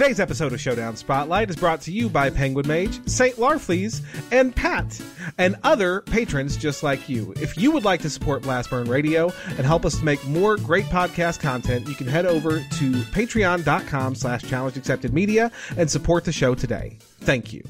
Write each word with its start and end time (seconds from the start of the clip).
Today's 0.00 0.18
episode 0.18 0.54
of 0.54 0.60
Showdown 0.62 0.96
Spotlight 0.96 1.50
is 1.50 1.56
brought 1.56 1.82
to 1.82 1.92
you 1.92 2.08
by 2.08 2.30
Penguin 2.30 2.66
Mage, 2.66 3.06
St. 3.06 3.36
Larfleeze, 3.36 4.00
and 4.32 4.56
Pat, 4.56 4.98
and 5.36 5.56
other 5.62 6.00
patrons 6.00 6.56
just 6.56 6.82
like 6.82 7.06
you. 7.06 7.34
If 7.36 7.58
you 7.58 7.70
would 7.70 7.84
like 7.84 8.00
to 8.00 8.08
support 8.08 8.42
Blastburn 8.42 8.88
Radio 8.88 9.30
and 9.58 9.66
help 9.66 9.84
us 9.84 10.00
make 10.00 10.26
more 10.26 10.56
great 10.56 10.86
podcast 10.86 11.40
content, 11.40 11.86
you 11.86 11.94
can 11.94 12.06
head 12.06 12.24
over 12.24 12.60
to 12.60 12.92
patreon.com 13.12 14.14
slash 14.14 14.42
challenge 14.44 14.78
accepted 14.78 15.12
media 15.12 15.52
and 15.76 15.90
support 15.90 16.24
the 16.24 16.32
show 16.32 16.54
today. 16.54 16.96
Thank 17.20 17.52
you. 17.52 17.62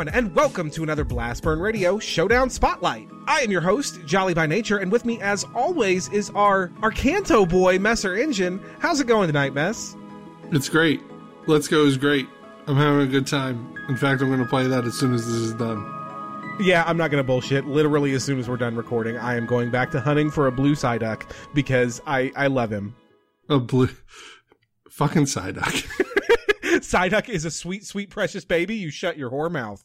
Everyone, 0.00 0.24
and 0.24 0.34
welcome 0.34 0.70
to 0.70 0.82
another 0.82 1.04
Blastburn 1.04 1.60
Radio 1.60 1.98
Showdown 1.98 2.48
Spotlight. 2.48 3.06
I 3.26 3.40
am 3.40 3.50
your 3.50 3.60
host, 3.60 4.00
Jolly 4.06 4.32
by 4.32 4.46
Nature, 4.46 4.78
and 4.78 4.90
with 4.90 5.04
me, 5.04 5.20
as 5.20 5.44
always, 5.54 6.08
is 6.08 6.30
our 6.30 6.72
our 6.80 6.90
Kanto 6.90 7.44
boy, 7.44 7.78
Messer 7.78 8.16
Engine. 8.16 8.62
How's 8.78 9.00
it 9.00 9.06
going 9.06 9.26
tonight, 9.26 9.52
Mess? 9.52 9.94
It's 10.52 10.70
great. 10.70 11.02
Let's 11.46 11.68
Go 11.68 11.84
is 11.84 11.98
great. 11.98 12.26
I'm 12.66 12.76
having 12.76 13.02
a 13.02 13.06
good 13.06 13.26
time. 13.26 13.74
In 13.90 13.96
fact, 13.98 14.22
I'm 14.22 14.28
going 14.28 14.40
to 14.40 14.46
play 14.46 14.66
that 14.68 14.86
as 14.86 14.94
soon 14.94 15.12
as 15.12 15.26
this 15.26 15.34
is 15.34 15.52
done. 15.52 15.84
Yeah, 16.60 16.82
I'm 16.86 16.96
not 16.96 17.10
going 17.10 17.22
to 17.22 17.26
bullshit. 17.26 17.66
Literally, 17.66 18.14
as 18.14 18.24
soon 18.24 18.38
as 18.38 18.48
we're 18.48 18.56
done 18.56 18.76
recording, 18.76 19.18
I 19.18 19.36
am 19.36 19.44
going 19.44 19.70
back 19.70 19.90
to 19.90 20.00
hunting 20.00 20.30
for 20.30 20.46
a 20.46 20.52
blue 20.52 20.76
Psyduck 20.76 21.30
because 21.52 22.00
I 22.06 22.32
I 22.36 22.46
love 22.46 22.72
him. 22.72 22.96
A 23.50 23.58
blue. 23.58 23.90
Fucking 24.88 25.24
Psyduck. 25.24 25.86
Psyduck 26.80 27.28
is 27.28 27.44
a 27.44 27.50
sweet, 27.50 27.84
sweet, 27.84 28.10
precious 28.10 28.44
baby. 28.44 28.76
You 28.76 28.90
shut 28.90 29.18
your 29.18 29.30
whore 29.30 29.50
mouth. 29.50 29.84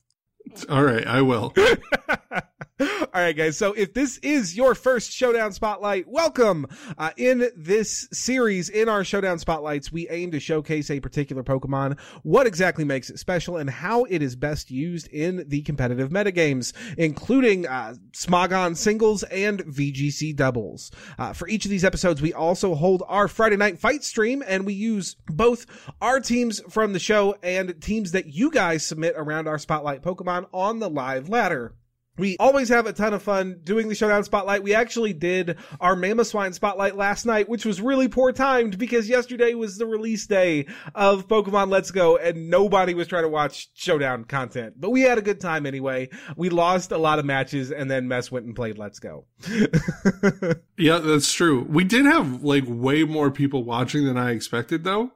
All 0.70 0.84
right, 0.84 1.06
I 1.06 1.22
will. 1.22 1.54
All 2.78 3.08
right, 3.14 3.32
guys. 3.32 3.58
So 3.58 3.72
if 3.72 3.94
this 3.94 4.18
is 4.18 4.58
your 4.58 4.76
first 4.76 5.10
Showdown 5.10 5.54
Spotlight, 5.54 6.10
welcome. 6.10 6.68
Uh, 6.98 7.12
in 7.16 7.50
this 7.56 8.10
series, 8.12 8.68
in 8.68 8.90
our 8.90 9.06
Showdown 9.06 9.40
Spotlights, 9.40 9.94
we 9.94 10.10
aim 10.10 10.32
to 10.32 10.42
showcase 10.42 10.92
a 10.92 11.00
particular 11.00 11.42
Pokemon, 11.42 11.98
what 12.24 12.48
exactly 12.48 12.84
makes 12.84 13.10
it 13.10 13.18
special, 13.18 13.56
and 13.56 13.70
how 13.70 14.04
it 14.04 14.22
is 14.22 14.36
best 14.36 14.72
used 14.72 15.08
in 15.08 15.46
the 15.48 15.62
competitive 15.62 16.10
metagames, 16.10 16.74
including 16.98 17.66
uh, 17.66 17.96
Smogon 18.12 18.76
singles 18.76 19.24
and 19.24 19.64
VGC 19.64 20.36
doubles. 20.36 20.92
Uh, 21.18 21.32
for 21.32 21.48
each 21.48 21.64
of 21.64 21.72
these 21.72 21.86
episodes, 21.86 22.22
we 22.22 22.34
also 22.34 22.76
hold 22.76 23.04
our 23.08 23.30
Friday 23.30 23.56
night 23.56 23.80
fight 23.80 24.04
stream, 24.04 24.44
and 24.46 24.66
we 24.66 24.74
use 24.74 25.16
both 25.28 25.66
our 26.02 26.20
teams 26.20 26.60
from 26.70 26.92
the 26.92 27.00
show 27.00 27.38
and 27.42 27.82
teams 27.82 28.12
that 28.12 28.34
you 28.34 28.52
guys 28.52 28.86
submit 28.86 29.14
around 29.16 29.48
our 29.48 29.60
Spotlight 29.60 30.02
Pokemon 30.02 30.48
on 30.52 30.80
the 30.80 30.90
live 30.90 31.30
ladder. 31.30 31.74
We 32.18 32.38
always 32.40 32.70
have 32.70 32.86
a 32.86 32.94
ton 32.94 33.14
of 33.14 33.22
fun 33.22 33.60
doing 33.64 33.90
the 33.90 33.96
Showdown 33.96 34.24
Spotlight. 34.24 34.64
We 34.64 34.74
actually 34.74 35.12
did 35.12 35.58
our 35.82 35.96
Mamoswine 35.96 36.54
Spotlight 36.54 36.96
last 36.96 37.26
night, 37.26 37.50
which 37.50 37.66
was 37.66 37.82
really 37.82 38.08
poor 38.08 38.32
timed 38.32 38.78
because 38.78 39.10
yesterday 39.10 39.54
was 39.54 39.78
the 39.78 39.86
release 39.86 40.26
day 40.26 40.68
of 40.94 41.28
Pokemon 41.28 41.70
Let's 41.70 41.92
Go 41.92 42.16
and 42.16 42.50
nobody 42.50 42.94
was 42.94 43.08
trying 43.08 43.24
to 43.24 43.30
watch 43.30 43.70
Showdown 43.74 44.24
content. 44.24 44.76
But 44.80 44.92
we 44.92 45.02
had 45.02 45.18
a 45.18 45.22
good 45.22 45.42
time 45.42 45.66
anyway. 45.66 46.08
We 46.38 46.50
lost 46.50 46.94
a 46.94 46.98
lot 46.98 47.20
of 47.20 47.26
matches 47.26 47.72
and 47.72 47.92
then 47.92 48.08
Mess 48.08 48.32
went 48.32 48.46
and 48.46 48.56
played 48.56 48.78
Let's 48.78 49.00
Go. 49.00 49.26
yeah, 50.78 51.00
that's 51.00 51.34
true. 51.34 51.66
We 51.70 51.84
did 51.84 52.06
have 52.06 52.44
like 52.44 52.64
way 52.66 53.04
more 53.04 53.30
people 53.30 53.66
watching 53.66 54.06
than 54.06 54.18
I 54.18 54.32
expected 54.32 54.86
though. 54.86 55.12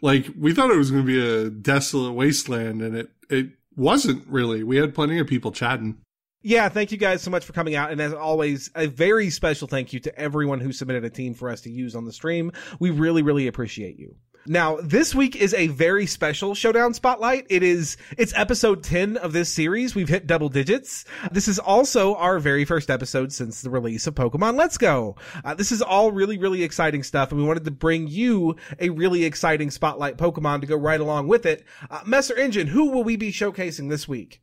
Like 0.00 0.28
we 0.38 0.54
thought 0.54 0.70
it 0.70 0.76
was 0.76 0.92
going 0.92 1.04
to 1.04 1.06
be 1.06 1.46
a 1.46 1.50
desolate 1.50 2.12
wasteland 2.12 2.82
and 2.82 2.96
it, 2.96 3.10
it 3.28 3.48
wasn't 3.74 4.24
really. 4.28 4.62
We 4.62 4.76
had 4.76 4.94
plenty 4.94 5.18
of 5.18 5.26
people 5.26 5.50
chatting. 5.50 5.98
Yeah, 6.46 6.68
thank 6.68 6.92
you 6.92 6.96
guys 6.96 7.22
so 7.22 7.30
much 7.32 7.44
for 7.44 7.52
coming 7.52 7.74
out. 7.74 7.90
And 7.90 8.00
as 8.00 8.14
always, 8.14 8.70
a 8.76 8.86
very 8.86 9.30
special 9.30 9.66
thank 9.66 9.92
you 9.92 9.98
to 9.98 10.16
everyone 10.16 10.60
who 10.60 10.70
submitted 10.70 11.04
a 11.04 11.10
team 11.10 11.34
for 11.34 11.50
us 11.50 11.62
to 11.62 11.70
use 11.70 11.96
on 11.96 12.04
the 12.04 12.12
stream. 12.12 12.52
We 12.78 12.90
really, 12.90 13.22
really 13.22 13.48
appreciate 13.48 13.98
you. 13.98 14.14
Now, 14.46 14.76
this 14.80 15.12
week 15.12 15.34
is 15.34 15.52
a 15.54 15.66
very 15.66 16.06
special 16.06 16.54
Showdown 16.54 16.94
Spotlight. 16.94 17.48
It 17.50 17.64
is, 17.64 17.96
it's 18.16 18.32
episode 18.36 18.84
10 18.84 19.16
of 19.16 19.32
this 19.32 19.52
series. 19.52 19.96
We've 19.96 20.08
hit 20.08 20.28
double 20.28 20.48
digits. 20.48 21.04
This 21.32 21.48
is 21.48 21.58
also 21.58 22.14
our 22.14 22.38
very 22.38 22.64
first 22.64 22.90
episode 22.90 23.32
since 23.32 23.62
the 23.62 23.70
release 23.70 24.06
of 24.06 24.14
Pokemon 24.14 24.56
Let's 24.56 24.78
Go. 24.78 25.16
Uh, 25.44 25.54
this 25.54 25.72
is 25.72 25.82
all 25.82 26.12
really, 26.12 26.38
really 26.38 26.62
exciting 26.62 27.02
stuff. 27.02 27.32
And 27.32 27.40
we 27.40 27.46
wanted 27.48 27.64
to 27.64 27.72
bring 27.72 28.06
you 28.06 28.54
a 28.78 28.90
really 28.90 29.24
exciting 29.24 29.72
Spotlight 29.72 30.16
Pokemon 30.16 30.60
to 30.60 30.68
go 30.68 30.76
right 30.76 31.00
along 31.00 31.26
with 31.26 31.44
it. 31.44 31.64
Uh, 31.90 32.02
Messer 32.06 32.36
Engine, 32.36 32.68
who 32.68 32.92
will 32.92 33.02
we 33.02 33.16
be 33.16 33.32
showcasing 33.32 33.90
this 33.90 34.06
week? 34.06 34.42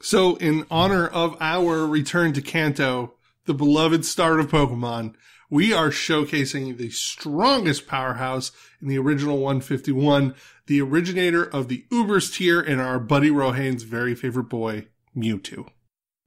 So, 0.00 0.36
in 0.36 0.64
honor 0.70 1.08
of 1.08 1.36
our 1.40 1.84
return 1.84 2.32
to 2.34 2.42
Kanto, 2.42 3.14
the 3.46 3.54
beloved 3.54 4.04
start 4.04 4.38
of 4.38 4.48
Pokemon, 4.48 5.14
we 5.50 5.72
are 5.72 5.88
showcasing 5.88 6.76
the 6.76 6.90
strongest 6.90 7.88
powerhouse 7.88 8.52
in 8.80 8.86
the 8.86 8.98
original 8.98 9.38
151, 9.38 10.36
the 10.66 10.80
originator 10.80 11.42
of 11.42 11.66
the 11.66 11.84
Ubers 11.90 12.32
tier 12.32 12.60
and 12.60 12.80
our 12.80 13.00
buddy 13.00 13.30
Rohan's 13.30 13.82
very 13.82 14.14
favorite 14.14 14.48
boy, 14.48 14.86
Mewtwo. 15.16 15.68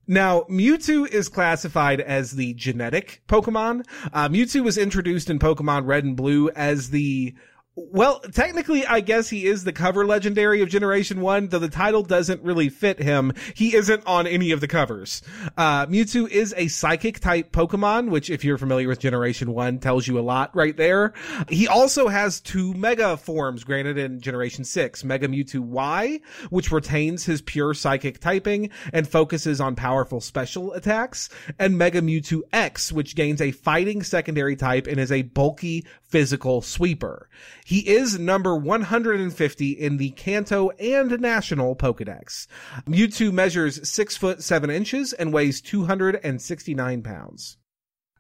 Now, 0.06 0.42
Mewtwo 0.50 1.08
is 1.08 1.30
classified 1.30 2.02
as 2.02 2.31
the 2.31 2.54
genetic 2.56 3.22
Pokemon. 3.30 3.86
Uh, 4.12 4.28
Mewtwo 4.28 4.64
was 4.64 4.78
introduced 4.78 5.30
in 5.30 5.40
Pokemon 5.40 5.86
Red 5.86 6.04
and 6.04 6.18
Blue 6.18 6.50
as 6.50 6.90
the 6.90 7.36
well, 7.76 8.20
technically, 8.20 8.86
I 8.86 9.00
guess 9.00 9.30
he 9.30 9.46
is 9.46 9.64
the 9.64 9.72
cover 9.72 10.06
legendary 10.06 10.62
of 10.62 10.68
Generation 10.68 11.22
1, 11.22 11.48
though 11.48 11.59
the 11.59 11.70
title 11.70 12.04
doesn't 12.04 12.44
really 12.44 12.68
fit 12.68 13.00
him. 13.00 13.32
He 13.56 13.76
isn't 13.76 14.06
on 14.06 14.28
any 14.28 14.52
of 14.52 14.59
the 14.59 14.68
covers. 14.68 15.22
Uh, 15.56 15.86
Mewtwo 15.86 16.28
is 16.28 16.54
a 16.58 16.68
psychic 16.68 17.22
type 17.22 17.54
Pokemon, 17.54 18.10
which 18.10 18.30
if 18.30 18.44
you're 18.44 18.58
familiar 18.58 18.90
with 18.90 19.00
Generation 19.00 19.54
1 19.54 19.80
tells 19.80 20.06
you 20.06 20.20
a 20.20 20.22
lot 20.22 20.54
right 20.54 20.76
there. 20.76 21.14
He 21.48 21.66
also 21.66 22.10
has 22.10 22.42
two 22.42 22.74
Mega 22.74 23.16
forms 23.16 23.64
granted 23.64 23.98
in 23.98 24.20
Generation 24.20 24.66
6. 24.66 25.06
Mega 25.06 25.30
Mewtwo 25.30 25.62
Y, 25.62 26.20
which 26.50 26.74
retains 26.74 27.24
his 27.24 27.42
pure 27.42 27.74
psychic 27.74 28.20
typing 28.20 28.70
and 28.92 29.08
focuses 29.08 29.62
on 29.62 29.76
powerful 29.78 30.20
special 30.20 30.74
attacks, 30.74 31.30
and 31.58 31.78
Mega 31.78 32.02
Mewtwo 32.02 32.42
X, 32.52 32.92
which 32.92 33.16
gains 33.16 33.40
a 33.40 33.52
fighting 33.52 34.04
secondary 34.04 34.58
type 34.58 34.88
and 34.88 35.00
is 35.00 35.12
a 35.12 35.22
bulky 35.22 35.86
physical 36.12 36.62
sweeper. 36.62 37.30
He 37.66 37.80
is 37.90 38.20
number 38.20 38.56
150 38.56 39.72
in 39.72 39.98
the 39.98 40.12
Kanto 40.12 40.70
and 40.72 41.20
National 41.20 41.76
Pokedex. 41.76 42.48
Mewtwo 42.86 43.32
measures 43.32 43.88
6 43.90 44.18
foot 44.18 44.44
7 44.44 44.70
inches 44.70 45.14
and 45.14 45.34
weighs 45.34 45.62
269 45.62 47.02
pounds. 47.02 47.58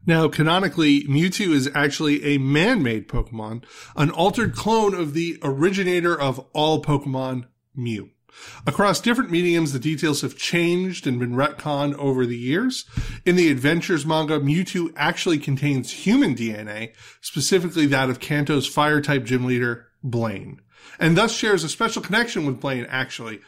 Now, 0.05 0.29
canonically, 0.29 1.03
Mewtwo 1.03 1.49
is 1.49 1.69
actually 1.75 2.23
a 2.23 2.39
man-made 2.39 3.07
Pokemon, 3.07 3.63
an 3.95 4.09
altered 4.09 4.55
clone 4.55 4.95
of 4.95 5.13
the 5.13 5.37
originator 5.43 6.19
of 6.19 6.39
all 6.53 6.81
Pokemon, 6.81 7.45
Mew. 7.75 8.09
Across 8.65 9.01
different 9.01 9.31
mediums, 9.31 9.73
the 9.73 9.79
details 9.79 10.21
have 10.21 10.37
changed 10.37 11.07
and 11.07 11.19
been 11.19 11.35
retconned 11.35 11.95
over 11.95 12.25
the 12.25 12.37
years. 12.37 12.85
In 13.25 13.35
the 13.35 13.49
Adventures 13.49 14.05
manga, 14.05 14.39
Mewtwo 14.39 14.93
actually 14.95 15.37
contains 15.37 15.91
human 15.91 16.35
DNA, 16.35 16.93
specifically 17.21 17.85
that 17.87 18.09
of 18.09 18.19
Kanto's 18.19 18.67
fire 18.67 19.01
type 19.01 19.25
gym 19.25 19.45
leader, 19.45 19.87
Blaine, 20.03 20.61
and 20.99 21.17
thus 21.17 21.35
shares 21.35 21.63
a 21.63 21.69
special 21.69 22.01
connection 22.01 22.45
with 22.45 22.59
Blaine, 22.59 22.87
actually. 22.89 23.41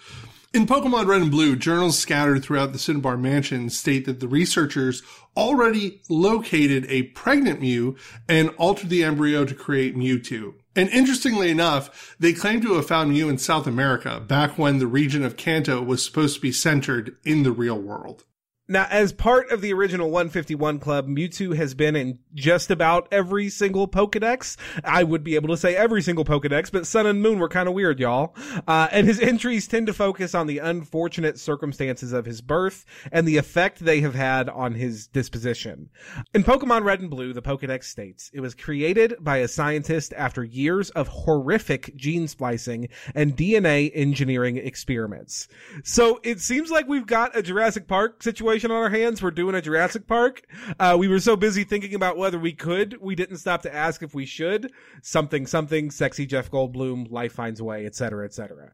In 0.54 0.68
Pokemon 0.68 1.08
Red 1.08 1.24
and 1.24 1.32
Blue, 1.32 1.56
journals 1.56 1.98
scattered 1.98 2.44
throughout 2.44 2.74
the 2.74 2.80
Cinnabar 2.80 3.18
Mansion 3.18 3.72
state 3.72 4.06
that 4.06 4.20
the 4.20 4.28
researchers 4.28 5.02
already 5.36 6.04
located 6.10 6.86
a 6.90 7.04
pregnant 7.04 7.60
Mew 7.60 7.96
and 8.30 8.50
altered 8.58 8.90
the 8.90 9.04
embryo 9.04 9.46
to 9.46 9.56
create 9.56 9.98
Mewtwo. 9.98 10.54
And 10.76 10.90
interestingly 10.90 11.52
enough, 11.52 12.16
they 12.20 12.34
claim 12.34 12.62
to 12.62 12.74
have 12.74 12.88
found 12.88 13.12
Mew 13.12 13.30
in 13.30 13.38
South 13.38 13.68
America, 13.68 14.20
back 14.20 14.58
when 14.58 14.80
the 14.80 14.88
region 14.88 15.24
of 15.24 15.38
Kanto 15.38 15.82
was 15.82 16.04
supposed 16.04 16.36
to 16.36 16.42
be 16.42 16.52
centered 16.52 17.16
in 17.24 17.44
the 17.44 17.52
real 17.52 17.80
world. 17.80 18.26
Now, 18.70 18.88
as 18.90 19.12
part 19.12 19.52
of 19.52 19.60
the 19.60 19.74
original 19.74 20.10
151 20.10 20.80
club, 20.80 21.06
Mewtwo 21.06 21.54
has 21.54 21.74
been 21.74 21.98
in 21.98 22.20
just 22.34 22.72
about 22.72 23.10
every 23.12 23.50
single 23.50 23.90
Pokedex. 23.90 24.56
I 24.86 25.04
would 25.04 25.22
be 25.22 25.36
able 25.36 25.50
to 25.50 25.58
say 25.58 25.76
every 25.76 26.02
single 26.02 26.24
Pokedex, 26.24 26.72
but 26.72 26.88
Sun 26.88 27.06
and 27.06 27.22
Moon 27.22 27.40
were 27.40 27.50
kind 27.50 27.68
of 27.68 27.74
weird, 27.74 28.00
y'all. 28.00 28.34
Uh, 28.66 28.88
and 28.90 29.06
his 29.06 29.20
entries 29.20 29.68
tend 29.68 29.88
to 29.88 29.94
focus 29.94 30.34
on 30.34 30.48
the 30.48 30.60
unfortunate 30.60 31.38
circumstances 31.40 32.14
of 32.14 32.24
his 32.24 32.40
birth 32.40 32.86
and 33.12 33.28
the 33.28 33.36
effect 33.36 33.80
they 33.80 34.00
have 34.00 34.16
had 34.16 34.48
on 34.48 34.76
his 34.76 35.08
disposition. 35.08 35.90
In 36.34 36.46
Pokemon 36.46 36.86
Red 36.86 37.02
and 37.02 37.10
Blue, 37.10 37.34
the 37.34 37.42
Pokedex 37.42 37.84
states, 37.84 38.32
it 38.34 38.40
was 38.40 38.56
created 38.56 39.16
by 39.20 39.40
a 39.40 39.48
scientist 39.50 40.14
after 40.16 40.42
years 40.42 40.90
of 40.92 41.10
horrific 41.10 41.94
gene 41.98 42.30
splicing 42.30 42.88
and 43.14 43.36
DNA 43.36 43.92
engineering 43.94 44.56
experiments. 44.56 45.50
So 45.84 46.22
it 46.24 46.40
seems 46.40 46.72
like 46.72 46.88
we've 46.88 47.06
got 47.06 47.36
a 47.36 47.44
Jurassic 47.44 47.90
Park 47.90 48.24
situation 48.24 48.53
situation 48.54 48.70
on 48.70 48.84
our 48.84 48.90
hands. 48.92 49.20
We're 49.20 49.32
doing 49.32 49.56
a 49.56 49.62
Jurassic 49.62 50.06
Park. 50.06 50.44
Uh, 50.80 50.96
we 51.00 51.08
were 51.08 51.20
so 51.20 51.36
busy 51.36 51.64
thinking 51.64 51.96
about 51.96 52.18
whether 52.18 52.38
we 52.38 52.54
could, 52.54 53.02
we 53.02 53.16
didn't 53.16 53.38
stop 53.38 53.64
to 53.64 53.74
ask 53.74 54.04
if 54.04 54.14
we 54.14 54.28
should. 54.28 54.72
Something, 55.02 55.48
something, 55.48 55.90
sexy 55.90 56.28
Jeff 56.28 56.52
Goldblum, 56.52 57.12
life 57.12 57.34
finds 57.34 57.60
a 57.60 57.64
way, 57.64 57.88
etc., 57.88 58.26
etc. 58.26 58.74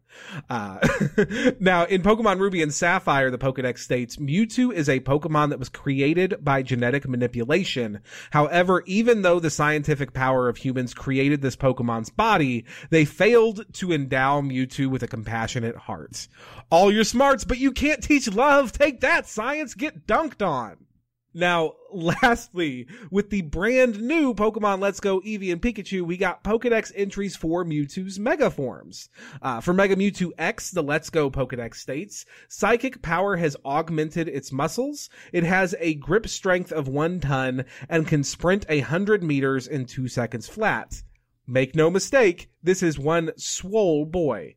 Uh, 0.49 0.79
now, 1.61 1.85
in 1.85 2.01
Pokemon 2.01 2.39
Ruby 2.39 2.61
and 2.61 2.73
Sapphire, 2.73 3.31
the 3.31 3.37
Pokedex 3.37 3.79
states 3.79 4.17
Mewtwo 4.17 4.73
is 4.73 4.89
a 4.89 4.99
Pokemon 4.99 5.49
that 5.49 5.59
was 5.59 5.69
created 5.69 6.35
by 6.43 6.61
genetic 6.61 7.07
manipulation. 7.07 8.01
However, 8.31 8.83
even 8.85 9.21
though 9.21 9.39
the 9.39 9.49
scientific 9.49 10.11
power 10.11 10.49
of 10.49 10.57
humans 10.57 10.93
created 10.93 11.41
this 11.41 11.55
Pokemon's 11.55 12.09
body, 12.09 12.65
they 12.89 13.05
failed 13.05 13.65
to 13.75 13.93
endow 13.93 14.41
Mewtwo 14.41 14.87
with 14.87 15.03
a 15.03 15.07
compassionate 15.07 15.77
heart. 15.77 16.27
All 16.69 16.91
your 16.91 17.05
smarts, 17.05 17.45
but 17.45 17.59
you 17.59 17.71
can't 17.71 18.03
teach 18.03 18.29
love. 18.31 18.73
Take 18.73 18.99
that, 18.99 19.25
science 19.25 19.69
get 19.74 20.07
dunked 20.07 20.45
on. 20.45 20.86
Now, 21.33 21.74
lastly, 21.94 22.88
with 23.12 23.30
the 23.30 23.44
brand 23.44 24.01
new 24.01 24.33
Pokemon 24.33 24.80
Let's 24.80 25.00
Go 25.00 25.21
Eevee 25.21 25.51
and 25.51 25.62
Pikachu, 25.62 26.01
we 26.01 26.18
got 26.18 26.44
Pokedex 26.44 26.92
entries 26.95 27.36
for 27.36 27.63
Mewtwo's 27.63 28.18
Mega 28.18 28.50
Forms. 28.50 29.10
Uh, 29.42 29.62
for 29.62 29.74
Mega 29.74 29.95
Mewtwo 29.95 30.31
X, 30.38 30.71
the 30.71 30.81
Let's 30.81 31.10
Go 31.10 31.30
Pokedex 31.30 31.75
states, 31.75 32.25
Psychic 32.48 33.01
power 33.01 33.38
has 33.38 33.56
augmented 33.63 34.27
its 34.27 34.51
muscles. 34.51 35.10
It 35.31 35.44
has 35.44 35.75
a 35.80 35.94
grip 35.95 36.27
strength 36.27 36.72
of 36.72 36.88
one 36.88 37.19
ton 37.19 37.65
and 37.88 38.07
can 38.07 38.24
sprint 38.24 38.65
a 38.68 38.80
hundred 38.80 39.24
meters 39.24 39.68
in 39.68 39.86
two 39.86 40.07
seconds 40.07 40.48
flat. 40.48 41.04
Make 41.45 41.75
no 41.75 41.89
mistake, 41.89 42.51
this 42.62 42.83
is 42.83 43.00
one 43.00 43.31
swole 43.38 44.06
boy. 44.06 44.56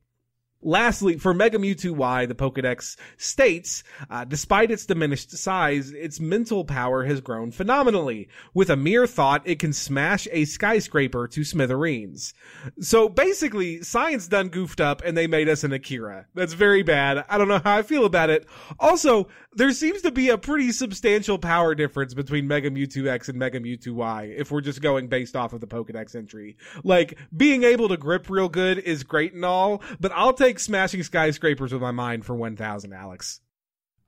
Lastly, 0.62 1.18
for 1.18 1.34
Mega 1.34 1.58
Mewtwo 1.58 1.90
Y, 1.92 2.26
the 2.26 2.34
Pokedex 2.34 2.96
states, 3.16 3.82
uh, 4.08 4.24
despite 4.24 4.70
its 4.70 4.86
diminished 4.86 5.30
size, 5.32 5.90
its 5.90 6.20
mental 6.20 6.64
power 6.64 7.04
has 7.04 7.20
grown 7.20 7.50
phenomenally. 7.50 8.28
With 8.54 8.70
a 8.70 8.76
mere 8.76 9.06
thought, 9.06 9.42
it 9.44 9.58
can 9.58 9.72
smash 9.72 10.28
a 10.30 10.44
skyscraper 10.44 11.26
to 11.28 11.44
smithereens. 11.44 12.34
So 12.80 13.08
basically, 13.08 13.82
science 13.82 14.28
done 14.28 14.48
goofed 14.48 14.80
up 14.80 15.02
and 15.04 15.16
they 15.16 15.26
made 15.26 15.48
us 15.48 15.64
an 15.64 15.72
Akira. 15.72 16.26
That's 16.34 16.52
very 16.52 16.82
bad. 16.82 17.24
I 17.28 17.38
don't 17.38 17.48
know 17.48 17.60
how 17.62 17.78
I 17.78 17.82
feel 17.82 18.04
about 18.04 18.30
it. 18.30 18.46
Also, 18.78 19.28
there 19.54 19.72
seems 19.72 20.02
to 20.02 20.10
be 20.10 20.30
a 20.30 20.38
pretty 20.38 20.72
substantial 20.72 21.38
power 21.38 21.74
difference 21.74 22.14
between 22.14 22.48
Mega 22.48 22.70
Mewtwo 22.70 23.08
X 23.08 23.28
and 23.28 23.38
Mega 23.38 23.60
Mewtwo 23.60 23.92
Y 23.94 24.34
if 24.36 24.50
we're 24.50 24.60
just 24.60 24.80
going 24.80 25.08
based 25.08 25.36
off 25.36 25.52
of 25.52 25.60
the 25.60 25.66
Pokedex 25.66 26.14
entry. 26.14 26.56
Like, 26.84 27.18
being 27.36 27.64
able 27.64 27.88
to 27.88 27.96
grip 27.96 28.30
real 28.30 28.48
good 28.48 28.78
is 28.78 29.02
great 29.02 29.34
and 29.34 29.44
all, 29.44 29.82
but 30.00 30.12
I'll 30.14 30.32
take 30.32 30.51
smashing 30.58 31.02
skyscrapers 31.02 31.72
with 31.72 31.82
my 31.82 31.90
mind 31.90 32.24
for 32.24 32.34
1000, 32.34 32.92
Alex. 32.92 33.40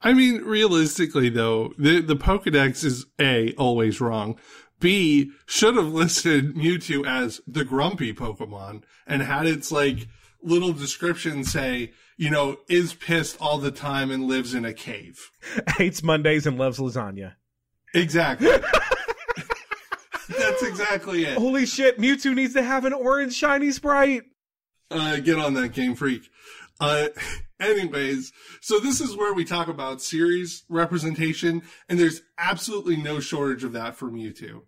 I 0.01 0.13
mean, 0.13 0.43
realistically 0.43 1.31
though, 1.31 1.73
the, 1.79 2.01
the 2.01 2.17
Pokedex 2.17 2.85
is 2.85 3.07
A, 3.21 3.53
always 3.55 4.01
wrong. 4.01 4.39
B, 4.81 5.31
should 5.47 5.77
have 5.77 5.89
listed 5.93 6.55
Mewtwo 6.55 7.07
as 7.07 7.41
the 7.47 7.65
grumpy 7.65 8.13
Pokemon 8.13 8.83
and 9.07 9.23
had 9.23 9.47
its 9.47 9.73
like 9.73 10.09
little 10.43 10.73
description 10.73 11.43
say, 11.45 11.93
you 12.17 12.31
know, 12.31 12.59
is 12.69 12.95
pissed 12.95 13.41
all 13.41 13.59
the 13.59 13.71
time 13.71 14.11
and 14.11 14.25
lives 14.25 14.55
in 14.55 14.65
a 14.65 14.75
cave. 14.75 15.31
Hates 15.77 16.03
Mondays 16.03 16.47
and 16.47 16.59
loves 16.59 16.79
lasagna. 16.79 17.33
Exactly. 17.95 18.49
That's 20.29 20.63
exactly 20.63 21.25
it. 21.25 21.37
Holy 21.37 21.67
shit, 21.67 21.99
Mewtwo 21.99 22.35
needs 22.35 22.55
to 22.55 22.63
have 22.63 22.85
an 22.85 22.93
orange 22.93 23.35
shiny 23.35 23.71
sprite. 23.71 24.23
Uh, 24.95 25.17
get 25.17 25.41
on 25.41 25.55
that 25.55 25.73
game 25.73 25.97
freak. 25.97 26.31
Uh, 26.79 27.09
anyways, 27.61 28.33
so 28.61 28.79
this 28.79 29.01
is 29.01 29.17
where 29.17 29.35
we 29.35 29.45
talk 29.45 29.67
about 29.67 30.01
series 30.01 30.63
representation, 30.69 31.63
and 31.89 31.99
there's 31.99 32.23
absolutely 32.39 32.97
no 32.97 33.19
shortage 33.19 33.65
of 33.65 33.73
that 33.73 33.97
for 33.97 34.09
Mewtwo. 34.09 34.63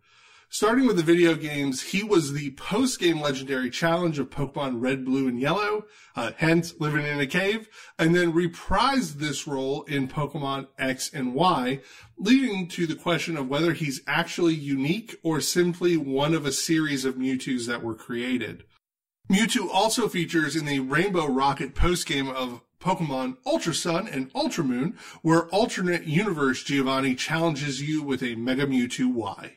Starting 0.49 0.84
with 0.84 0.96
the 0.96 1.02
video 1.05 1.37
games, 1.37 1.81
he 1.81 2.02
was 2.02 2.32
the 2.32 2.50
post-game 2.52 3.20
legendary 3.20 3.70
challenge 3.70 4.19
of 4.19 4.28
Pokemon 4.28 4.81
Red, 4.81 5.05
Blue, 5.05 5.28
and 5.28 5.40
Yellow, 5.40 5.84
uh, 6.17 6.32
hence 6.38 6.75
living 6.81 7.06
in 7.06 7.20
a 7.20 7.26
cave, 7.26 7.69
and 7.96 8.12
then 8.12 8.32
reprised 8.32 9.14
this 9.14 9.46
role 9.46 9.84
in 9.84 10.08
Pokemon 10.08 10.67
X 10.76 11.08
and 11.14 11.34
Y, 11.34 11.81
leading 12.19 12.67
to 12.67 12.84
the 12.88 12.96
question 12.96 13.37
of 13.37 13.49
whether 13.49 13.75
he's 13.75 14.00
actually 14.08 14.55
unique 14.55 15.14
or 15.22 15.40
simply 15.40 15.96
one 15.96 16.34
of 16.34 16.44
a 16.44 16.52
series 16.52 17.05
of 17.05 17.14
Mewtwo's 17.14 17.67
that 17.67 17.84
were 17.84 17.94
created. 17.94 18.64
Mewtwo 19.28 19.69
also 19.73 20.08
features 20.08 20.55
in 20.55 20.67
the 20.67 20.78
Rainbow 20.78 21.26
Rocket 21.26 21.75
postgame 21.75 22.32
of 22.32 22.61
Pokemon 22.81 23.38
Ultra 23.44 23.75
Sun 23.75 24.06
and 24.06 24.31
Ultra 24.37 24.62
Moon, 24.62 24.96
where 25.23 25.49
alternate 25.49 26.05
universe 26.05 26.62
Giovanni 26.62 27.17
challenges 27.17 27.82
you 27.82 28.05
with 28.05 28.23
a 28.23 28.37
Mega 28.37 28.67
Mewtwo 28.69 29.12
Y. 29.12 29.56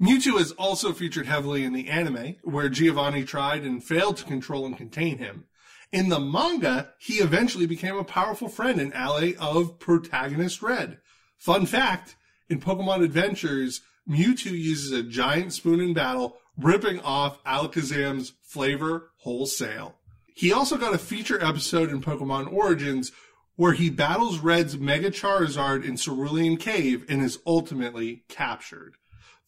Mewtwo 0.00 0.40
is 0.40 0.52
also 0.52 0.94
featured 0.94 1.26
heavily 1.26 1.64
in 1.64 1.74
the 1.74 1.90
anime, 1.90 2.36
where 2.44 2.70
Giovanni 2.70 3.24
tried 3.24 3.62
and 3.62 3.84
failed 3.84 4.16
to 4.16 4.24
control 4.24 4.64
and 4.64 4.76
contain 4.76 5.18
him. 5.18 5.44
In 5.92 6.08
the 6.08 6.18
manga, 6.18 6.94
he 6.98 7.16
eventually 7.16 7.66
became 7.66 7.96
a 7.96 8.04
powerful 8.04 8.48
friend 8.48 8.80
and 8.80 8.94
ally 8.94 9.34
of 9.38 9.78
protagonist 9.78 10.62
Red. 10.62 10.98
Fun 11.36 11.66
fact, 11.66 12.16
in 12.48 12.58
Pokemon 12.58 13.04
Adventures, 13.04 13.82
Mewtwo 14.08 14.52
uses 14.52 14.92
a 14.92 15.02
giant 15.02 15.52
spoon 15.52 15.80
in 15.80 15.92
battle 15.92 16.38
ripping 16.58 17.00
off 17.00 17.42
Alakazam's 17.44 18.32
flavor 18.42 19.10
wholesale. 19.18 19.96
He 20.34 20.52
also 20.52 20.76
got 20.76 20.94
a 20.94 20.98
feature 20.98 21.42
episode 21.42 21.90
in 21.90 22.02
Pokemon 22.02 22.52
Origins 22.52 23.12
where 23.56 23.72
he 23.72 23.88
battles 23.88 24.40
Red's 24.40 24.76
Mega 24.76 25.10
Charizard 25.10 25.84
in 25.84 25.96
Cerulean 25.96 26.56
Cave 26.56 27.04
and 27.08 27.22
is 27.22 27.38
ultimately 27.46 28.24
captured. 28.28 28.96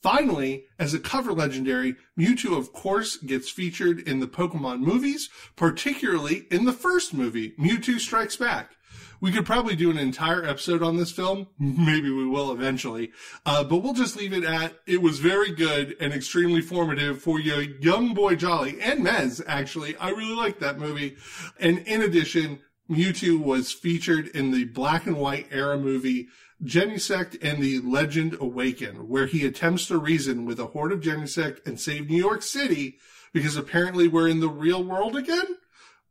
Finally, 0.01 0.67
as 0.79 0.95
a 0.95 1.01
cover 1.01 1.33
legendary, 1.33 1.97
Mewtwo 2.17 2.57
of 2.57 2.73
course 2.73 3.17
gets 3.17 3.51
featured 3.51 3.99
in 3.99 4.21
the 4.21 4.29
Pokemon 4.29 4.81
movies, 4.81 5.29
particularly 5.57 6.47
in 6.51 6.65
the 6.65 6.73
first 6.73 7.13
movie, 7.13 7.55
Mewtwo 7.59 7.99
Strikes 7.99 8.37
Back. 8.37 8.76
We 9.21 9.33
could 9.33 9.47
probably 9.47 9.77
do 9.77 9.91
an 9.91 9.99
entire 9.99 10.45
episode 10.45 10.83
on 10.83 10.97
this 10.97 11.11
film. 11.11 11.49
Maybe 11.59 12.11
we 12.11 12.27
will 12.27 12.53
eventually. 12.53 13.13
Uh, 13.45 13.65
but 13.65 13.79
we'll 13.79 13.95
just 13.95 14.17
leave 14.17 14.33
it 14.33 14.45
at 14.45 14.75
it 14.87 15.03
was 15.03 15.19
very 15.19 15.53
good 15.53 15.97
and 16.01 16.13
extremely 16.13 16.61
formative 16.61 17.23
for 17.23 17.41
your 17.41 17.63
young 17.63 18.15
boy 18.15 18.37
Jolly 18.37 18.81
and 18.81 19.05
Mez, 19.05 19.43
actually. 19.47 19.97
I 19.97 20.11
really 20.11 20.35
liked 20.35 20.61
that 20.61 20.79
movie. 20.79 21.17
And 21.59 21.79
in 21.79 22.03
addition, 22.03 22.61
Mewtwo 22.91 23.39
was 23.39 23.73
featured 23.73 24.29
in 24.29 24.51
the 24.53 24.65
black 24.65 25.07
and 25.07 25.17
white 25.17 25.49
era 25.51 25.79
movie 25.79 26.29
Genesect 26.63 27.37
and 27.43 27.63
the 27.63 27.81
Legend 27.81 28.37
Awaken, 28.41 29.09
where 29.09 29.27
he 29.27 29.45
attempts 29.45 29.87
to 29.89 29.99
reason 29.99 30.47
with 30.47 30.59
a 30.59 30.67
horde 30.67 30.93
of 30.93 31.01
Genesect 31.01 31.67
and 31.67 31.79
save 31.79 32.09
New 32.09 32.17
York 32.17 32.43
City 32.43 32.97
because 33.33 33.57
apparently 33.57 34.09
we're 34.09 34.29
in 34.29 34.41
the 34.41 34.49
real 34.49 34.83
world 34.83 35.17
again. 35.17 35.57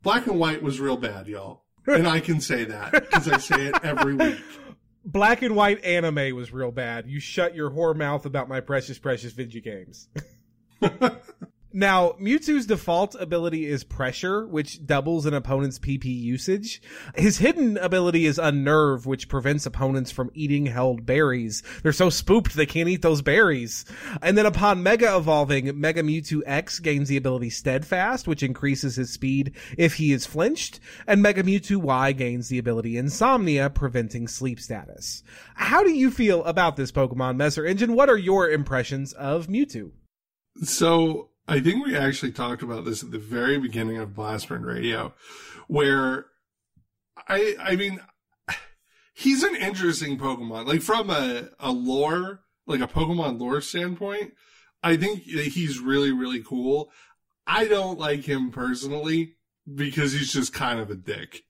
Black 0.03 0.27
and 0.27 0.39
white 0.39 0.62
was 0.62 0.79
real 0.79 0.98
bad, 0.98 1.27
y'all 1.27 1.64
and 1.88 2.08
I 2.08 2.20
can 2.20 2.42
say 2.42 2.65
that 2.65 2.92
because 2.92 3.27
I 3.27 3.38
say 3.38 3.68
it 3.68 3.75
every 3.84 4.15
week. 4.15 4.38
Black 5.06 5.42
and 5.44 5.56
white 5.56 5.84
anime 5.84 6.36
was 6.36 6.51
real 6.51 6.72
bad. 6.72 7.08
You 7.08 7.20
shut 7.20 7.56
your 7.56 7.70
whore 7.70 7.96
mouth 7.96 8.25
about 8.25 8.50
my 8.50 8.60
precious, 8.60 8.98
precious 8.98 9.34
video 9.34 9.62
games. 9.62 10.10
Now, 11.77 12.12
Mewtwo's 12.22 12.67
default 12.67 13.15
ability 13.15 13.65
is 13.65 13.84
Pressure, 13.84 14.48
which 14.48 14.86
doubles 14.86 15.25
an 15.25 15.34
opponent's 15.34 15.77
PP 15.77 16.05
usage. 16.05 16.82
His 17.15 17.39
hidden 17.39 17.75
ability 17.75 18.25
is 18.25 18.38
Unnerve, 18.38 19.05
which 19.05 19.27
prevents 19.27 19.65
opponents 19.65 20.10
from 20.10 20.32
eating 20.34 20.67
held 20.67 21.05
berries. 21.05 21.63
They're 21.84 21.91
so 21.91 22.10
spooked 22.10 22.55
they 22.55 22.65
can't 22.65 22.88
eat 22.88 23.01
those 23.01 23.22
berries. 23.22 23.84
And 24.22 24.38
then 24.38 24.46
upon 24.46 24.84
Mega 24.84 25.17
evolving, 25.17 25.77
Mega 25.77 26.01
Mewtwo 26.01 26.44
X 26.46 26.79
gains 26.79 27.10
the 27.10 27.17
ability 27.17 27.50
Steadfast, 27.50 28.25
which 28.25 28.41
increases 28.41 28.96
his 28.96 29.12
speed 29.12 29.53
if 29.77 29.96
he 29.96 30.13
is 30.13 30.25
flinched. 30.25 30.79
And 31.05 31.22
Mega 31.22 31.44
Mewtwo 31.44 31.75
Y 31.75 32.13
gains 32.13 32.48
the 32.48 32.58
ability 32.58 32.98
Insomnia, 32.98 33.70
preventing 33.70 34.29
sleep 34.29 34.62
status. 34.62 35.24
How 35.55 35.84
do 35.84 35.91
you 35.91 36.10
feel 36.10 36.41
about 36.46 36.77
this 36.77 36.94
Pokemon 36.94 37.36
Messer 37.36 37.65
Engine? 37.65 37.96
What 37.96 38.10
are 38.10 38.17
your 38.17 38.50
impressions 38.50 39.12
of 39.12 39.48
Mewtwo? 39.48 39.91
So 40.63 41.32
I 41.48 41.60
think 41.60 41.86
we 41.86 41.96
actually 41.96 42.32
talked 42.32 42.64
about 42.64 42.86
this 42.86 43.04
at 43.04 43.12
the 43.12 43.20
very 43.20 43.60
beginning 43.60 43.98
of 43.98 44.10
Blastburn 44.10 44.66
Radio, 44.66 45.14
where 45.68 46.25
I, 47.28 47.56
I 47.60 47.75
mean, 47.75 48.02
he's 49.14 49.44
an 49.44 49.56
interesting 49.56 50.18
Pokemon. 50.18 50.68
Like 50.68 50.82
from 50.82 51.10
a, 51.10 51.50
a 51.60 51.72
lore, 51.72 52.42
like 52.66 52.82
a 52.82 52.88
Pokemon 52.88 53.40
lore 53.40 53.62
standpoint, 53.62 54.34
I 54.82 54.98
think 54.98 55.22
he's 55.22 55.80
really, 55.80 56.12
really 56.12 56.42
cool. 56.42 56.92
I 57.48 57.66
don't 57.68 58.00
like 58.00 58.25
him 58.25 58.52
personally 58.52 59.36
because 59.72 60.14
he's 60.14 60.34
just 60.34 60.54
kind 60.54 60.80
of 60.80 60.90
a 60.90 60.96
dick. 60.96 61.44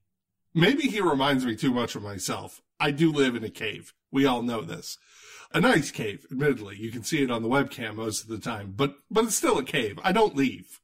Maybe 0.54 0.84
he 0.84 1.02
reminds 1.02 1.46
me 1.46 1.56
too 1.56 1.74
much 1.74 1.96
of 1.96 2.04
myself. 2.04 2.62
I 2.80 2.92
do 2.92 3.12
live 3.12 3.36
in 3.36 3.44
a 3.44 3.50
cave. 3.50 3.94
We 4.12 4.25
all 4.25 4.42
know 4.42 4.62
this. 4.62 4.98
A 5.55 5.62
nice 5.62 5.89
cave, 5.89 6.25
admittedly. 6.29 6.75
You 6.75 6.91
can 6.91 7.05
see 7.05 7.24
it 7.24 7.31
on 7.31 7.41
the 7.41 7.47
webcam 7.47 7.95
most 7.95 8.24
of 8.24 8.27
the 8.27 8.39
time, 8.39 8.74
but, 8.75 8.97
but 9.09 9.24
it's 9.24 9.38
still 9.38 9.57
a 9.57 9.63
cave. 9.63 9.97
I 10.03 10.12
don't 10.12 10.35
leave. 10.35 10.81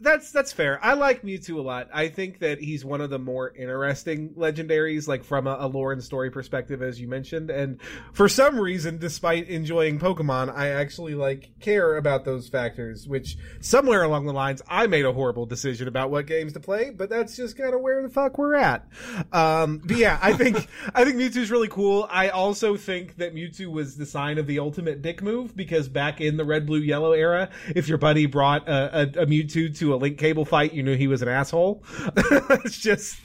That's 0.00 0.32
that's 0.32 0.52
fair. 0.52 0.84
I 0.84 0.94
like 0.94 1.22
Mewtwo 1.22 1.56
a 1.56 1.62
lot. 1.62 1.88
I 1.94 2.08
think 2.08 2.40
that 2.40 2.58
he's 2.58 2.84
one 2.84 3.00
of 3.00 3.10
the 3.10 3.18
more 3.18 3.54
interesting 3.54 4.30
legendaries, 4.30 5.06
like 5.06 5.22
from 5.22 5.46
a, 5.46 5.56
a 5.60 5.68
lore 5.68 5.92
and 5.92 6.02
story 6.02 6.32
perspective, 6.32 6.82
as 6.82 7.00
you 7.00 7.06
mentioned. 7.06 7.48
And 7.48 7.80
for 8.12 8.28
some 8.28 8.58
reason, 8.58 8.98
despite 8.98 9.48
enjoying 9.48 10.00
Pokemon, 10.00 10.52
I 10.52 10.70
actually 10.70 11.14
like 11.14 11.52
care 11.60 11.96
about 11.96 12.24
those 12.24 12.48
factors. 12.48 13.06
Which 13.06 13.38
somewhere 13.60 14.02
along 14.02 14.26
the 14.26 14.32
lines, 14.32 14.62
I 14.68 14.88
made 14.88 15.04
a 15.04 15.12
horrible 15.12 15.46
decision 15.46 15.86
about 15.86 16.10
what 16.10 16.26
games 16.26 16.54
to 16.54 16.60
play, 16.60 16.90
but 16.90 17.08
that's 17.08 17.36
just 17.36 17.56
kind 17.56 17.72
of 17.72 17.80
where 17.80 18.02
the 18.02 18.08
fuck 18.08 18.36
we're 18.36 18.56
at. 18.56 18.88
Um, 19.32 19.80
but 19.84 19.96
yeah, 19.96 20.18
I 20.20 20.32
think 20.32 20.66
I 20.92 21.04
think 21.04 21.18
Mewtwo's 21.18 21.52
really 21.52 21.68
cool. 21.68 22.08
I 22.10 22.30
also 22.30 22.76
think 22.76 23.18
that 23.18 23.32
Mewtwo 23.32 23.68
was 23.68 23.96
the 23.96 24.06
sign 24.06 24.38
of 24.38 24.48
the 24.48 24.58
ultimate 24.58 25.02
dick 25.02 25.22
move 25.22 25.56
because 25.56 25.88
back 25.88 26.20
in 26.20 26.36
the 26.36 26.44
red, 26.44 26.66
blue, 26.66 26.80
yellow 26.80 27.12
era, 27.12 27.48
if 27.76 27.86
your 27.86 27.98
buddy 27.98 28.26
brought 28.26 28.68
a, 28.68 28.98
a, 28.98 29.22
a 29.22 29.26
Mewtwo 29.26 29.76
to 29.78 29.83
a 29.92 29.96
link 29.96 30.18
cable 30.18 30.44
fight, 30.44 30.72
you 30.72 30.82
knew 30.82 30.96
he 30.96 31.08
was 31.08 31.20
an 31.20 31.28
asshole. 31.28 31.82
that's 32.14 32.78
just 32.78 33.16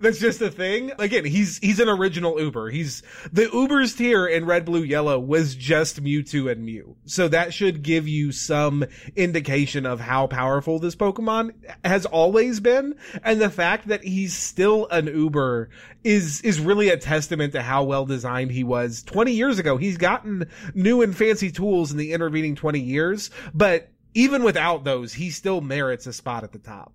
that's 0.00 0.18
just 0.18 0.40
a 0.40 0.50
thing. 0.50 0.92
Again, 0.98 1.24
he's 1.24 1.58
he's 1.58 1.78
an 1.78 1.88
original 1.88 2.40
Uber. 2.40 2.70
He's 2.70 3.02
the 3.32 3.44
Ubers 3.44 3.96
tier 3.96 4.26
in 4.26 4.46
red, 4.46 4.64
blue, 4.64 4.82
yellow 4.82 5.18
was 5.18 5.54
just 5.54 6.02
Mewtwo 6.02 6.50
and 6.50 6.64
Mew. 6.64 6.96
So 7.04 7.28
that 7.28 7.52
should 7.54 7.82
give 7.82 8.08
you 8.08 8.32
some 8.32 8.84
indication 9.14 9.86
of 9.86 10.00
how 10.00 10.26
powerful 10.26 10.78
this 10.78 10.96
Pokemon 10.96 11.52
has 11.84 12.06
always 12.06 12.60
been. 12.60 12.94
And 13.22 13.40
the 13.40 13.50
fact 13.50 13.88
that 13.88 14.02
he's 14.02 14.36
still 14.36 14.88
an 14.88 15.06
Uber 15.06 15.70
is 16.04 16.40
is 16.42 16.60
really 16.60 16.88
a 16.88 16.96
testament 16.96 17.52
to 17.52 17.62
how 17.62 17.84
well 17.84 18.06
designed 18.06 18.50
he 18.50 18.64
was 18.64 19.02
20 19.02 19.32
years 19.32 19.58
ago. 19.58 19.76
He's 19.76 19.98
gotten 19.98 20.48
new 20.74 21.02
and 21.02 21.16
fancy 21.16 21.50
tools 21.50 21.92
in 21.92 21.98
the 21.98 22.12
intervening 22.12 22.54
20 22.54 22.80
years, 22.80 23.30
but 23.52 23.90
even 24.18 24.42
without 24.42 24.82
those, 24.82 25.14
he 25.14 25.30
still 25.30 25.60
merits 25.60 26.04
a 26.04 26.12
spot 26.12 26.42
at 26.42 26.50
the 26.50 26.58
top. 26.58 26.92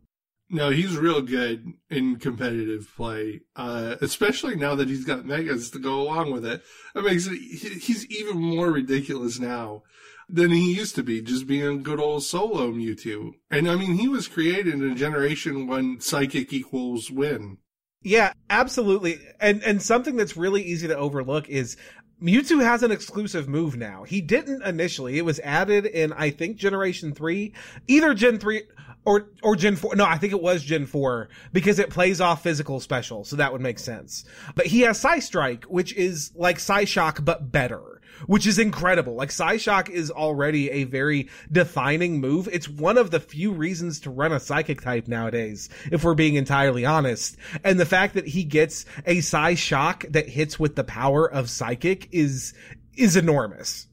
No, 0.50 0.72
he's 0.72 0.98
real 0.98 1.22
good 1.22 1.72
in 1.90 2.18
competitive 2.18 2.92
play, 2.98 3.44
uh, 3.56 3.96
especially 4.02 4.58
now 4.58 4.76
that 4.76 4.90
he's 4.90 5.06
got 5.06 5.26
megas 5.26 5.70
to 5.70 5.80
go 5.80 6.02
along 6.02 6.34
with 6.34 6.46
it. 6.46 6.62
That 6.94 7.06
makes 7.06 7.26
it, 7.26 7.38
he's 7.38 8.06
even 8.08 8.38
more 8.38 8.72
ridiculous 8.72 9.40
now 9.40 9.84
than 10.28 10.52
he 10.52 10.76
used 10.76 10.96
to 10.96 11.04
be, 11.04 11.22
just 11.22 11.48
being 11.48 11.64
a 11.64 11.78
good 11.78 12.00
old 12.00 12.24
solo 12.24 12.74
Mewtwo. 12.74 13.32
And 13.50 13.72
I 13.72 13.78
mean, 13.78 13.94
he 13.94 14.10
was 14.10 14.28
created 14.28 14.74
in 14.74 14.92
a 14.92 14.94
generation 14.94 15.66
when 15.66 16.02
psychic 16.02 16.52
equals 16.52 17.10
win. 17.10 17.58
Yeah, 18.04 18.34
absolutely. 18.50 19.20
And 19.40 19.64
and 19.64 19.82
something 19.82 20.18
that's 20.18 20.36
really 20.36 20.62
easy 20.62 20.90
to 20.90 20.98
overlook 20.98 21.48
is 21.48 21.78
Mewtwo 22.24 22.64
has 22.64 22.84
an 22.84 22.92
exclusive 22.92 23.50
move 23.50 23.76
now. 23.76 24.04
He 24.04 24.22
didn't 24.22 24.64
initially. 24.64 25.18
It 25.18 25.26
was 25.26 25.42
added 25.42 25.86
in, 25.86 26.14
I 26.14 26.30
think, 26.30 26.56
Generation 26.56 27.14
3. 27.14 27.52
Either 27.88 28.14
Gen 28.14 28.40
3 28.40 28.64
or, 29.04 29.28
or 29.42 29.58
Gen 29.58 29.76
4. 29.76 29.98
No, 29.98 30.06
I 30.06 30.18
think 30.18 30.32
it 30.32 30.42
was 30.42 30.64
Gen 30.64 30.86
4 30.86 31.28
because 31.52 31.80
it 31.80 31.90
plays 31.90 32.22
off 32.22 32.42
physical 32.42 32.80
special. 32.80 33.26
So 33.26 33.36
that 33.36 33.52
would 33.52 33.60
make 33.62 33.78
sense. 33.78 34.24
But 34.56 34.68
he 34.68 34.82
has 34.82 35.04
Psystrike, 35.04 35.66
which 35.66 35.94
is 35.96 36.32
like 36.36 36.60
Psyshock, 36.60 37.26
but 37.26 37.52
better 37.52 37.93
which 38.28 38.48
is 38.48 38.60
incredible. 38.60 39.16
Like 39.16 39.30
Psyshock 39.30 39.90
is 39.90 40.12
already 40.12 40.70
a 40.72 40.84
very 40.86 41.30
defining 41.52 42.20
move. 42.20 42.50
It's 42.52 42.70
one 42.70 42.98
of 42.98 43.12
the 43.12 43.20
few 43.20 43.52
reasons 43.52 44.00
to 44.02 44.10
run 44.10 44.32
a 44.32 44.40
psychic 44.40 44.82
type 44.82 45.08
nowadays, 45.08 45.70
if 45.92 46.04
we're 46.04 46.14
being 46.14 46.36
entirely 46.36 46.86
honest. 46.86 47.38
And 47.64 47.80
the 47.80 47.86
fact 47.86 48.14
that 48.16 48.28
he 48.28 48.44
gets 48.44 48.86
a 49.06 49.18
Psyshock 49.18 50.12
that 50.12 50.30
hits 50.30 50.60
with 50.60 50.76
the 50.76 50.84
power 50.84 51.30
of 51.30 51.50
psychic 51.50 52.10
is, 52.12 52.54
is 52.96 53.16
enormous. 53.16 53.88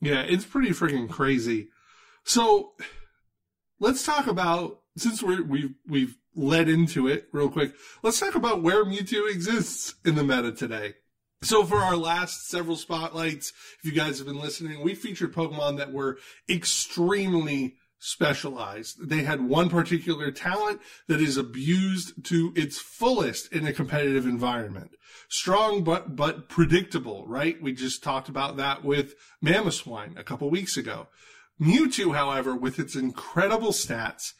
Yeah, 0.00 0.22
it's 0.22 0.44
pretty 0.44 0.70
freaking 0.70 1.08
crazy. 1.08 1.68
So 2.24 2.72
let's 3.78 4.04
talk 4.04 4.26
about, 4.26 4.80
since 4.96 5.22
we're, 5.22 5.42
we've, 5.42 5.74
we've 5.86 6.16
led 6.34 6.68
into 6.68 7.08
it 7.08 7.28
real 7.32 7.48
quick, 7.48 7.74
let's 8.02 8.20
talk 8.20 8.34
about 8.34 8.62
where 8.62 8.84
Mewtwo 8.84 9.30
exists 9.30 9.94
in 10.04 10.14
the 10.14 10.24
meta 10.24 10.52
today. 10.52 10.94
So 11.42 11.64
for 11.64 11.78
our 11.78 11.96
last 11.96 12.48
several 12.48 12.76
spotlights, 12.76 13.52
if 13.78 13.84
you 13.84 13.92
guys 13.92 14.18
have 14.18 14.26
been 14.26 14.40
listening, 14.40 14.82
we 14.82 14.94
featured 14.94 15.34
Pokemon 15.34 15.78
that 15.78 15.90
were 15.90 16.18
extremely 16.50 17.76
specialized. 17.98 19.08
They 19.08 19.22
had 19.22 19.48
one 19.48 19.70
particular 19.70 20.30
talent 20.32 20.80
that 21.08 21.20
is 21.20 21.38
abused 21.38 22.24
to 22.26 22.52
its 22.54 22.78
fullest 22.78 23.50
in 23.54 23.66
a 23.66 23.72
competitive 23.72 24.26
environment. 24.26 24.90
Strong 25.30 25.84
but 25.84 26.14
but 26.14 26.50
predictable, 26.50 27.24
right? 27.26 27.60
We 27.60 27.72
just 27.72 28.02
talked 28.02 28.28
about 28.28 28.58
that 28.58 28.84
with 28.84 29.14
Mamoswine 29.42 30.18
a 30.18 30.24
couple 30.24 30.50
weeks 30.50 30.76
ago. 30.76 31.08
Mewtwo, 31.58 32.14
however, 32.14 32.54
with 32.54 32.78
its 32.78 32.96
incredible 32.96 33.72
stats, 33.72 34.32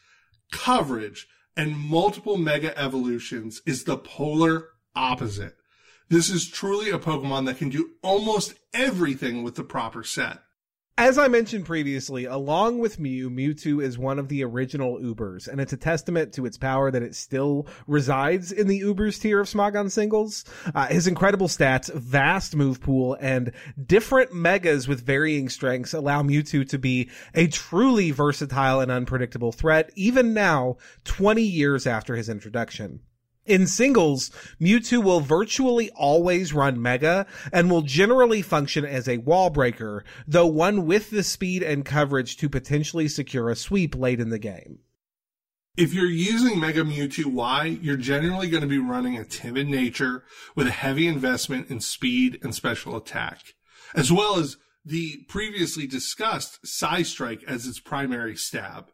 coverage, 0.53 1.27
and 1.57 1.79
multiple 1.79 2.37
mega 2.37 2.77
evolutions 2.79 3.63
is 3.67 3.85
the 3.85 3.97
polar 3.97 4.69
opposite. 4.95 5.55
This 6.11 6.29
is 6.29 6.49
truly 6.49 6.91
a 6.91 6.99
Pokemon 6.99 7.47
that 7.47 7.59
can 7.59 7.69
do 7.69 7.91
almost 8.03 8.55
everything 8.75 9.45
with 9.45 9.55
the 9.55 9.63
proper 9.63 10.03
set. 10.03 10.41
As 10.99 11.17
I 11.17 11.29
mentioned 11.29 11.67
previously, 11.67 12.25
along 12.25 12.81
with 12.81 12.99
Mew, 12.99 13.31
Mewtwo 13.31 13.81
is 13.81 13.97
one 13.97 14.19
of 14.19 14.27
the 14.27 14.43
original 14.43 14.99
Ubers, 14.99 15.47
and 15.47 15.61
it's 15.61 15.73
a 15.73 15.77
testament 15.77 16.33
to 16.33 16.47
its 16.47 16.59
power 16.59 16.91
that 16.91 17.05
it 17.05 17.15
still 17.15 17.69
resides 17.87 18.51
in 18.51 18.67
the 18.67 18.81
Ubers 18.81 19.21
tier 19.21 19.39
of 19.39 19.47
Smogon 19.47 19.89
singles. 19.89 20.45
Uh, 20.75 20.89
his 20.89 21.07
incredible 21.07 21.47
stats, 21.47 21.95
vast 21.95 22.57
move 22.57 22.81
pool, 22.81 23.17
and 23.21 23.53
different 23.87 24.35
megas 24.35 24.89
with 24.89 25.07
varying 25.07 25.49
strengths 25.49 25.95
allow 25.95 26.23
Mewtwo 26.23 26.69
to 26.71 26.79
be 26.79 27.09
a 27.37 27.47
truly 27.47 28.11
versatile 28.11 28.81
and 28.81 28.91
unpredictable 28.91 29.53
threat, 29.53 29.91
even 29.95 30.35
now, 30.35 30.77
20 31.05 31.41
years 31.41 31.87
after 31.87 32.17
his 32.17 32.29
introduction. 32.29 32.99
In 33.51 33.67
singles, 33.67 34.31
Mewtwo 34.61 35.03
will 35.03 35.19
virtually 35.19 35.91
always 35.97 36.55
run 36.55 36.81
Mega 36.81 37.27
and 37.53 37.69
will 37.69 37.83
generally 37.83 38.43
function 38.43 38.85
as 38.85 39.09
a 39.09 39.19
wall 39.19 39.51
breaker, 39.51 40.05
though 40.25 40.47
one 40.47 40.87
with 40.87 41.11
the 41.11 41.25
speed 41.25 41.65
and 41.65 41.85
coverage 41.85 42.37
to 42.37 42.49
potentially 42.49 43.09
secure 43.09 43.51
a 43.51 43.57
sweep 43.57 43.97
late 43.97 44.21
in 44.21 44.31
the 44.31 44.39
game. 44.39 44.79
If 45.77 45.93
you're 45.93 46.07
using 46.07 46.61
Mega 46.61 46.85
Mewtwo 46.85 47.27
Y, 47.27 47.79
you're 47.83 47.97
generally 47.97 48.49
going 48.49 48.61
to 48.61 48.69
be 48.69 48.79
running 48.79 49.17
a 49.17 49.25
timid 49.25 49.67
nature 49.67 50.23
with 50.55 50.69
a 50.69 50.71
heavy 50.71 51.09
investment 51.09 51.71
in 51.71 51.81
speed 51.81 52.39
and 52.45 52.55
special 52.55 52.97
attack, 52.97 53.55
as 53.97 54.13
well 54.13 54.39
as 54.39 54.59
the 54.85 55.25
previously 55.29 55.89
discussed 55.89 56.63
Psystrike 56.65 57.43
as 57.49 57.67
its 57.67 57.81
primary 57.81 58.37
stab. 58.37 58.93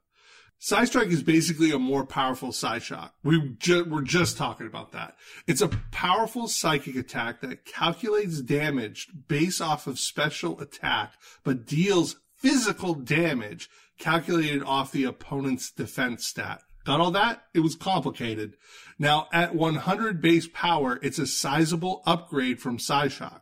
Psystrike 0.60 1.10
is 1.10 1.22
basically 1.22 1.70
a 1.70 1.78
more 1.78 2.04
powerful 2.04 2.48
Psyshock. 2.48 3.10
We 3.22 3.56
ju- 3.58 3.84
we're 3.88 4.02
just 4.02 4.36
talking 4.36 4.66
about 4.66 4.92
that. 4.92 5.16
It's 5.46 5.60
a 5.60 5.68
powerful 5.92 6.48
psychic 6.48 6.96
attack 6.96 7.40
that 7.42 7.64
calculates 7.64 8.40
damage 8.40 9.08
based 9.28 9.60
off 9.60 9.86
of 9.86 9.98
special 9.98 10.60
attack, 10.60 11.12
but 11.44 11.66
deals 11.66 12.16
physical 12.36 12.94
damage 12.94 13.68
calculated 13.98 14.62
off 14.62 14.92
the 14.92 15.04
opponent's 15.04 15.70
defense 15.70 16.26
stat. 16.26 16.62
Got 16.84 17.00
all 17.00 17.10
that? 17.12 17.42
It 17.52 17.60
was 17.60 17.74
complicated. 17.74 18.54
Now, 18.98 19.28
at 19.32 19.54
100 19.54 20.22
base 20.22 20.48
power, 20.52 20.98
it's 21.02 21.18
a 21.18 21.26
sizable 21.26 22.02
upgrade 22.06 22.60
from 22.60 22.78
Psyshock. 22.78 23.40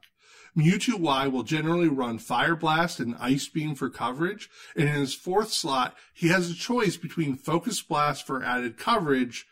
Mewtwo 0.57 0.99
Y 0.99 1.27
will 1.27 1.43
generally 1.43 1.89
run 1.89 2.19
Fire 2.19 2.55
Blast 2.55 3.01
and 3.01 3.17
Ice 3.19 3.49
Beam 3.49 3.75
for 3.75 3.91
coverage, 3.91 4.49
and 4.77 4.89
in 4.89 4.95
his 4.95 5.15
fourth 5.15 5.53
slot, 5.53 5.97
he 6.13 6.29
has 6.29 6.51
a 6.51 6.55
choice 6.55 6.97
between 6.97 7.37
Focus 7.37 7.83
Blast 7.83 8.27
for 8.27 8.43
added 8.43 8.79
coverage. 8.79 9.47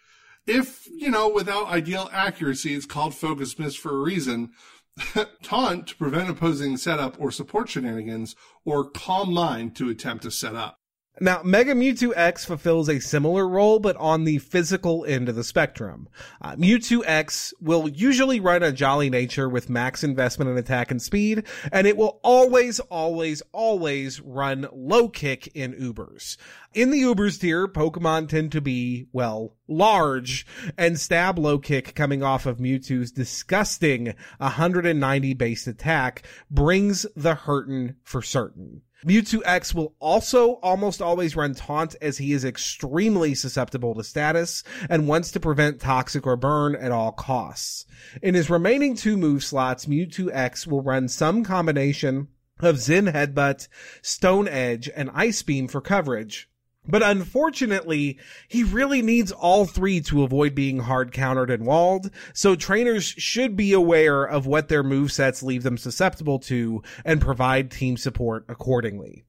If, 0.47 0.87
you 0.87 1.11
know, 1.11 1.29
without 1.29 1.69
ideal 1.69 2.09
accuracy, 2.13 2.75
it's 2.75 2.87
called 2.87 3.15
Focus 3.15 3.59
Miss 3.59 3.75
for 3.75 3.91
a 3.91 4.03
reason. 4.03 4.53
Taunt 5.43 5.87
to 5.89 5.97
prevent 5.97 6.31
opposing 6.31 6.77
setup 6.77 7.17
or 7.19 7.31
support 7.31 7.69
shenanigans, 7.69 8.37
or 8.65 8.89
Calm 8.89 9.33
Mind 9.33 9.75
to 9.77 9.89
attempt 9.89 10.25
a 10.25 10.31
setup. 10.31 10.82
Now, 11.23 11.41
Mega 11.45 11.73
Mewtwo 11.73 12.13
X 12.17 12.45
fulfills 12.45 12.89
a 12.89 12.99
similar 12.99 13.47
role, 13.49 13.79
but 13.79 13.97
on 13.99 14.25
the 14.25 14.39
physical 14.39 15.05
end 15.05 15.29
of 15.29 15.37
the 15.37 15.45
spectrum. 15.45 16.09
Uh, 16.41 16.57
Mewtwo 16.57 17.05
X 17.07 17.55
will 17.61 17.89
usually 17.89 18.41
run 18.41 18.65
a 18.65 18.73
jolly 18.73 19.09
nature 19.09 19.49
with 19.49 19.71
max 19.71 20.03
investment 20.03 20.51
in 20.51 20.59
attack 20.59 20.91
and 20.91 21.01
speed, 21.01 21.45
and 21.71 21.87
it 21.87 21.97
will 21.97 22.19
always, 22.25 22.81
always, 22.81 23.41
always 23.53 24.21
run 24.21 24.67
low 24.73 25.09
kick 25.09 25.47
in 25.55 25.75
Ubers. 25.75 26.39
In 26.75 26.91
the 26.91 27.03
Ubers 27.03 27.41
tier, 27.41 27.69
Pokemon 27.69 28.29
tend 28.29 28.51
to 28.51 28.61
be, 28.61 29.07
well, 29.13 29.55
large, 29.69 30.45
and 30.77 30.99
stab 30.99 31.39
low 31.39 31.61
kick 31.61 31.95
coming 31.95 32.25
off 32.25 32.47
of 32.47 32.59
Mewtwo's 32.59 33.13
disgusting 33.13 34.13
190 34.39 35.35
base 35.35 35.69
attack 35.69 36.25
brings 36.51 37.07
the 37.15 37.37
hurtin' 37.37 37.95
for 38.03 38.23
certain. 38.23 38.83
Mewtwo 39.05 39.41
X 39.45 39.75
will 39.75 39.95
also 39.99 40.53
almost 40.63 41.03
always 41.03 41.35
run 41.35 41.55
Taunt 41.55 41.97
as 42.01 42.19
he 42.19 42.33
is 42.33 42.45
extremely 42.45 43.35
susceptible 43.35 43.95
to 43.95 44.05
status 44.05 44.63
and 44.89 45.09
wants 45.09 45.33
to 45.33 45.41
prevent 45.41 45.81
Toxic 45.81 46.27
or 46.27 46.37
Burn 46.37 46.77
at 46.77 46.93
all 46.93 47.11
costs. 47.11 47.85
In 48.23 48.35
his 48.35 48.49
remaining 48.49 48.95
two 48.95 49.17
move 49.17 49.43
slots, 49.43 49.87
Mewtwo 49.87 50.31
X 50.33 50.67
will 50.67 50.83
run 50.83 51.09
some 51.09 51.43
combination 51.43 52.29
of 52.61 52.79
Zen 52.79 53.07
Headbutt, 53.07 53.67
Stone 54.03 54.47
Edge, 54.47 54.89
and 54.95 55.11
Ice 55.15 55.43
Beam 55.43 55.67
for 55.67 55.81
coverage. 55.81 56.49
But 56.87 57.03
unfortunately, 57.03 58.19
he 58.49 58.65
really 58.65 59.03
needs 59.03 59.31
all 59.31 59.67
three 59.67 60.01
to 60.03 60.25
avoid 60.25 60.55
being 60.55 60.81
hard 60.81 61.13
countered 61.13 61.51
and 61.51 61.65
walled, 61.65 62.11
so 62.35 62.57
trainers 62.57 63.05
should 63.05 63.57
be 63.57 63.73
aware 63.73 64.25
of 64.25 64.47
what 64.47 64.69
their 64.69 64.83
move 64.83 65.13
sets 65.13 65.43
leave 65.43 65.63
them 65.63 65.79
susceptible 65.79 66.41
to 66.41 66.83
and 67.05 67.21
provide 67.21 67.71
team 67.71 67.97
support 67.97 68.45
accordingly. 68.49 69.25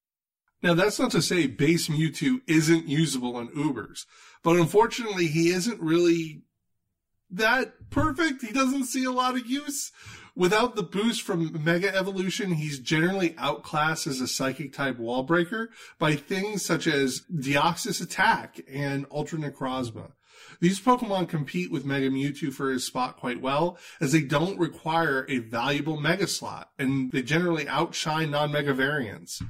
Now 0.63 0.74
that's 0.74 0.98
not 0.98 1.12
to 1.12 1.22
say 1.22 1.45
base 1.45 1.89
Mewtwo 1.89 2.39
isn't 2.48 2.88
usable 2.88 3.36
on 3.36 3.50
Ubers, 3.50 4.05
but 4.43 4.55
unfortunately 4.55 5.27
he 5.27 5.50
isn't 5.50 5.79
really 5.79 6.41
that 7.37 7.89
perfect. 7.89 8.41
He 8.41 8.51
doesn't 8.51 8.85
see 8.85 9.03
a 9.03 9.11
lot 9.11 9.35
of 9.35 9.45
use. 9.45 9.91
Without 10.35 10.75
the 10.75 10.83
boost 10.83 11.21
from 11.21 11.63
Mega 11.63 11.95
Evolution, 11.95 12.53
he's 12.53 12.79
generally 12.79 13.35
outclassed 13.37 14.07
as 14.07 14.19
a 14.19 14.27
Psychic 14.27 14.73
type 14.73 14.97
wall 14.97 15.21
breaker 15.21 15.69
by 15.99 16.15
things 16.15 16.65
such 16.65 16.87
as 16.87 17.21
Deoxys 17.31 18.01
Attack 18.01 18.61
and 18.67 19.05
Ultra 19.11 19.37
Necrozma. 19.37 20.13
These 20.59 20.79
Pokemon 20.79 21.29
compete 21.29 21.71
with 21.71 21.85
Mega 21.85 22.09
Mewtwo 22.09 22.51
for 22.51 22.71
his 22.71 22.85
spot 22.85 23.17
quite 23.17 23.41
well, 23.41 23.77
as 24.01 24.11
they 24.11 24.21
don't 24.21 24.57
require 24.57 25.25
a 25.29 25.37
valuable 25.37 25.99
Mega 25.99 26.27
slot, 26.27 26.71
and 26.79 27.11
they 27.11 27.21
generally 27.21 27.67
outshine 27.67 28.31
non-Mega 28.31 28.73
variants. 28.73 29.43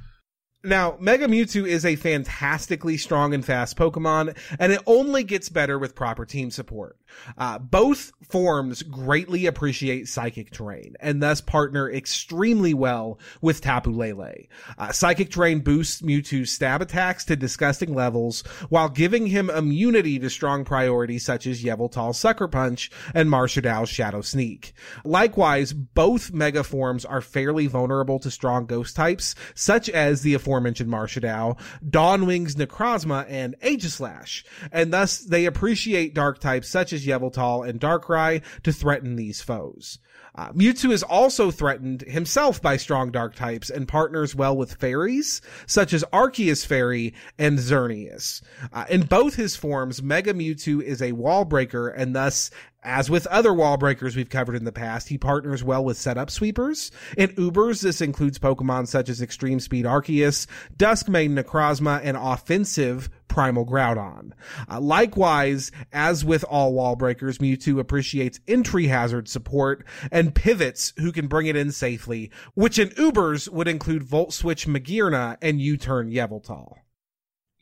Now, 0.64 0.96
Mega 0.98 1.26
Mewtwo 1.26 1.68
is 1.68 1.84
a 1.84 1.94
fantastically 1.94 2.96
strong 2.96 3.34
and 3.34 3.44
fast 3.44 3.76
Pokemon, 3.76 4.34
and 4.58 4.72
it 4.72 4.80
only 4.86 5.22
gets 5.22 5.50
better 5.50 5.78
with 5.78 5.94
proper 5.94 6.24
team 6.24 6.50
support. 6.50 6.96
Uh, 7.36 7.58
both 7.58 8.12
forms 8.28 8.82
greatly 8.82 9.44
appreciate 9.44 10.08
Psychic 10.08 10.50
Terrain, 10.50 10.96
and 11.00 11.22
thus 11.22 11.42
partner 11.42 11.90
extremely 11.90 12.72
well 12.72 13.18
with 13.42 13.60
Tapu 13.60 13.90
Lele. 13.90 14.32
Uh, 14.78 14.90
Psychic 14.90 15.30
Terrain 15.30 15.60
boosts 15.60 16.00
Mewtwo's 16.00 16.50
stab 16.50 16.80
attacks 16.80 17.26
to 17.26 17.36
disgusting 17.36 17.94
levels, 17.94 18.40
while 18.70 18.88
giving 18.88 19.26
him 19.26 19.50
immunity 19.50 20.18
to 20.18 20.30
strong 20.30 20.64
priorities 20.64 21.26
such 21.26 21.46
as 21.46 21.62
Yveltal's 21.62 22.18
Sucker 22.18 22.48
Punch 22.48 22.90
and 23.14 23.28
Marshadow's 23.28 23.90
Shadow 23.90 24.22
Sneak. 24.22 24.72
Likewise, 25.04 25.74
both 25.74 26.32
Mega 26.32 26.64
forms 26.64 27.04
are 27.04 27.20
fairly 27.20 27.66
vulnerable 27.66 28.18
to 28.18 28.30
strong 28.30 28.64
ghost 28.64 28.96
types, 28.96 29.34
such 29.54 29.90
as 29.90 30.22
the 30.22 30.32
aforementioned 30.32 30.53
Marshall, 30.60 31.58
Dawn 31.88 32.26
Wings 32.26 32.56
Necrozma, 32.56 33.26
and 33.28 33.58
Aegislash, 33.60 34.44
and 34.72 34.92
thus 34.92 35.18
they 35.18 35.46
appreciate 35.46 36.14
dark 36.14 36.38
types 36.38 36.68
such 36.68 36.92
as 36.92 37.06
Yveltal 37.06 37.68
and 37.68 37.80
Darkrai 37.80 38.42
to 38.62 38.72
threaten 38.72 39.16
these 39.16 39.40
foes. 39.40 39.98
Uh, 40.36 40.50
Mewtwo 40.52 40.90
is 40.90 41.04
also 41.04 41.52
threatened 41.52 42.02
himself 42.02 42.60
by 42.60 42.76
strong 42.76 43.12
dark 43.12 43.36
types 43.36 43.70
and 43.70 43.86
partners 43.86 44.34
well 44.34 44.56
with 44.56 44.74
fairies, 44.74 45.40
such 45.66 45.92
as 45.92 46.02
Arceus 46.12 46.66
Fairy 46.66 47.14
and 47.38 47.58
Xerneas. 47.58 48.42
Uh, 48.72 48.84
in 48.90 49.02
both 49.02 49.36
his 49.36 49.54
forms, 49.54 50.02
Mega 50.02 50.34
Mewtwo 50.34 50.82
is 50.82 51.00
a 51.00 51.12
wall 51.12 51.44
breaker 51.44 51.88
and 51.88 52.16
thus 52.16 52.50
as 52.84 53.10
with 53.10 53.26
other 53.28 53.52
wall 53.52 53.76
breakers 53.76 54.14
we've 54.14 54.28
covered 54.28 54.54
in 54.54 54.64
the 54.64 54.72
past, 54.72 55.08
he 55.08 55.18
partners 55.18 55.64
well 55.64 55.84
with 55.84 55.96
setup 55.96 56.30
sweepers. 56.30 56.90
In 57.16 57.30
Ubers, 57.30 57.82
this 57.82 58.00
includes 58.00 58.38
Pokemon 58.38 58.86
such 58.86 59.08
as 59.08 59.22
Extreme 59.22 59.60
Speed 59.60 59.86
Arceus, 59.86 60.46
Duskmane 60.76 61.38
Necrozma, 61.38 62.00
and 62.04 62.16
offensive 62.16 63.08
Primal 63.26 63.66
Groudon. 63.66 64.32
Uh, 64.70 64.80
likewise, 64.80 65.72
as 65.92 66.24
with 66.24 66.44
all 66.44 66.72
wall 66.72 66.94
breakers, 66.94 67.38
Mewtwo 67.38 67.80
appreciates 67.80 68.38
entry 68.46 68.86
hazard 68.86 69.28
support 69.28 69.84
and 70.12 70.34
pivots 70.34 70.92
who 70.98 71.10
can 71.10 71.26
bring 71.26 71.46
it 71.46 71.56
in 71.56 71.72
safely, 71.72 72.30
which 72.54 72.78
in 72.78 72.90
Ubers 72.90 73.48
would 73.48 73.66
include 73.66 74.04
Volt 74.04 74.32
Switch 74.32 74.68
Magearna 74.68 75.36
and 75.42 75.60
U-Turn 75.60 76.10
Yveltal. 76.10 76.74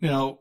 Now, 0.00 0.40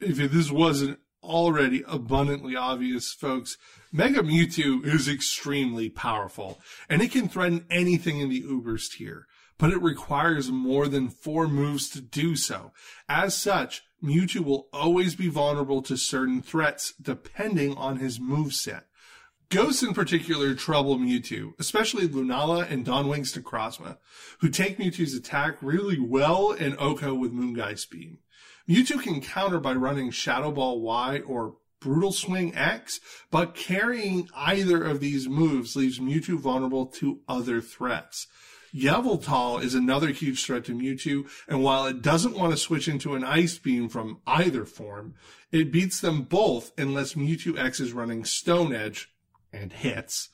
if 0.00 0.16
this 0.16 0.50
wasn't 0.50 0.98
already 1.22 1.84
abundantly 1.86 2.56
obvious, 2.56 3.12
folks, 3.12 3.56
Mega 3.92 4.22
Mewtwo 4.22 4.84
is 4.84 5.08
extremely 5.08 5.88
powerful, 5.88 6.60
and 6.88 7.02
it 7.02 7.12
can 7.12 7.28
threaten 7.28 7.66
anything 7.70 8.20
in 8.20 8.28
the 8.28 8.42
Ubers 8.42 8.90
tier, 8.90 9.26
but 9.58 9.70
it 9.70 9.82
requires 9.82 10.50
more 10.50 10.88
than 10.88 11.08
four 11.08 11.46
moves 11.46 11.88
to 11.90 12.00
do 12.00 12.36
so. 12.36 12.72
As 13.08 13.36
such, 13.36 13.82
Mewtwo 14.02 14.44
will 14.44 14.68
always 14.72 15.14
be 15.14 15.28
vulnerable 15.28 15.82
to 15.82 15.96
certain 15.96 16.42
threats 16.42 16.92
depending 17.00 17.76
on 17.76 17.98
his 17.98 18.18
move 18.18 18.54
set. 18.54 18.86
Ghosts 19.52 19.82
in 19.82 19.92
particular 19.92 20.54
trouble 20.54 20.96
Mewtwo, 20.96 21.52
especially 21.58 22.08
Lunala 22.08 22.70
and 22.70 22.86
Dawn 22.86 23.06
Wings 23.06 23.36
Necrozma, 23.36 23.98
who 24.38 24.48
take 24.48 24.78
Mewtwo's 24.78 25.12
attack 25.12 25.58
really 25.60 26.00
well 26.00 26.52
in 26.52 26.72
OHKO 26.76 27.18
with 27.18 27.34
Moongeist 27.34 27.90
Beam. 27.90 28.20
Mewtwo 28.66 29.02
can 29.02 29.20
counter 29.20 29.60
by 29.60 29.74
running 29.74 30.10
Shadow 30.10 30.52
Ball 30.52 30.80
Y 30.80 31.18
or 31.26 31.56
Brutal 31.80 32.12
Swing 32.12 32.54
X, 32.56 32.98
but 33.30 33.54
carrying 33.54 34.26
either 34.34 34.82
of 34.82 35.00
these 35.00 35.28
moves 35.28 35.76
leaves 35.76 36.00
Mewtwo 36.00 36.38
vulnerable 36.38 36.86
to 36.86 37.20
other 37.28 37.60
threats. 37.60 38.28
Yveltal 38.74 39.62
is 39.62 39.74
another 39.74 40.08
huge 40.08 40.46
threat 40.46 40.64
to 40.64 40.74
Mewtwo, 40.74 41.28
and 41.46 41.62
while 41.62 41.84
it 41.84 42.00
doesn't 42.00 42.38
want 42.38 42.52
to 42.52 42.56
switch 42.56 42.88
into 42.88 43.14
an 43.14 43.22
Ice 43.22 43.58
Beam 43.58 43.90
from 43.90 44.22
either 44.26 44.64
form, 44.64 45.14
it 45.50 45.70
beats 45.70 46.00
them 46.00 46.22
both 46.22 46.72
unless 46.78 47.12
Mewtwo 47.12 47.58
X 47.58 47.80
is 47.80 47.92
running 47.92 48.24
Stone 48.24 48.74
Edge 48.74 49.11
and 49.52 49.72
hits. 49.72 50.28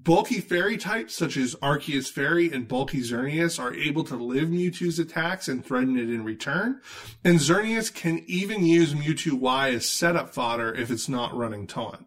Bulky 0.00 0.40
fairy 0.40 0.76
types 0.76 1.14
such 1.14 1.36
as 1.36 1.56
Arceus 1.56 2.08
Fairy 2.08 2.52
and 2.52 2.68
Bulky 2.68 3.00
Xerneas 3.00 3.58
are 3.58 3.74
able 3.74 4.04
to 4.04 4.14
live 4.14 4.48
Mewtwo's 4.48 5.00
attacks 5.00 5.48
and 5.48 5.64
threaten 5.64 5.98
it 5.98 6.08
in 6.08 6.22
return. 6.22 6.80
And 7.24 7.40
Xerneas 7.40 7.92
can 7.92 8.22
even 8.28 8.64
use 8.64 8.94
Mewtwo 8.94 9.32
Y 9.32 9.70
as 9.70 9.86
setup 9.86 10.32
fodder 10.32 10.72
if 10.72 10.92
it's 10.92 11.08
not 11.08 11.36
running 11.36 11.66
Taunt. 11.66 12.06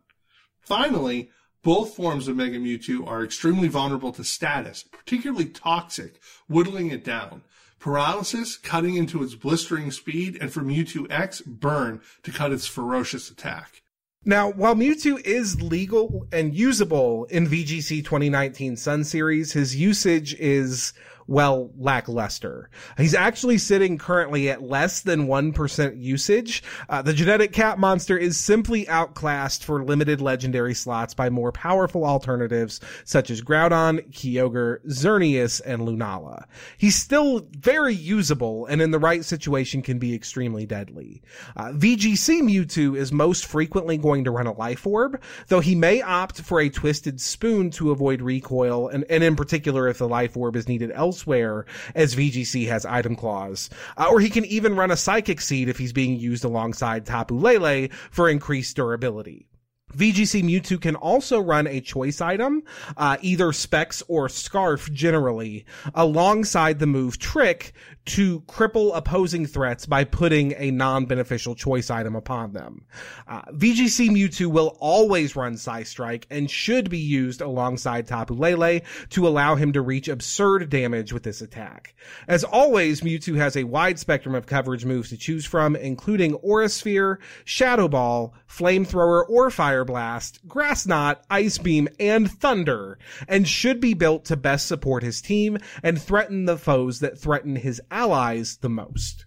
Finally, 0.62 1.32
both 1.63 1.93
forms 1.93 2.30
of 2.30 2.38
Mega 2.38 2.58
Mewtwo 2.58 3.06
are 3.06 3.25
extremely 3.25 3.67
vulnerable 3.67 4.13
to 4.13 4.23
status, 4.23 4.84
particularly 4.84 5.45
Toxic, 5.45 6.19
whittling 6.47 6.91
it 6.91 7.04
down. 7.04 7.43
Paralysis, 7.77 8.58
cutting 8.58 8.95
into 8.95 9.21
its 9.21 9.36
blistering 9.36 9.91
speed, 9.91 10.38
and 10.39 10.54
for 10.54 10.62
Mewtwo 10.62 11.12
X, 11.12 11.41
Burn 11.41 11.99
to 12.23 12.32
cut 12.32 12.54
its 12.54 12.67
ferocious 12.67 13.30
attack. 13.30 13.82
Now, 14.23 14.51
while 14.51 14.75
Mewtwo 14.75 15.19
is 15.25 15.63
legal 15.63 16.27
and 16.31 16.53
usable 16.53 17.25
in 17.25 17.47
VGC 17.47 18.05
2019 18.05 18.77
Sun 18.77 19.03
Series, 19.05 19.53
his 19.53 19.75
usage 19.75 20.36
is 20.36 20.93
well, 21.32 21.72
lackluster. 21.78 22.70
He's 22.98 23.15
actually 23.15 23.58
sitting 23.58 23.98
currently 23.98 24.50
at 24.50 24.63
less 24.63 25.00
than 25.00 25.28
1% 25.28 25.94
usage. 25.98 26.62
Uh, 26.89 27.02
the 27.02 27.13
genetic 27.13 27.54
cat 27.54 27.80
monster 27.80 28.17
is 28.17 28.38
simply 28.38 28.86
outclassed 28.89 29.63
for 29.63 29.82
limited 29.82 30.20
legendary 30.20 30.74
slots 30.74 31.13
by 31.13 31.30
more 31.30 31.54
powerful 31.54 32.04
alternatives 32.04 32.82
such 33.06 33.32
as 33.32 33.41
Groudon, 33.41 34.12
Kyogre, 34.12 34.86
Xerneas, 34.88 35.62
and 35.65 35.84
Lunala. 35.84 36.44
He's 36.78 36.98
still 36.98 37.48
very 37.52 37.96
usable 37.96 38.65
and 38.65 38.82
in 38.82 38.91
the 38.91 39.00
right 39.00 39.24
situation 39.24 39.82
can 39.82 40.00
be 40.00 40.13
extremely 40.13 40.65
deadly. 40.65 41.22
Uh, 41.56 41.72
VGC 41.72 42.41
Mewtwo 42.41 42.98
is 42.98 43.13
most 43.13 43.46
frequently 43.46 43.98
going 43.98 44.26
to 44.26 44.32
run 44.32 44.48
a 44.48 44.52
life 44.52 44.86
orb, 44.86 45.22
though 45.48 45.62
he 45.62 45.76
may 45.76 46.02
opt 46.02 46.41
for 46.41 46.60
a 46.60 46.70
twisted 46.70 47.22
spoon 47.22 47.70
to 47.72 47.91
avoid 47.91 48.22
recoil 48.22 48.89
and, 48.89 49.06
and 49.10 49.24
in 49.24 49.38
particular 49.38 49.88
if 49.88 49.98
the 49.98 50.10
life 50.10 50.36
orb 50.36 50.58
is 50.58 50.67
needed 50.67 50.91
elsewhere 50.94 51.20
elsewhere 51.21 51.65
as 51.93 52.15
VGC 52.15 52.67
has 52.67 52.86
item 52.86 53.15
clause. 53.15 53.69
Uh, 53.97 54.07
or 54.10 54.19
he 54.19 54.29
can 54.29 54.45
even 54.45 54.75
run 54.75 54.91
a 54.91 54.97
psychic 54.97 55.39
seed 55.41 55.69
if 55.69 55.77
he's 55.77 55.93
being 55.93 56.19
used 56.19 56.43
alongside 56.43 57.05
Tapu 57.05 57.36
Lele 57.36 57.89
for 58.10 58.29
increased 58.29 58.75
durability. 58.75 59.47
VGC 59.95 60.41
Mewtwo 60.41 60.81
can 60.81 60.95
also 60.95 61.41
run 61.41 61.67
a 61.67 61.81
choice 61.81 62.21
item, 62.21 62.63
uh, 62.95 63.17
either 63.21 63.51
Specs 63.51 64.01
or 64.07 64.29
Scarf 64.29 64.89
generally, 64.93 65.65
alongside 65.93 66.79
the 66.79 66.88
move 66.88 67.19
Trick 67.19 67.73
to 68.05 68.41
cripple 68.41 68.91
opposing 68.95 69.45
threats 69.45 69.85
by 69.85 70.03
putting 70.03 70.53
a 70.57 70.71
non-beneficial 70.71 71.55
choice 71.55 71.89
item 71.89 72.15
upon 72.15 72.53
them. 72.53 72.85
Uh, 73.27 73.43
VGC 73.51 74.09
Mewtwo 74.09 74.47
will 74.47 74.77
always 74.79 75.35
run 75.35 75.57
Psy 75.57 75.83
Strike 75.83 76.27
and 76.29 76.49
should 76.49 76.89
be 76.89 76.97
used 76.97 77.41
alongside 77.41 78.07
Tapu 78.07 78.33
Lele 78.33 78.81
to 79.09 79.27
allow 79.27 79.55
him 79.55 79.73
to 79.73 79.81
reach 79.81 80.07
absurd 80.07 80.69
damage 80.69 81.13
with 81.13 81.23
this 81.23 81.41
attack. 81.41 81.95
As 82.27 82.43
always, 82.43 83.01
Mewtwo 83.01 83.35
has 83.37 83.55
a 83.55 83.63
wide 83.63 83.99
spectrum 83.99 84.35
of 84.35 84.47
coverage 84.47 84.85
moves 84.85 85.09
to 85.09 85.17
choose 85.17 85.45
from, 85.45 85.75
including 85.75 86.33
Aura 86.35 86.69
Sphere, 86.69 87.19
Shadow 87.45 87.87
Ball, 87.87 88.33
Flamethrower, 88.47 89.23
or 89.29 89.49
Fire 89.51 89.85
Blast, 89.85 90.45
Grass 90.47 90.87
Knot, 90.87 91.23
Ice 91.29 91.57
Beam, 91.57 91.87
and 91.99 92.29
Thunder, 92.29 92.97
and 93.27 93.47
should 93.47 93.79
be 93.79 93.93
built 93.93 94.25
to 94.25 94.35
best 94.35 94.67
support 94.67 95.03
his 95.03 95.21
team 95.21 95.57
and 95.83 96.01
threaten 96.01 96.45
the 96.45 96.57
foes 96.57 96.99
that 96.99 97.19
threaten 97.19 97.55
his 97.55 97.81
allies 97.91 98.58
the 98.58 98.69
most. 98.69 99.25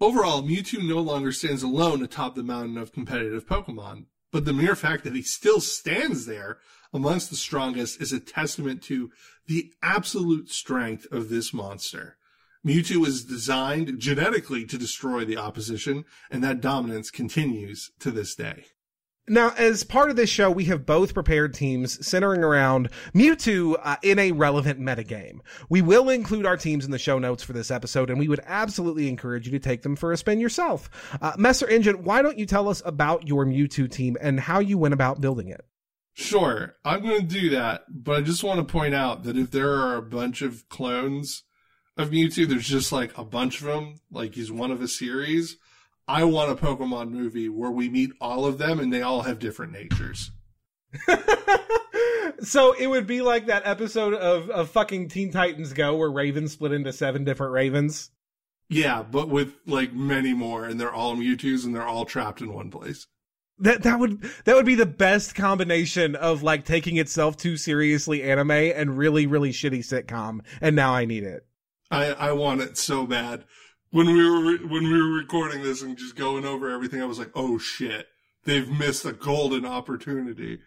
Overall, 0.00 0.42
Mewtwo 0.42 0.86
no 0.86 1.00
longer 1.00 1.32
stands 1.32 1.62
alone 1.62 2.02
atop 2.02 2.34
the 2.34 2.42
mountain 2.42 2.78
of 2.78 2.92
competitive 2.92 3.46
Pokemon, 3.46 4.06
but 4.30 4.44
the 4.44 4.52
mere 4.52 4.76
fact 4.76 5.04
that 5.04 5.16
he 5.16 5.22
still 5.22 5.60
stands 5.60 6.26
there 6.26 6.58
amongst 6.92 7.30
the 7.30 7.36
strongest 7.36 8.00
is 8.00 8.12
a 8.12 8.20
testament 8.20 8.82
to 8.82 9.10
the 9.46 9.72
absolute 9.82 10.50
strength 10.50 11.06
of 11.10 11.28
this 11.28 11.52
monster. 11.52 12.16
Mewtwo 12.64 12.96
was 12.96 13.24
designed 13.24 13.98
genetically 13.98 14.64
to 14.66 14.78
destroy 14.78 15.24
the 15.24 15.36
opposition, 15.36 16.04
and 16.30 16.42
that 16.42 16.60
dominance 16.60 17.10
continues 17.10 17.90
to 18.00 18.10
this 18.10 18.34
day. 18.34 18.66
Now, 19.28 19.52
as 19.58 19.82
part 19.82 20.08
of 20.08 20.14
this 20.14 20.30
show, 20.30 20.52
we 20.52 20.66
have 20.66 20.86
both 20.86 21.12
prepared 21.12 21.52
teams 21.52 22.06
centering 22.06 22.44
around 22.44 22.90
Mewtwo 23.12 23.74
uh, 23.82 23.96
in 24.02 24.20
a 24.20 24.30
relevant 24.30 24.78
metagame. 24.80 25.40
We 25.68 25.82
will 25.82 26.08
include 26.08 26.46
our 26.46 26.56
teams 26.56 26.84
in 26.84 26.92
the 26.92 26.98
show 26.98 27.18
notes 27.18 27.42
for 27.42 27.52
this 27.52 27.72
episode, 27.72 28.08
and 28.08 28.20
we 28.20 28.28
would 28.28 28.40
absolutely 28.46 29.08
encourage 29.08 29.46
you 29.46 29.52
to 29.52 29.58
take 29.58 29.82
them 29.82 29.96
for 29.96 30.12
a 30.12 30.16
spin 30.16 30.38
yourself. 30.38 30.88
Uh, 31.20 31.32
Messer 31.36 31.68
Engine, 31.68 32.04
why 32.04 32.22
don't 32.22 32.38
you 32.38 32.46
tell 32.46 32.68
us 32.68 32.82
about 32.84 33.26
your 33.26 33.44
Mewtwo 33.44 33.90
team 33.90 34.16
and 34.20 34.38
how 34.38 34.60
you 34.60 34.78
went 34.78 34.94
about 34.94 35.20
building 35.20 35.48
it? 35.48 35.64
Sure, 36.14 36.76
I'm 36.84 37.02
going 37.02 37.26
to 37.26 37.26
do 37.26 37.50
that, 37.50 37.82
but 37.88 38.18
I 38.18 38.20
just 38.20 38.44
want 38.44 38.58
to 38.60 38.72
point 38.72 38.94
out 38.94 39.24
that 39.24 39.36
if 39.36 39.50
there 39.50 39.72
are 39.72 39.96
a 39.96 40.02
bunch 40.02 40.40
of 40.40 40.68
clones 40.68 41.42
of 41.96 42.10
Mewtwo, 42.10 42.48
there's 42.48 42.68
just 42.68 42.92
like 42.92 43.16
a 43.18 43.24
bunch 43.24 43.60
of 43.60 43.66
them, 43.66 43.96
like 44.08 44.36
he's 44.36 44.52
one 44.52 44.70
of 44.70 44.80
a 44.80 44.86
series 44.86 45.56
I 46.08 46.24
want 46.24 46.52
a 46.52 46.54
Pokemon 46.54 47.10
movie 47.10 47.48
where 47.48 47.70
we 47.70 47.88
meet 47.88 48.12
all 48.20 48.44
of 48.44 48.58
them 48.58 48.78
and 48.78 48.92
they 48.92 49.02
all 49.02 49.22
have 49.22 49.38
different 49.38 49.72
natures. 49.72 50.30
so 52.40 52.72
it 52.72 52.86
would 52.86 53.06
be 53.06 53.22
like 53.22 53.46
that 53.46 53.66
episode 53.66 54.14
of, 54.14 54.48
of 54.50 54.70
fucking 54.70 55.08
Teen 55.08 55.32
Titans 55.32 55.72
Go 55.72 55.96
where 55.96 56.10
Raven 56.10 56.46
split 56.46 56.72
into 56.72 56.92
seven 56.92 57.24
different 57.24 57.52
Ravens. 57.52 58.10
Yeah, 58.68 59.02
but 59.02 59.28
with 59.28 59.54
like 59.66 59.92
many 59.92 60.32
more, 60.32 60.64
and 60.64 60.80
they're 60.80 60.92
all 60.92 61.16
Mewtwo's 61.16 61.64
and 61.64 61.74
they're 61.74 61.86
all 61.86 62.04
trapped 62.04 62.40
in 62.40 62.52
one 62.52 62.70
place. 62.70 63.06
That 63.58 63.84
that 63.84 63.98
would 63.98 64.28
that 64.44 64.54
would 64.54 64.66
be 64.66 64.74
the 64.74 64.86
best 64.86 65.34
combination 65.34 66.14
of 66.14 66.42
like 66.42 66.64
taking 66.64 66.96
itself 66.96 67.36
too 67.36 67.56
seriously 67.56 68.22
anime 68.22 68.50
and 68.50 68.98
really 68.98 69.26
really 69.26 69.50
shitty 69.50 69.78
sitcom. 69.78 70.40
And 70.60 70.76
now 70.76 70.94
I 70.94 71.04
need 71.04 71.22
it. 71.22 71.46
I 71.90 72.06
I 72.06 72.32
want 72.32 72.60
it 72.60 72.76
so 72.76 73.06
bad 73.06 73.44
when 73.90 74.06
we 74.06 74.28
were 74.28 74.56
when 74.68 74.84
we 74.84 75.02
were 75.02 75.18
recording 75.18 75.62
this 75.62 75.82
and 75.82 75.96
just 75.96 76.16
going 76.16 76.44
over 76.44 76.70
everything, 76.70 77.02
I 77.02 77.06
was 77.06 77.18
like, 77.18 77.30
"Oh 77.34 77.58
shit, 77.58 78.06
they've 78.44 78.68
missed 78.68 79.04
a 79.04 79.12
golden 79.12 79.64
opportunity." 79.64 80.60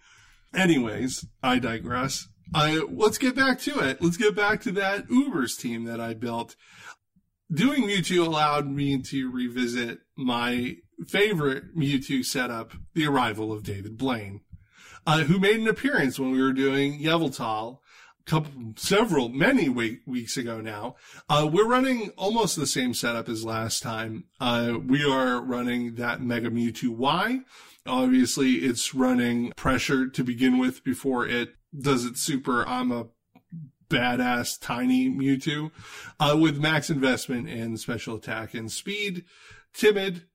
Anyways, 0.53 1.25
I 1.43 1.59
digress. 1.59 2.27
I 2.53 2.83
let's 2.89 3.17
get 3.17 3.35
back 3.35 3.59
to 3.61 3.79
it. 3.79 4.01
Let's 4.01 4.17
get 4.17 4.35
back 4.35 4.61
to 4.61 4.71
that 4.73 5.07
Ubers 5.07 5.57
team 5.59 5.83
that 5.85 5.99
I 5.99 6.13
built. 6.13 6.55
Doing 7.51 7.83
Mewtwo 7.83 8.25
allowed 8.25 8.67
me 8.67 9.01
to 9.01 9.31
revisit 9.31 9.99
my 10.15 10.77
favorite 11.07 11.75
Mewtwo 11.75 12.23
setup, 12.23 12.73
the 12.93 13.07
arrival 13.07 13.51
of 13.51 13.63
David 13.63 13.97
Blaine, 13.97 14.41
uh, 15.05 15.23
who 15.23 15.39
made 15.39 15.59
an 15.59 15.67
appearance 15.67 16.19
when 16.19 16.31
we 16.31 16.41
were 16.41 16.53
doing 16.53 17.01
Yveltal 17.01 17.79
couple, 18.29 18.73
several, 18.75 19.27
many 19.29 19.67
week, 19.67 20.01
weeks 20.05 20.37
ago 20.37 20.61
now. 20.61 20.95
Uh, 21.27 21.49
we're 21.51 21.67
running 21.67 22.11
almost 22.15 22.55
the 22.55 22.67
same 22.67 22.93
setup 22.93 23.27
as 23.27 23.43
last 23.43 23.81
time. 23.81 24.25
Uh, 24.39 24.77
we 24.85 25.03
are 25.03 25.41
running 25.41 25.95
that 25.95 26.21
Mega 26.21 26.49
Mewtwo 26.49 26.89
Y. 26.89 27.39
Obviously, 27.87 28.57
it's 28.57 28.93
running 28.93 29.51
pressure 29.55 30.07
to 30.07 30.23
begin 30.23 30.59
with 30.59 30.83
before 30.83 31.27
it 31.27 31.55
does 31.77 32.05
its 32.05 32.21
super. 32.21 32.67
I'm 32.67 32.91
a 32.91 33.07
badass 33.89 34.59
tiny 34.61 35.09
Mewtwo, 35.09 35.71
uh, 36.19 36.37
with 36.39 36.59
max 36.59 36.91
investment 36.91 37.49
in 37.49 37.77
special 37.77 38.15
attack 38.15 38.53
and 38.53 38.71
speed. 38.71 39.25
Timid, 39.73 40.25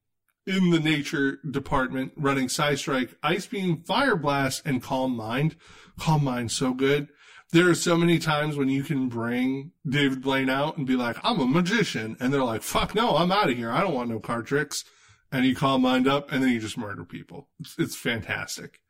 in 0.47 0.71
the 0.71 0.81
nature 0.81 1.39
department, 1.49 2.13
running 2.17 2.49
Psy 2.49 2.75
Strike, 2.75 3.17
Ice 3.23 3.47
Beam, 3.47 3.83
Fire 3.83 4.17
Blast, 4.17 4.63
and 4.67 4.83
Calm 4.83 5.17
Mind. 5.17 5.57
Calm 5.99 6.25
Mind 6.25 6.51
so 6.51 6.75
good 6.75 7.09
there 7.55 7.71
are 7.71 7.75
so 7.77 7.97
many 7.97 8.19
times 8.19 8.57
when 8.57 8.69
you 8.69 8.83
can 8.83 9.09
bring 9.09 9.71
David 9.89 10.21
Blaine 10.21 10.51
out 10.51 10.77
and 10.77 10.85
be 10.85 10.97
like, 10.97 11.17
I'm 11.23 11.39
a 11.39 11.47
magician. 11.47 12.17
And 12.19 12.35
they're 12.35 12.43
like, 12.43 12.63
fuck 12.63 12.97
no, 12.97 13.17
I'm 13.17 13.31
out 13.31 13.49
of 13.49 13.57
here. 13.57 13.71
I 13.71 13.81
don't 13.81 13.95
want 13.95 14.11
no 14.11 14.19
card 14.19 14.49
tricks. 14.49 14.85
And 15.31 15.47
you 15.47 15.55
calm 15.55 15.83
mind 15.83 16.09
up 16.09 16.33
and 16.33 16.43
then 16.43 16.51
you 16.51 16.59
just 16.59 16.77
murder 16.77 17.05
people. 17.05 17.47
It's, 17.61 17.77
it's 17.79 17.97
fantastic. 17.97 18.81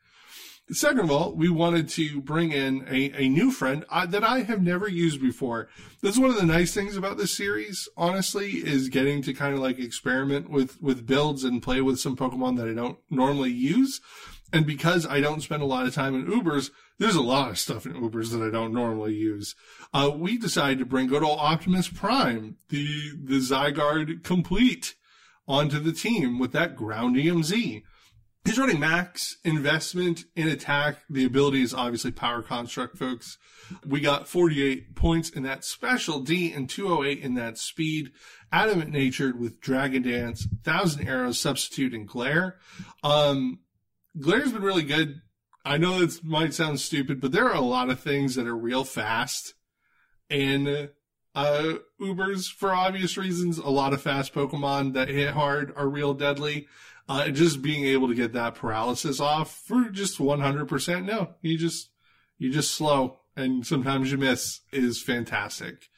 Second 0.70 1.00
of 1.00 1.11
all, 1.11 1.35
we 1.35 1.50
wanted 1.50 1.90
to 1.90 2.22
bring 2.22 2.53
in 2.53 2.87
a, 2.88 3.12
a 3.24 3.29
new 3.29 3.50
friend 3.50 3.85
uh, 3.90 4.07
that 4.07 4.24
I 4.24 4.40
have 4.44 4.62
never 4.62 4.88
used 4.88 5.20
before. 5.20 5.68
That's 6.00 6.18
one 6.18 6.31
of 6.31 6.37
the 6.37 6.46
nice 6.46 6.72
things 6.72 6.96
about 6.96 7.18
this 7.18 7.37
series, 7.37 7.87
honestly, 7.98 8.53
is 8.53 8.88
getting 8.88 9.20
to 9.24 9.35
kind 9.35 9.53
of 9.53 9.61
like 9.61 9.79
experiment 9.79 10.48
with, 10.48 10.81
with 10.81 11.07
builds 11.07 11.44
and 11.44 11.62
play 11.62 11.83
with 11.83 12.00
some 12.00 12.16
Pokemon 12.16 12.57
that 12.57 12.68
I 12.68 12.72
don't 12.72 12.96
normally 13.11 13.53
use. 13.53 14.00
And 14.55 14.64
because 14.64 15.05
I 15.05 15.20
don't 15.20 15.42
spend 15.42 15.62
a 15.62 15.66
lot 15.66 15.87
of 15.87 15.92
time 15.92 16.14
in 16.14 16.27
Ubers, 16.27 16.70
there's 16.98 17.16
a 17.16 17.22
lot 17.22 17.50
of 17.50 17.59
stuff 17.59 17.87
in 17.87 17.94
Ubers 17.94 18.30
that 18.30 18.46
I 18.46 18.50
don't 18.50 18.72
normally 18.72 19.14
use. 19.14 19.54
Uh, 19.92 20.11
we 20.14 20.38
decided 20.38 20.78
to 20.78 20.85
bring 20.85 21.09
good 21.09 21.22
old 21.22 21.38
Optimus 21.40 21.88
Prime, 21.88 22.57
the, 22.68 23.12
the 23.22 23.38
Zygarde 23.38 24.22
complete 24.22 24.94
onto 25.46 25.78
the 25.78 25.92
team 25.92 26.38
with 26.38 26.52
that 26.52 26.76
ground 26.76 27.16
EMZ. 27.16 27.83
He's 28.44 28.59
running 28.59 28.78
max 28.78 29.38
investment 29.42 30.24
in 30.37 30.48
attack. 30.48 30.98
The 31.09 31.24
ability 31.24 31.62
is 31.62 31.72
obviously 31.72 32.11
power 32.12 32.42
construct, 32.42 32.98
folks. 32.98 33.38
We 33.87 34.00
got 34.00 34.28
48 34.28 34.94
points 34.94 35.30
in 35.30 35.44
that 35.44 35.64
special 35.64 36.20
D 36.20 36.52
and 36.52 36.68
208 36.68 37.20
in 37.20 37.35
that 37.35 37.57
speed. 37.57 38.11
Adamant 38.52 38.90
natured 38.90 39.40
with 39.40 39.61
Dragon 39.61 40.02
Dance, 40.02 40.46
Thousand 40.62 41.09
Arrows, 41.09 41.38
Substitute, 41.38 41.94
and 41.94 42.07
Glare. 42.07 42.59
Um, 43.02 43.61
Glare's 44.20 44.52
been 44.52 44.62
really 44.62 44.83
good. 44.83 45.22
I 45.64 45.79
know 45.79 45.98
this 45.98 46.22
might 46.22 46.53
sound 46.53 46.81
stupid, 46.81 47.20
but 47.20 47.33
there 47.33 47.48
are 47.48 47.55
a 47.55 47.61
lot 47.61 47.90
of 47.90 48.00
things 48.00 48.35
that 48.35 48.46
are 48.46 48.57
real 48.57 48.85
fast. 48.85 49.55
And 50.29 50.90
uh, 51.35 51.74
Ubers, 52.00 52.53
for 52.53 52.72
obvious 52.72 53.16
reasons, 53.16 53.59
a 53.59 53.70
lot 53.70 53.92
of 53.92 54.03
fast 54.03 54.35
Pokemon 54.35 54.92
that 54.92 55.09
hit 55.09 55.31
hard 55.31 55.72
are 55.77 55.88
real 55.88 56.14
deadly. 56.14 56.66
Uh, 57.09 57.29
just 57.29 57.61
being 57.61 57.85
able 57.85 58.09
to 58.09 58.14
get 58.14 58.33
that 58.33 58.55
paralysis 58.55 59.20
off 59.20 59.55
for 59.66 59.90
just 59.90 60.18
100%, 60.18 61.05
no, 61.05 61.35
you 61.42 61.59
just, 61.59 61.90
you 62.38 62.50
just 62.50 62.74
slow 62.74 63.20
and 63.37 63.66
sometimes 63.66 64.11
you 64.11 64.18
miss 64.18 64.61
is 64.72 65.03
fantastic. 65.03 65.88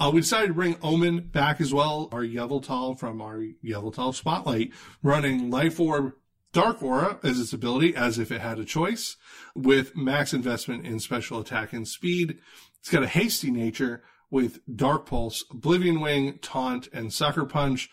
Uh, 0.00 0.10
we 0.12 0.20
decided 0.20 0.48
to 0.48 0.54
bring 0.54 0.76
Omen 0.82 1.28
back 1.28 1.60
as 1.60 1.74
well, 1.74 2.08
our 2.12 2.22
Yveltal 2.22 2.98
from 2.98 3.20
our 3.20 3.42
Yveltal 3.64 4.14
Spotlight, 4.14 4.72
running 5.02 5.50
Life 5.50 5.80
Orb 5.80 6.12
Dark 6.52 6.82
Aura 6.82 7.18
as 7.22 7.38
its 7.40 7.52
ability 7.52 7.94
as 7.94 8.18
if 8.18 8.32
it 8.32 8.40
had 8.40 8.58
a 8.58 8.64
choice 8.64 9.16
with 9.54 9.96
max 9.96 10.32
investment 10.32 10.86
in 10.86 10.98
special 10.98 11.40
attack 11.40 11.72
and 11.72 11.86
speed. 11.86 12.38
It's 12.80 12.90
got 12.90 13.02
a 13.02 13.08
hasty 13.08 13.50
nature 13.50 14.02
with 14.30 14.60
Dark 14.74 15.06
Pulse, 15.06 15.44
Oblivion 15.50 16.00
Wing, 16.00 16.38
Taunt, 16.40 16.88
and 16.92 17.12
Sucker 17.12 17.44
Punch. 17.44 17.90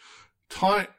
Taunt 0.50 0.90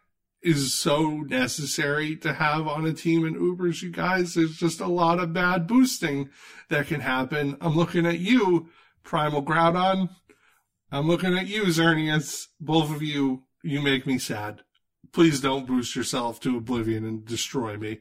is 0.42 0.75
so 0.75 1.23
necessary 1.23 2.16
to 2.16 2.35
have 2.35 2.66
on 2.66 2.87
a 2.87 2.92
team 2.92 3.25
in 3.27 3.35
Ubers, 3.35 3.83
you 3.83 3.90
guys. 3.90 4.35
There's 4.35 4.57
just 4.57 4.81
a 4.81 4.87
lot 4.87 5.19
of 5.19 5.33
bad 5.33 5.66
boosting 5.66 6.31
that 6.69 6.87
can 6.87 7.01
happen. 7.01 7.57
I'm 7.61 7.77
looking 7.77 8.07
at 8.07 8.19
you, 8.19 8.69
Primal 9.03 9.42
Groudon. 9.42 10.11
I'm 10.92 11.09
looking 11.09 11.37
at 11.37 11.49
you, 11.49 11.64
Xerneas. 11.64 12.47
Both 12.61 12.95
of 12.95 13.03
you, 13.03 13.45
you 13.62 13.83
make 13.83 14.07
me 14.07 14.19
sad 14.19 14.62
please 15.17 15.41
don't 15.41 15.67
boost 15.67 15.97
yourself 15.97 16.39
to 16.39 16.59
oblivion 16.59 17.03
and 17.03 17.25
destroy 17.25 17.75
me. 17.79 18.01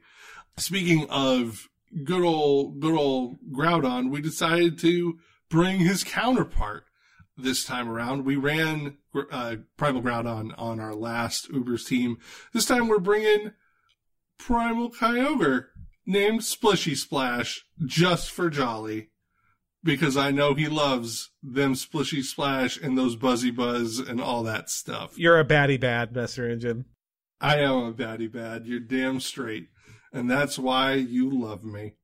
Speaking 0.57 1.09
of 1.09 1.69
good 2.03 2.21
old, 2.21 2.81
good 2.81 2.93
old 2.93 3.37
Groudon, 3.53 4.09
we 4.09 4.19
decided 4.19 4.77
to 4.79 5.17
bring 5.49 5.79
his 5.79 6.03
counterpart 6.03 6.83
this 7.37 7.63
time 7.63 7.87
around. 7.87 8.25
We 8.25 8.35
ran 8.35 8.97
uh, 9.31 9.55
Primal 9.77 10.01
Groudon 10.01 10.53
on 10.57 10.81
our 10.81 10.93
last 10.93 11.49
Ubers 11.53 11.87
team. 11.87 12.17
This 12.51 12.65
time 12.65 12.89
we're 12.89 12.99
bringing 12.99 13.53
Primal 14.37 14.91
Kyogre 14.91 15.67
named 16.05 16.41
Splishy 16.41 16.97
Splash 16.97 17.63
just 17.85 18.29
for 18.29 18.49
Jolly 18.49 19.11
because 19.85 20.17
I 20.17 20.31
know 20.31 20.53
he 20.53 20.67
loves 20.67 21.31
them 21.41 21.75
Splishy 21.75 22.23
Splash 22.23 22.75
and 22.75 22.97
those 22.97 23.15
Buzzy 23.15 23.51
Buzz 23.51 23.99
and 23.99 24.19
all 24.19 24.43
that 24.43 24.69
stuff. 24.69 25.17
You're 25.17 25.39
a 25.39 25.45
baddie 25.45 25.79
bad, 25.79 26.13
Messer 26.13 26.49
Engine. 26.49 26.83
I 27.39 27.57
am 27.57 27.85
a 27.85 27.93
baddie 27.93 28.31
bad. 28.31 28.65
You're 28.65 28.79
damn 28.79 29.19
straight. 29.19 29.69
And 30.13 30.29
that's 30.29 30.57
why 30.57 30.93
you 30.93 31.29
love 31.29 31.63
me. 31.63 31.95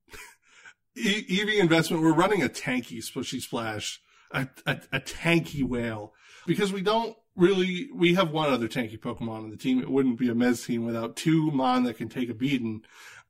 e- 0.95 1.41
EV 1.41 1.61
investment, 1.61 2.03
we're 2.03 2.13
running 2.13 2.43
a 2.43 2.49
tanky 2.49 2.97
Splishy 2.97 3.41
Splash, 3.41 4.01
a, 4.31 4.47
a, 4.65 4.81
a 4.91 4.99
tanky 4.99 5.63
whale 5.63 6.13
because 6.45 6.73
we 6.73 6.81
don't 6.81 7.15
really, 7.35 7.89
we 7.93 8.15
have 8.15 8.31
one 8.31 8.51
other 8.51 8.67
tanky 8.67 8.99
Pokemon 8.99 9.43
on 9.43 9.49
the 9.49 9.57
team. 9.57 9.79
It 9.79 9.89
wouldn't 9.89 10.19
be 10.19 10.29
a 10.29 10.33
Mez 10.33 10.65
team 10.65 10.85
without 10.85 11.15
two 11.15 11.51
Mon 11.51 11.83
that 11.83 11.97
can 11.97 12.09
take 12.09 12.29
a 12.29 12.33
beating. 12.33 12.81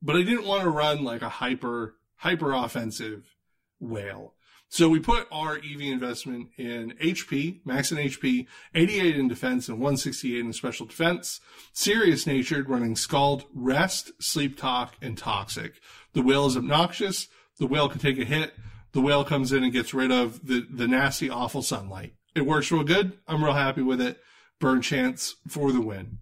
But 0.01 0.15
I 0.15 0.23
didn't 0.23 0.47
want 0.47 0.63
to 0.63 0.69
run 0.69 1.03
like 1.03 1.21
a 1.21 1.29
hyper, 1.29 1.95
hyper 2.15 2.51
offensive 2.51 3.35
whale. 3.79 4.33
So 4.71 4.87
we 4.87 5.01
put 5.01 5.27
our 5.33 5.57
EV 5.57 5.81
investment 5.81 6.47
in 6.57 6.93
HP, 6.93 7.59
max 7.65 7.91
and 7.91 7.99
HP, 7.99 8.47
88 8.73 9.17
in 9.17 9.27
defense, 9.27 9.67
and 9.67 9.79
168 9.79 10.39
in 10.39 10.53
special 10.53 10.85
defense. 10.85 11.41
Serious 11.73 12.25
natured, 12.25 12.69
running 12.69 12.95
Scald, 12.95 13.43
Rest, 13.53 14.13
Sleep 14.21 14.57
Talk, 14.57 14.95
and 15.01 15.17
Toxic. 15.17 15.73
The 16.13 16.21
whale 16.21 16.45
is 16.45 16.55
obnoxious. 16.55 17.27
The 17.59 17.67
whale 17.67 17.89
can 17.89 17.99
take 17.99 18.17
a 18.17 18.23
hit. 18.23 18.53
The 18.93 19.01
whale 19.01 19.25
comes 19.25 19.51
in 19.51 19.61
and 19.61 19.73
gets 19.73 19.93
rid 19.93 20.09
of 20.09 20.47
the, 20.47 20.65
the 20.69 20.87
nasty, 20.87 21.29
awful 21.29 21.63
sunlight. 21.63 22.13
It 22.33 22.45
works 22.45 22.71
real 22.71 22.85
good. 22.85 23.19
I'm 23.27 23.43
real 23.43 23.51
happy 23.51 23.81
with 23.81 23.99
it. 23.99 24.21
Burn 24.61 24.81
chance 24.81 25.35
for 25.49 25.73
the 25.73 25.81
win. 25.81 26.19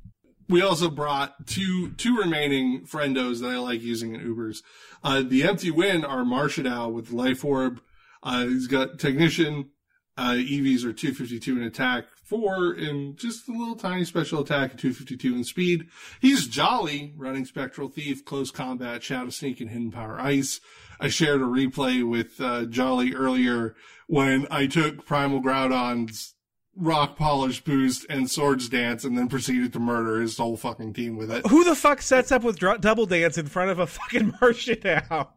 We 0.47 0.63
also 0.63 0.89
brought 0.89 1.45
two 1.45 1.91
two 1.91 2.17
remaining 2.17 2.87
friendos 2.87 3.41
that 3.41 3.51
I 3.51 3.59
like 3.59 3.83
using 3.83 4.15
in 4.15 4.21
Ubers. 4.21 4.63
Uh, 5.03 5.21
the 5.21 5.43
empty 5.43 5.69
win 5.69 6.03
are 6.03 6.23
Marshadow 6.23 6.91
with 6.91 7.11
Life 7.11 7.45
Orb, 7.45 7.79
uh, 8.23 8.45
he's 8.45 8.67
got 8.67 8.99
technician. 8.99 9.69
Uh, 10.17 10.33
EVs 10.33 10.83
are 10.83 10.91
252 10.91 11.55
in 11.55 11.63
attack, 11.63 12.03
four 12.25 12.73
in 12.73 13.15
just 13.15 13.47
a 13.47 13.53
little 13.53 13.75
tiny 13.75 14.03
special 14.03 14.41
attack, 14.41 14.71
and 14.71 14.79
252 14.79 15.33
in 15.33 15.43
speed. 15.45 15.87
He's 16.19 16.45
jolly, 16.47 17.13
running 17.15 17.45
Spectral 17.45 17.87
Thief, 17.87 18.25
Close 18.25 18.51
Combat, 18.51 19.01
Shadow 19.01 19.29
Sneak, 19.29 19.61
and 19.61 19.69
Hidden 19.69 19.91
Power 19.91 20.19
Ice. 20.19 20.59
I 20.99 21.07
shared 21.07 21.39
a 21.39 21.45
replay 21.45 22.05
with 22.07 22.41
uh, 22.41 22.65
Jolly 22.65 23.15
earlier 23.15 23.75
when 24.07 24.45
I 24.51 24.67
took 24.67 25.05
Primal 25.05 25.39
Groudon's 25.39 26.35
rock 26.75 27.17
polish 27.17 27.63
boost 27.63 28.05
and 28.09 28.29
swords 28.29 28.67
dance 28.67 29.03
and 29.03 29.17
then 29.17 29.27
proceeded 29.29 29.71
to 29.73 29.79
murder 29.79 30.19
his 30.19 30.37
whole 30.37 30.57
fucking 30.57 30.93
team 30.93 31.15
with 31.15 31.31
it. 31.31 31.47
Who 31.47 31.63
the 31.63 31.75
fuck 31.75 32.01
sets 32.01 32.31
up 32.31 32.43
with 32.43 32.59
dr- 32.59 32.81
double 32.81 33.05
dance 33.05 33.37
in 33.37 33.47
front 33.47 33.71
of 33.71 33.79
a 33.79 33.87
fucking 33.87 34.31
Marshadow? 34.41 35.29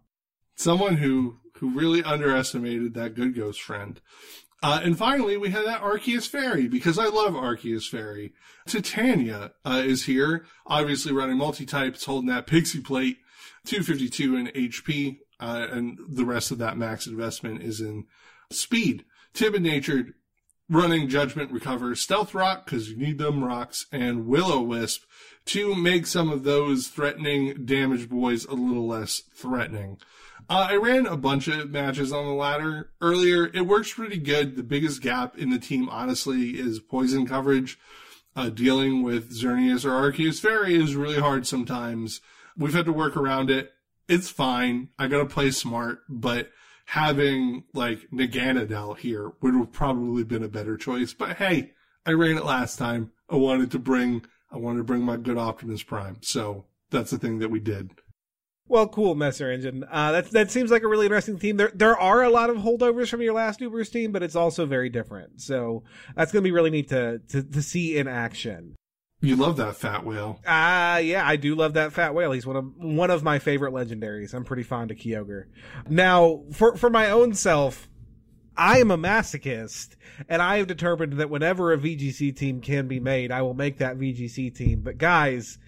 Someone 0.57 0.97
who 0.97 1.37
who 1.63 1.71
really 1.71 2.03
underestimated 2.03 2.93
that 2.93 3.15
good 3.15 3.37
ghost 3.37 3.63
friend. 3.63 4.01
Uh, 4.65 4.81
and 4.83 4.99
finally, 4.99 5.37
we 5.37 5.51
had 5.51 5.65
that 5.65 5.81
Arceus 5.81 6.29
Fairy 6.29 6.67
because 6.67 6.99
I 6.99 7.07
love 7.07 7.35
Arceus 7.35 7.89
Fairy. 7.89 8.33
Titania 8.67 9.53
uh, 9.65 9.81
is 9.85 10.07
here, 10.07 10.45
obviously 10.67 11.13
running 11.13 11.39
multi-types, 11.39 12.05
holding 12.05 12.29
that 12.31 12.49
pixie 12.49 12.81
plate, 12.81 13.19
252 13.65 14.37
in 14.37 14.47
HP, 14.49 15.19
uh, 15.39 15.69
and 15.71 16.01
the 16.09 16.25
rest 16.25 16.51
of 16.51 16.59
that 16.59 16.77
max 16.77 17.07
investment 17.07 17.63
is 17.63 17.81
in 17.81 18.07
speed. 18.51 19.05
Timid 19.33 19.63
natured, 19.63 20.15
running 20.69 21.09
Judgment 21.09 21.53
Recover, 21.53 21.95
Stealth 21.95 22.35
Rock 22.35 22.65
because 22.65 22.91
you 22.91 22.97
need 22.97 23.19
them 23.19 23.45
rocks, 23.45 23.87
and 23.93 24.27
Will-O-Wisp 24.27 25.03
to 25.45 25.77
make 25.77 26.09
some 26.09 26.29
of 26.29 26.43
those 26.43 26.89
threatening 26.89 27.65
damage 27.65 28.09
boys 28.09 28.47
a 28.47 28.55
little 28.55 28.89
less 28.89 29.23
threatening. 29.33 29.99
Uh, 30.49 30.69
I 30.71 30.77
ran 30.77 31.07
a 31.07 31.17
bunch 31.17 31.49
of 31.49 31.71
matches 31.71 32.13
on 32.13 32.27
the 32.27 32.33
ladder 32.33 32.91
earlier. 33.01 33.47
It 33.55 33.67
works 33.67 33.93
pretty 33.95 34.19
good. 34.19 34.57
The 34.57 34.63
biggest 34.63 35.01
gap 35.01 35.39
in 35.39 35.51
the 35.51 35.59
team, 35.59 35.89
honestly, 35.89 36.59
is 36.59 36.81
poison 36.81 37.27
coverage. 37.27 37.79
Uh, 38.35 38.49
dealing 38.49 39.03
with 39.03 39.31
Xerneas 39.31 39.85
or 39.85 39.91
Arceus 39.91 40.41
Fairy 40.41 40.75
is 40.75 40.97
really 40.97 41.19
hard 41.19 41.47
sometimes. 41.47 42.21
We've 42.57 42.73
had 42.73 42.87
to 42.87 42.93
work 42.93 43.17
around 43.17 43.51
it. 43.51 43.73
It's 44.09 44.31
fine. 44.31 44.89
I 44.99 45.07
gotta 45.07 45.27
play 45.27 45.51
smart, 45.51 46.01
but 46.09 46.51
having 46.87 47.65
like 47.75 48.09
Naganadel 48.11 48.99
here 48.99 49.33
would 49.41 49.55
have 49.55 49.73
probably 49.73 50.25
been 50.25 50.43
a 50.43 50.49
better 50.49 50.77
choice. 50.77 51.13
But 51.13 51.37
hey, 51.37 51.73
I 52.05 52.13
ran 52.13 52.37
it 52.37 52.45
last 52.45 52.79
time. 52.79 53.13
I 53.29 53.37
wanted 53.37 53.71
to 53.73 53.79
bring, 53.79 54.25
I 54.51 54.57
wanted 54.57 54.79
to 54.79 54.85
bring 54.85 55.03
my 55.03 55.17
good 55.17 55.39
Optimus 55.39 55.83
Prime. 55.83 56.19
So 56.23 56.65
that's 56.91 57.11
the 57.11 57.19
thing 57.19 57.39
that 57.39 57.51
we 57.51 57.61
did. 57.61 57.91
Well, 58.69 58.89
cool, 58.89 59.15
Messer 59.15 59.51
Engine. 59.51 59.85
Uh, 59.91 60.13
that 60.13 60.31
that 60.31 60.51
seems 60.51 60.71
like 60.71 60.83
a 60.83 60.89
really 60.89 61.07
interesting 61.07 61.39
team. 61.39 61.57
There 61.57 61.73
there 61.75 61.99
are 61.99 62.23
a 62.23 62.31
lot 62.31 62.49
of 62.49 62.59
holdovers 62.59 63.09
from 63.09 63.21
your 63.21 63.35
last 63.35 63.61
Ubers 63.61 63.91
team, 63.91 64.13
but 64.13 64.23
it's 64.23 64.37
also 64.37 64.67
very 64.67 64.89
different. 64.89 65.41
So 65.41 65.83
that's 66.15 66.33
gonna 66.33 66.43
be 66.43 66.53
really 66.53 66.71
neat 66.71 66.89
to 66.89 67.19
to, 67.31 67.43
to 67.43 67.63
see 67.63 67.99
in 67.99 68.09
action. 68.09 68.77
You 69.21 69.37
love 69.37 69.57
that 69.59 69.77
fat 69.77 70.05
whale. 70.05 70.41
Ah, 70.47 70.95
uh, 70.95 70.97
yeah, 70.99 71.27
I 71.27 71.37
do 71.37 71.55
love 71.55 71.75
that 71.75 71.93
fat 71.93 72.13
whale. 72.13 72.33
He's 72.33 72.47
one 72.47 72.57
of 72.57 72.73
one 72.77 73.11
of 73.11 73.23
my 73.23 73.39
favorite 73.39 73.73
legendaries. 73.73 74.35
I'm 74.35 74.45
pretty 74.45 74.65
fond 74.65 74.91
of 74.91 74.97
Kyogre. 74.97 75.45
Now, 75.89 76.43
for 76.53 76.77
for 76.77 76.91
my 76.91 77.09
own 77.11 77.35
self, 77.35 77.89
I 78.57 78.79
am 78.79 78.91
a 78.91 78.99
masochist, 78.99 79.97
and 80.29 80.43
I 80.43 80.59
have 80.59 80.67
determined 80.67 81.15
that 81.15 81.31
whenever 81.31 81.73
a 81.73 81.79
VGC 81.79 82.37
team 82.37 82.61
can 82.61 82.89
be 82.89 82.99
made, 82.99 83.31
I 83.31 83.43
will 83.43 83.55
make 83.55 83.79
that 83.79 83.97
VGC 83.97 84.57
team. 84.57 84.81
But 84.81 84.99
guys, 84.99 85.59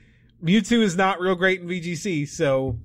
Mewtwo 0.45 0.83
is 0.83 0.95
not 0.95 1.21
real 1.21 1.35
great 1.35 1.63
in 1.63 1.69
VGC, 1.69 2.29
so 2.29 2.79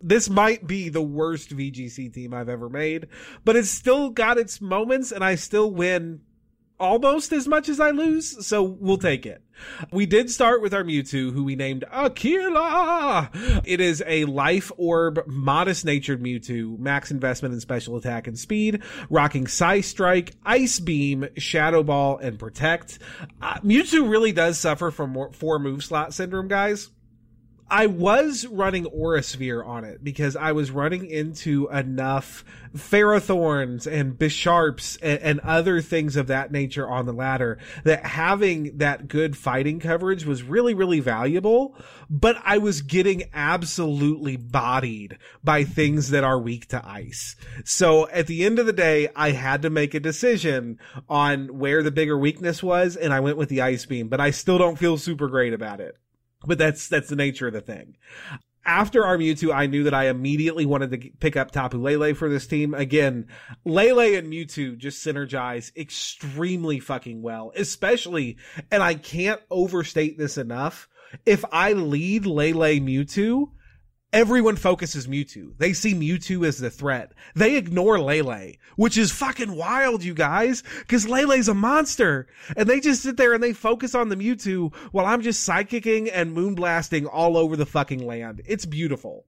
this 0.00 0.30
might 0.30 0.66
be 0.66 0.88
the 0.88 1.02
worst 1.02 1.54
VGC 1.54 2.12
team 2.12 2.32
I've 2.32 2.48
ever 2.48 2.70
made, 2.70 3.08
but 3.44 3.54
it's 3.54 3.68
still 3.68 4.08
got 4.08 4.38
its 4.38 4.60
moments 4.60 5.12
and 5.12 5.22
I 5.22 5.34
still 5.34 5.70
win 5.70 6.22
almost 6.80 7.32
as 7.32 7.46
much 7.46 7.68
as 7.68 7.78
I 7.78 7.90
lose, 7.90 8.44
so 8.44 8.62
we'll 8.62 8.98
take 8.98 9.26
it. 9.26 9.42
We 9.92 10.06
did 10.06 10.30
start 10.30 10.62
with 10.62 10.74
our 10.74 10.82
Mewtwo, 10.82 11.32
who 11.32 11.44
we 11.44 11.54
named 11.54 11.84
Aquila. 11.92 13.30
It 13.64 13.80
is 13.80 14.02
a 14.04 14.24
life 14.24 14.72
orb, 14.76 15.20
modest 15.26 15.84
natured 15.84 16.20
Mewtwo, 16.20 16.78
max 16.78 17.10
investment 17.10 17.54
in 17.54 17.60
special 17.60 17.96
attack 17.96 18.26
and 18.26 18.36
speed, 18.36 18.82
rocking 19.10 19.46
Psy 19.46 19.82
Strike, 19.82 20.34
Ice 20.44 20.80
Beam, 20.80 21.28
Shadow 21.36 21.82
Ball, 21.82 22.16
and 22.16 22.38
Protect. 22.38 22.98
Uh, 23.40 23.58
Mewtwo 23.60 24.10
really 24.10 24.32
does 24.32 24.58
suffer 24.58 24.90
from 24.90 25.30
four 25.32 25.58
move 25.58 25.84
slot 25.84 26.14
syndrome, 26.14 26.48
guys. 26.48 26.90
I 27.72 27.86
was 27.86 28.46
running 28.46 28.84
Aura 28.84 29.22
Sphere 29.22 29.62
on 29.62 29.84
it 29.84 30.04
because 30.04 30.36
I 30.36 30.52
was 30.52 30.70
running 30.70 31.06
into 31.06 31.70
enough 31.70 32.44
Ferrothorns 32.76 33.90
and 33.90 34.12
Bisharps 34.18 34.98
and, 35.00 35.18
and, 35.20 35.40
other 35.40 35.80
things 35.80 36.16
of 36.16 36.26
that 36.26 36.52
nature 36.52 36.86
on 36.86 37.06
the 37.06 37.14
ladder 37.14 37.56
that 37.84 38.04
having 38.04 38.76
that 38.76 39.08
good 39.08 39.38
fighting 39.38 39.80
coverage 39.80 40.26
was 40.26 40.42
really, 40.42 40.74
really 40.74 41.00
valuable. 41.00 41.74
But 42.10 42.36
I 42.44 42.58
was 42.58 42.82
getting 42.82 43.24
absolutely 43.32 44.36
bodied 44.36 45.16
by 45.42 45.64
things 45.64 46.10
that 46.10 46.24
are 46.24 46.38
weak 46.38 46.66
to 46.68 46.86
ice. 46.86 47.36
So 47.64 48.06
at 48.10 48.26
the 48.26 48.44
end 48.44 48.58
of 48.58 48.66
the 48.66 48.74
day, 48.74 49.08
I 49.16 49.30
had 49.30 49.62
to 49.62 49.70
make 49.70 49.94
a 49.94 50.00
decision 50.00 50.78
on 51.08 51.58
where 51.58 51.82
the 51.82 51.90
bigger 51.90 52.18
weakness 52.18 52.62
was 52.62 52.96
and 52.96 53.14
I 53.14 53.20
went 53.20 53.38
with 53.38 53.48
the 53.48 53.62
ice 53.62 53.86
beam, 53.86 54.08
but 54.08 54.20
I 54.20 54.30
still 54.30 54.58
don't 54.58 54.78
feel 54.78 54.98
super 54.98 55.28
great 55.28 55.54
about 55.54 55.80
it 55.80 55.96
but 56.46 56.58
that's 56.58 56.88
that's 56.88 57.08
the 57.08 57.16
nature 57.16 57.46
of 57.46 57.52
the 57.52 57.60
thing. 57.60 57.96
After 58.64 59.04
our 59.04 59.18
Mewtwo, 59.18 59.52
I 59.52 59.66
knew 59.66 59.84
that 59.84 59.94
I 59.94 60.08
immediately 60.08 60.66
wanted 60.66 60.92
to 60.92 61.10
pick 61.18 61.36
up 61.36 61.50
Tapu 61.50 61.78
Lele 61.78 62.14
for 62.14 62.28
this 62.28 62.46
team. 62.46 62.74
Again, 62.74 63.26
Lele 63.64 64.16
and 64.16 64.32
Mewtwo 64.32 64.78
just 64.78 65.04
synergize 65.04 65.76
extremely 65.76 66.78
fucking 66.78 67.22
well, 67.22 67.52
especially, 67.56 68.36
and 68.70 68.80
I 68.80 68.94
can't 68.94 69.40
overstate 69.50 70.16
this 70.16 70.38
enough. 70.38 70.88
If 71.26 71.44
I 71.50 71.72
lead 71.72 72.24
Lele 72.24 72.80
Mewtwo, 72.80 73.50
everyone 74.12 74.56
focuses 74.56 75.06
Mewtwo. 75.06 75.56
They 75.58 75.72
see 75.72 75.94
Mewtwo 75.94 76.46
as 76.46 76.58
the 76.58 76.70
threat. 76.70 77.12
They 77.34 77.56
ignore 77.56 77.98
Lele, 77.98 78.52
which 78.76 78.98
is 78.98 79.10
fucking 79.10 79.56
wild, 79.56 80.04
you 80.04 80.14
guys, 80.14 80.62
because 80.80 81.08
Lele's 81.08 81.48
a 81.48 81.54
monster. 81.54 82.26
And 82.56 82.68
they 82.68 82.80
just 82.80 83.02
sit 83.02 83.16
there 83.16 83.32
and 83.32 83.42
they 83.42 83.52
focus 83.52 83.94
on 83.94 84.08
the 84.08 84.16
Mewtwo 84.16 84.74
while 84.92 85.06
I'm 85.06 85.22
just 85.22 85.48
psychicking 85.48 86.10
and 86.10 86.36
moonblasting 86.36 87.08
all 87.10 87.36
over 87.36 87.56
the 87.56 87.66
fucking 87.66 88.04
land. 88.06 88.42
It's 88.44 88.66
beautiful. 88.66 89.26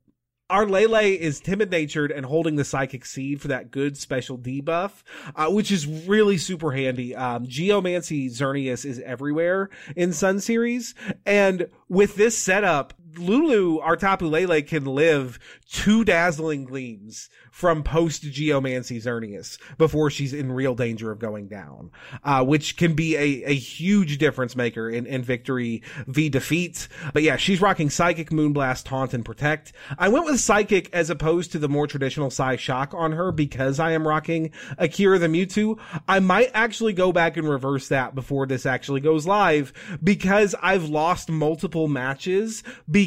Our 0.51 0.67
Lele 0.67 0.97
is 0.97 1.41
timid 1.41 1.71
natured 1.71 2.13
and 2.13 2.27
holding 2.27 2.57
the 2.57 2.67
psychic 2.67 3.07
seed 3.07 3.41
for 3.41 3.49
that 3.49 3.71
good 3.71 3.97
special 3.97 4.37
debuff, 4.37 5.03
uh, 5.35 5.51
which 5.51 5.73
is 5.73 5.87
really 5.87 6.37
super 6.37 6.71
handy. 6.71 7.17
Um, 7.17 7.47
Geomancy 7.47 8.29
Xerneas 8.29 8.85
is 8.85 9.01
everywhere 9.01 9.71
in 9.97 10.13
Sun 10.13 10.41
Series. 10.41 10.95
And 11.25 11.69
with 11.89 12.17
this 12.17 12.37
setup, 12.37 12.93
Lulu, 13.19 13.81
Tapu 13.97 14.63
can 14.63 14.85
live 14.85 15.39
two 15.71 16.05
dazzling 16.05 16.65
gleams 16.65 17.29
from 17.51 17.83
post 17.85 18.23
Geomancy 18.23 18.99
Xerneas 18.99 19.59
before 19.79 20.11
she's 20.11 20.33
in 20.33 20.51
real 20.51 20.75
danger 20.75 21.13
of 21.13 21.21
going 21.21 21.47
down, 21.47 21.91
uh, 22.25 22.45
which 22.45 22.77
can 22.77 22.95
be 22.95 23.17
a, 23.17 23.45
a 23.45 23.55
huge 23.55 24.19
difference 24.19 24.57
maker 24.57 24.91
in, 24.91 25.07
in 25.07 25.23
victory 25.23 25.83
v 26.07 26.29
defeat. 26.29 26.89
But 27.13 27.23
yeah, 27.23 27.37
she's 27.37 27.61
rocking 27.61 27.91
Psychic, 27.91 28.31
Moonblast, 28.31 28.85
Taunt, 28.85 29.15
and 29.15 29.25
Protect. 29.25 29.73
I 29.99 30.09
went 30.09 30.25
with 30.25 30.41
Psychic 30.41 30.93
as 30.93 31.11
opposed 31.11 31.53
to 31.53 31.61
the 31.61 31.69
more 31.69 31.87
traditional 31.87 32.31
Psy 32.31 32.57
Shock 32.57 32.93
on 32.93 33.13
her 33.13 33.31
because 33.31 33.79
I 33.79 33.93
am 33.93 34.07
rocking 34.07 34.51
Akira 34.77 35.21
the 35.21 35.29
Mewtwo. 35.29 35.79
I 36.09 36.19
might 36.19 36.51
actually 36.55 36.93
go 36.93 37.13
back 37.13 37.37
and 37.37 37.49
reverse 37.49 37.89
that 37.89 38.15
before 38.15 38.47
this 38.47 38.67
actually 38.67 39.01
goes 39.01 39.27
live 39.27 39.73
because 40.03 40.55
I've 40.61 40.89
lost 40.89 41.31
multiple 41.31 41.87
matches 41.87 42.65
because 42.91 43.04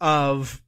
of 0.00 0.62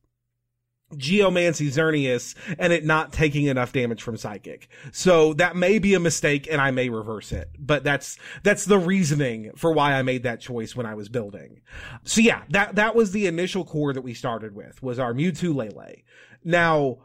Geomancy 0.96 1.70
Xerneas 1.70 2.34
and 2.58 2.72
it 2.72 2.84
not 2.84 3.12
taking 3.12 3.46
enough 3.46 3.72
damage 3.72 4.02
from 4.02 4.16
Psychic. 4.16 4.68
So 4.90 5.34
that 5.34 5.54
may 5.54 5.78
be 5.78 5.94
a 5.94 6.00
mistake 6.00 6.48
and 6.50 6.60
I 6.60 6.70
may 6.70 6.88
reverse 6.88 7.30
it. 7.30 7.50
But 7.58 7.84
that's, 7.84 8.18
that's 8.42 8.64
the 8.64 8.78
reasoning 8.78 9.52
for 9.54 9.72
why 9.72 9.94
I 9.94 10.02
made 10.02 10.22
that 10.22 10.40
choice 10.40 10.74
when 10.74 10.86
I 10.86 10.94
was 10.94 11.08
building. 11.08 11.60
So 12.04 12.20
yeah, 12.20 12.42
that, 12.50 12.76
that 12.76 12.94
was 12.94 13.12
the 13.12 13.26
initial 13.26 13.64
core 13.64 13.92
that 13.92 14.02
we 14.02 14.14
started 14.14 14.54
with 14.54 14.82
was 14.82 14.98
our 14.98 15.12
Mewtwo 15.12 15.54
Lele. 15.54 15.96
Now, 16.42 16.98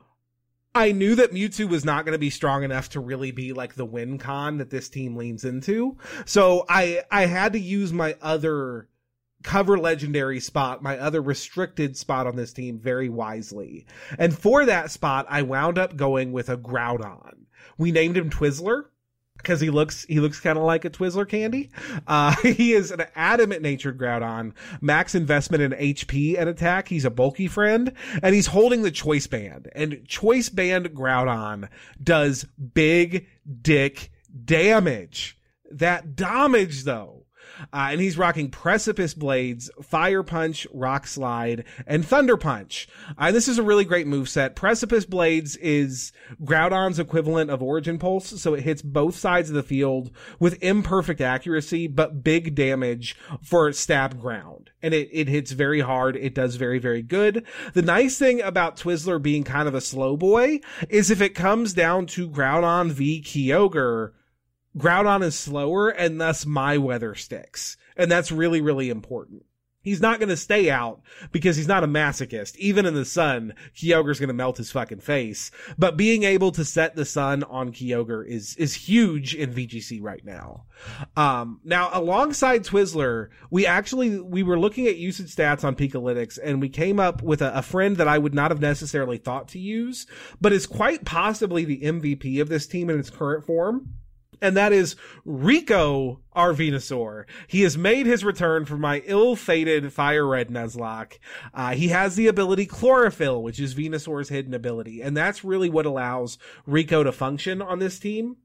I 0.75 0.91
knew 0.91 1.15
that 1.15 1.34
Mewtwo 1.34 1.69
was 1.69 1.86
not 1.86 2.06
going 2.06 2.13
to 2.13 2.19
be 2.19 2.29
strong 2.29 2.63
enough 2.63 2.89
to 2.89 2.99
really 2.99 3.32
be 3.32 3.53
like 3.53 3.75
the 3.75 3.86
win 3.86 4.17
con 4.17 4.58
that 4.58 4.69
this 4.69 4.89
team 4.89 5.15
leans 5.15 5.43
into. 5.43 5.97
So 6.25 6.65
I, 6.69 7.03
I 7.12 7.25
had 7.25 7.53
to 7.53 7.60
use 7.60 7.91
my 7.93 8.15
other 8.21 8.88
cover 9.43 9.77
legendary 9.77 10.39
spot, 10.39 10.82
my 10.82 10.97
other 10.97 11.21
restricted 11.21 11.95
spot 11.97 12.27
on 12.27 12.36
this 12.36 12.53
team 12.53 12.79
very 12.79 13.10
wisely. 13.10 13.86
And 14.17 14.38
for 14.38 14.65
that 14.65 14.91
spot, 14.91 15.25
I 15.29 15.41
wound 15.41 15.77
up 15.77 15.95
going 15.95 16.32
with 16.32 16.49
a 16.49 16.58
Groudon. 16.58 17.45
We 17.77 17.91
named 17.91 18.17
him 18.17 18.29
Twizzler 18.29 18.86
because 19.38 19.60
he 19.60 19.69
looks 19.69 20.06
he 20.06 20.19
looks 20.19 20.39
kind 20.39 20.58
of 20.58 20.63
like 20.63 20.86
a 20.86 20.89
Twizzler 20.89 21.27
candy. 21.27 21.69
Uh, 22.08 22.36
he 22.41 22.73
is 22.73 22.91
an 22.91 23.06
adamant 23.15 23.62
natured 23.62 23.97
Groudon, 23.97 24.53
max 24.82 25.13
investment 25.13 25.62
in 25.62 25.71
HP 25.71 26.39
and 26.39 26.49
attack. 26.49 26.88
He's 26.88 27.06
a 27.06 27.12
bulky 27.12 27.47
friend, 27.47 27.93
and 28.21 28.34
he's 28.34 28.47
holding 28.47 28.82
the 28.82 28.91
Choice 28.91 29.27
Band. 29.27 29.69
And 29.75 30.08
Choice 30.08 30.49
Band 30.49 30.91
Groudon 30.91 31.69
does 32.01 32.45
big 32.73 33.27
dick 33.62 34.12
damage. 34.45 35.38
That 35.69 36.15
damage 36.15 36.84
though 36.84 37.22
uh, 37.71 37.89
and 37.91 38.02
he's 38.02 38.17
rocking 38.17 38.49
Precipice 38.49 39.13
Blades, 39.13 39.69
Fire 39.82 40.23
Punch, 40.23 40.67
Rock 40.73 41.08
Slide, 41.08 41.63
and 41.88 42.06
Thunder 42.06 42.38
Punch. 42.38 42.88
Uh, 43.17 43.32
this 43.32 43.47
is 43.47 43.58
a 43.58 43.63
really 43.63 43.86
great 43.86 44.08
move 44.08 44.28
set. 44.28 44.56
Precipice 44.56 45.06
Blades 45.06 45.56
is 45.58 46.12
Groudon's 46.43 46.99
equivalent 46.99 47.49
of 47.49 47.62
Origin 47.62 47.97
Pulse, 47.99 48.41
so 48.41 48.54
it 48.54 48.63
hits 48.63 48.82
both 48.82 49.15
sides 49.15 49.49
of 49.49 49.56
the 49.56 49.63
field 49.63 50.12
with 50.39 50.62
imperfect 50.62 51.21
accuracy, 51.21 51.88
but 51.88 52.23
big 52.23 52.56
damage 52.56 53.15
for 53.41 53.71
stab 53.71 54.19
ground. 54.19 54.71
And 54.82 54.93
it, 54.93 55.10
it 55.12 55.28
hits 55.28 55.52
very 55.52 55.82
hard. 55.82 56.15
It 56.15 56.36
does 56.36 56.56
very, 56.56 56.80
very 56.80 57.02
good. 57.02 57.45
The 57.73 57.82
nice 57.82 58.17
thing 58.17 58.41
about 58.41 58.78
Twizzler 58.78 59.21
being 59.21 59.43
kind 59.43 59.67
of 59.67 59.76
a 59.76 59.82
slow 59.82 60.17
boy 60.17 60.60
is 60.89 61.10
if 61.10 61.21
it 61.21 61.36
comes 61.36 61.73
down 61.73 62.06
to 62.08 62.30
Groudon 62.30 62.91
v 62.91 63.21
Kyogre, 63.21 64.12
Groudon 64.77 65.23
is 65.23 65.38
slower 65.38 65.89
and 65.89 66.19
thus 66.19 66.45
my 66.45 66.77
weather 66.77 67.15
sticks. 67.15 67.77
And 67.95 68.12
that's 68.12 68.31
really, 68.31 68.62
really 68.62 68.89
important. 68.89 69.43
He's 69.83 70.01
not 70.01 70.19
going 70.19 70.29
to 70.29 70.38
stay 70.38 70.71
out 70.71 71.01
because 71.33 71.57
he's 71.57 71.67
not 71.67 71.83
a 71.83 71.88
masochist. 71.88 72.55
Even 72.55 72.86
in 72.86 72.93
the 72.93 73.03
sun, 73.03 73.53
Kyogre's 73.75 74.17
going 74.17 74.29
to 74.29 74.33
melt 74.33 74.55
his 74.55 74.71
fucking 74.71 75.01
face. 75.01 75.51
But 75.77 75.97
being 75.97 76.23
able 76.23 76.53
to 76.53 76.63
set 76.63 76.95
the 76.95 77.03
sun 77.03 77.43
on 77.43 77.73
Kyogre 77.73 78.25
is, 78.25 78.55
is 78.55 78.73
huge 78.73 79.36
in 79.36 79.53
VGC 79.53 80.01
right 80.01 80.23
now. 80.23 80.63
Um, 81.17 81.59
now 81.65 81.89
alongside 81.91 82.63
Twizzler, 82.63 83.27
we 83.49 83.67
actually, 83.67 84.21
we 84.21 84.41
were 84.41 84.57
looking 84.57 84.88
at 84.88 84.95
usage 84.95 85.36
stats 85.36 85.65
on 85.65 85.75
Pikalytics 85.75 86.39
and 86.41 86.62
we 86.62 86.69
came 86.69 86.97
up 86.97 87.21
with 87.21 87.41
a, 87.41 87.53
a 87.53 87.62
friend 87.62 87.97
that 87.97 88.07
I 88.07 88.17
would 88.17 88.33
not 88.33 88.51
have 88.51 88.62
necessarily 88.62 89.17
thought 89.17 89.49
to 89.49 89.59
use, 89.59 90.07
but 90.39 90.53
is 90.53 90.65
quite 90.65 91.03
possibly 91.03 91.65
the 91.65 91.81
MVP 91.81 92.39
of 92.41 92.47
this 92.47 92.67
team 92.67 92.89
in 92.89 92.97
its 92.97 93.09
current 93.09 93.45
form 93.45 93.89
and 94.43 94.58
that 94.58 94.73
is 94.73 94.97
Rico 95.23 96.19
our 96.34 96.53
Venusaur. 96.53 97.23
He 97.47 97.62
has 97.62 97.77
made 97.77 98.06
his 98.06 98.25
return 98.25 98.65
from 98.65 98.82
my 98.82 99.01
ill-fated 99.06 99.93
Fire 99.93 100.27
Red 100.27 100.49
Nuzlocke. 100.49 101.17
Uh, 101.53 101.73
he 101.73 101.88
has 101.88 102.15
the 102.15 102.27
ability 102.27 102.65
Chlorophyll, 102.65 103.41
which 103.41 103.60
is 103.60 103.73
Venusaur's 103.73 104.29
hidden 104.29 104.53
ability, 104.53 105.01
and 105.01 105.15
that's 105.15 105.45
really 105.45 105.69
what 105.69 105.86
allows 105.86 106.38
Rico 106.65 107.03
to 107.03 107.12
function 107.13 107.62
on 107.62 107.79
this 107.79 107.97
team. 107.97 108.36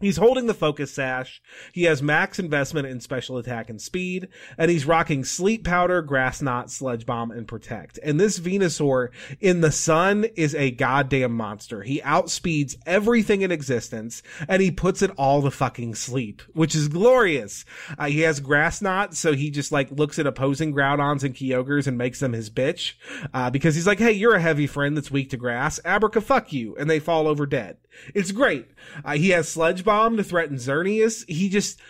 He's 0.00 0.16
holding 0.16 0.46
the 0.46 0.54
focus 0.54 0.92
sash. 0.92 1.42
He 1.72 1.84
has 1.84 2.02
max 2.02 2.38
investment 2.38 2.86
in 2.86 3.00
special 3.00 3.36
attack 3.36 3.68
and 3.68 3.82
speed, 3.82 4.28
and 4.56 4.70
he's 4.70 4.86
rocking 4.86 5.24
sleep 5.24 5.64
powder, 5.64 6.02
grass 6.02 6.40
knot, 6.40 6.70
sludge 6.70 7.04
bomb, 7.04 7.32
and 7.32 7.48
protect. 7.48 7.98
And 8.04 8.20
this 8.20 8.38
Venusaur 8.38 9.08
in 9.40 9.60
the 9.60 9.72
sun 9.72 10.24
is 10.36 10.54
a 10.54 10.70
goddamn 10.70 11.32
monster. 11.32 11.82
He 11.82 12.00
outspeeds 12.02 12.76
everything 12.86 13.42
in 13.42 13.50
existence, 13.50 14.22
and 14.48 14.62
he 14.62 14.70
puts 14.70 15.02
it 15.02 15.10
all 15.16 15.42
to 15.42 15.50
fucking 15.50 15.96
sleep, 15.96 16.42
which 16.52 16.76
is 16.76 16.86
glorious. 16.86 17.64
Uh, 17.98 18.06
he 18.06 18.20
has 18.20 18.38
grass 18.38 18.80
knot, 18.80 19.16
so 19.16 19.32
he 19.32 19.50
just 19.50 19.72
like 19.72 19.90
looks 19.90 20.18
at 20.20 20.26
opposing 20.28 20.72
Groudons 20.72 21.24
and 21.24 21.34
Kyogres 21.34 21.88
and 21.88 21.98
makes 21.98 22.20
them 22.20 22.34
his 22.34 22.50
bitch, 22.50 22.92
uh, 23.34 23.50
because 23.50 23.74
he's 23.74 23.86
like, 23.86 23.98
hey, 23.98 24.12
you're 24.12 24.34
a 24.34 24.40
heavy 24.40 24.68
friend 24.68 24.96
that's 24.96 25.10
weak 25.10 25.30
to 25.30 25.36
grass. 25.36 25.80
Abraca 25.84 26.22
fuck 26.22 26.52
you, 26.52 26.76
and 26.76 26.88
they 26.88 27.00
fall 27.00 27.26
over 27.26 27.46
dead. 27.46 27.78
It's 28.14 28.32
great. 28.32 28.68
Uh, 29.04 29.14
he 29.14 29.30
has 29.30 29.48
Sludge 29.48 29.84
Bomb 29.84 30.16
to 30.16 30.24
threaten 30.24 30.56
Xerneas. 30.56 31.28
He 31.28 31.48
just, 31.48 31.80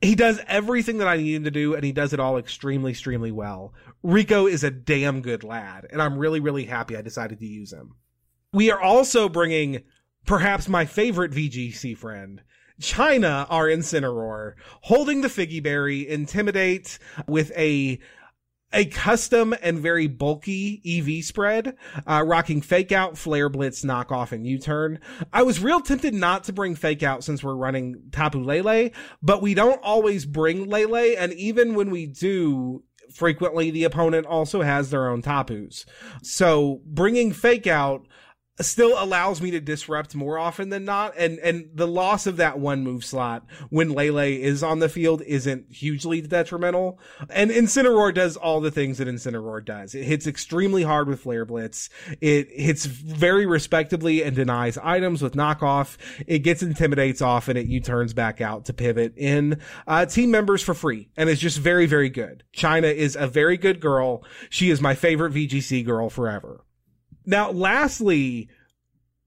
he 0.00 0.14
does 0.14 0.40
everything 0.46 0.98
that 0.98 1.08
I 1.08 1.16
need 1.16 1.34
him 1.34 1.44
to 1.44 1.50
do, 1.50 1.74
and 1.74 1.84
he 1.84 1.92
does 1.92 2.12
it 2.12 2.20
all 2.20 2.38
extremely, 2.38 2.92
extremely 2.92 3.32
well. 3.32 3.74
Rico 4.02 4.46
is 4.46 4.64
a 4.64 4.70
damn 4.70 5.20
good 5.20 5.44
lad, 5.44 5.86
and 5.90 6.00
I'm 6.00 6.18
really, 6.18 6.40
really 6.40 6.64
happy 6.64 6.96
I 6.96 7.02
decided 7.02 7.40
to 7.40 7.46
use 7.46 7.72
him. 7.72 7.94
We 8.52 8.70
are 8.70 8.80
also 8.80 9.28
bringing 9.28 9.82
perhaps 10.24 10.68
my 10.68 10.84
favorite 10.84 11.32
VGC 11.32 11.96
friend, 11.96 12.42
China, 12.80 13.46
our 13.50 13.66
Incineroar, 13.66 14.54
holding 14.82 15.20
the 15.20 15.28
Figy 15.28 15.60
Berry, 15.60 16.08
Intimidate 16.08 16.98
with 17.26 17.50
a 17.56 17.98
a 18.72 18.84
custom 18.86 19.54
and 19.62 19.78
very 19.78 20.06
bulky 20.06 20.82
EV 20.86 21.24
spread, 21.24 21.76
uh, 22.06 22.22
rocking 22.26 22.60
fake 22.60 22.92
out, 22.92 23.16
flare 23.16 23.48
blitz, 23.48 23.82
knockoff, 23.84 24.32
and 24.32 24.46
U-turn. 24.46 25.00
I 25.32 25.42
was 25.42 25.60
real 25.60 25.80
tempted 25.80 26.14
not 26.14 26.44
to 26.44 26.52
bring 26.52 26.74
fake 26.74 27.02
out 27.02 27.24
since 27.24 27.42
we're 27.42 27.54
running 27.54 28.02
Tapu 28.12 28.42
Lele, 28.42 28.90
but 29.22 29.42
we 29.42 29.54
don't 29.54 29.82
always 29.82 30.26
bring 30.26 30.68
Lele, 30.68 31.16
and 31.18 31.32
even 31.32 31.74
when 31.74 31.90
we 31.90 32.06
do, 32.06 32.82
frequently 33.12 33.70
the 33.70 33.84
opponent 33.84 34.26
also 34.26 34.62
has 34.62 34.90
their 34.90 35.08
own 35.08 35.22
Tapus. 35.22 35.86
So 36.22 36.80
bringing 36.84 37.32
fake 37.32 37.66
out 37.66 38.06
still 38.60 39.02
allows 39.02 39.40
me 39.40 39.50
to 39.52 39.60
disrupt 39.60 40.14
more 40.14 40.38
often 40.38 40.68
than 40.68 40.84
not. 40.84 41.14
And, 41.16 41.38
and 41.38 41.70
the 41.74 41.86
loss 41.86 42.26
of 42.26 42.36
that 42.38 42.58
one 42.58 42.82
move 42.82 43.04
slot 43.04 43.46
when 43.70 43.90
Lele 43.90 44.18
is 44.18 44.62
on 44.62 44.78
the 44.78 44.88
field 44.88 45.22
isn't 45.22 45.72
hugely 45.72 46.20
detrimental. 46.20 46.98
And 47.30 47.50
Incineroar 47.50 48.12
does 48.14 48.36
all 48.36 48.60
the 48.60 48.70
things 48.70 48.98
that 48.98 49.08
Incineroar 49.08 49.64
does. 49.64 49.94
It 49.94 50.04
hits 50.04 50.26
extremely 50.26 50.82
hard 50.82 51.08
with 51.08 51.20
Flare 51.20 51.44
Blitz. 51.44 51.88
It 52.20 52.48
hits 52.50 52.84
very 52.86 53.46
respectably 53.46 54.22
and 54.22 54.34
denies 54.34 54.78
items 54.78 55.22
with 55.22 55.34
knockoff. 55.34 55.96
It 56.26 56.40
gets 56.40 56.62
intimidates 56.62 57.22
off 57.22 57.48
and 57.48 57.58
it 57.58 57.66
U-turns 57.66 58.14
back 58.14 58.40
out 58.40 58.64
to 58.66 58.72
pivot 58.72 59.14
in, 59.16 59.60
uh, 59.86 60.06
team 60.06 60.30
members 60.30 60.62
for 60.62 60.74
free. 60.74 61.08
And 61.16 61.28
it's 61.28 61.40
just 61.40 61.58
very, 61.58 61.86
very 61.86 62.08
good. 62.08 62.44
China 62.52 62.88
is 62.88 63.16
a 63.16 63.26
very 63.26 63.56
good 63.56 63.80
girl. 63.80 64.24
She 64.50 64.70
is 64.70 64.80
my 64.80 64.94
favorite 64.94 65.32
VGC 65.32 65.84
girl 65.84 66.10
forever. 66.10 66.64
Now, 67.28 67.50
lastly, 67.50 68.48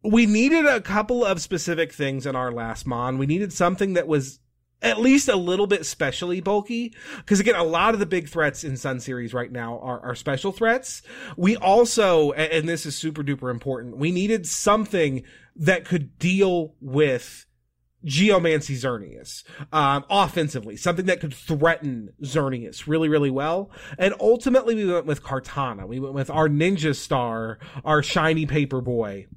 we 0.03 0.25
needed 0.25 0.65
a 0.65 0.81
couple 0.81 1.23
of 1.23 1.39
specific 1.39 1.93
things 1.93 2.25
in 2.25 2.35
our 2.35 2.51
last 2.51 2.87
mon. 2.87 3.19
We 3.19 3.27
needed 3.27 3.53
something 3.53 3.93
that 3.93 4.07
was 4.07 4.39
at 4.81 4.99
least 4.99 5.29
a 5.29 5.35
little 5.35 5.67
bit 5.67 5.85
specially 5.85 6.41
bulky. 6.41 6.95
Because 7.17 7.39
again, 7.39 7.53
a 7.53 7.63
lot 7.63 7.93
of 7.93 7.99
the 7.99 8.07
big 8.07 8.27
threats 8.27 8.63
in 8.63 8.75
Sun 8.75 9.01
series 9.01 9.35
right 9.35 9.51
now 9.51 9.77
are, 9.83 9.99
are 9.99 10.15
special 10.15 10.51
threats. 10.51 11.03
We 11.37 11.55
also, 11.55 12.31
and 12.31 12.67
this 12.67 12.87
is 12.87 12.95
super 12.95 13.21
duper 13.21 13.51
important, 13.51 13.97
we 13.97 14.11
needed 14.11 14.47
something 14.47 15.21
that 15.55 15.85
could 15.85 16.17
deal 16.17 16.73
with 16.81 17.45
Geomancy 18.03 18.75
Xerneas, 18.75 19.43
um, 19.71 20.05
offensively, 20.09 20.75
something 20.75 21.05
that 21.05 21.19
could 21.19 21.33
threaten 21.33 22.13
Xerneas 22.21 22.87
really, 22.87 23.09
really 23.09 23.29
well. 23.29 23.69
And 23.97 24.13
ultimately 24.19 24.75
we 24.75 24.91
went 24.91 25.05
with 25.05 25.23
Kartana. 25.23 25.87
We 25.87 25.99
went 25.99 26.13
with 26.13 26.29
our 26.29 26.47
ninja 26.47 26.95
star, 26.95 27.59
our 27.85 28.01
shiny 28.01 28.45
paper 28.45 28.81
boy. 28.81 29.27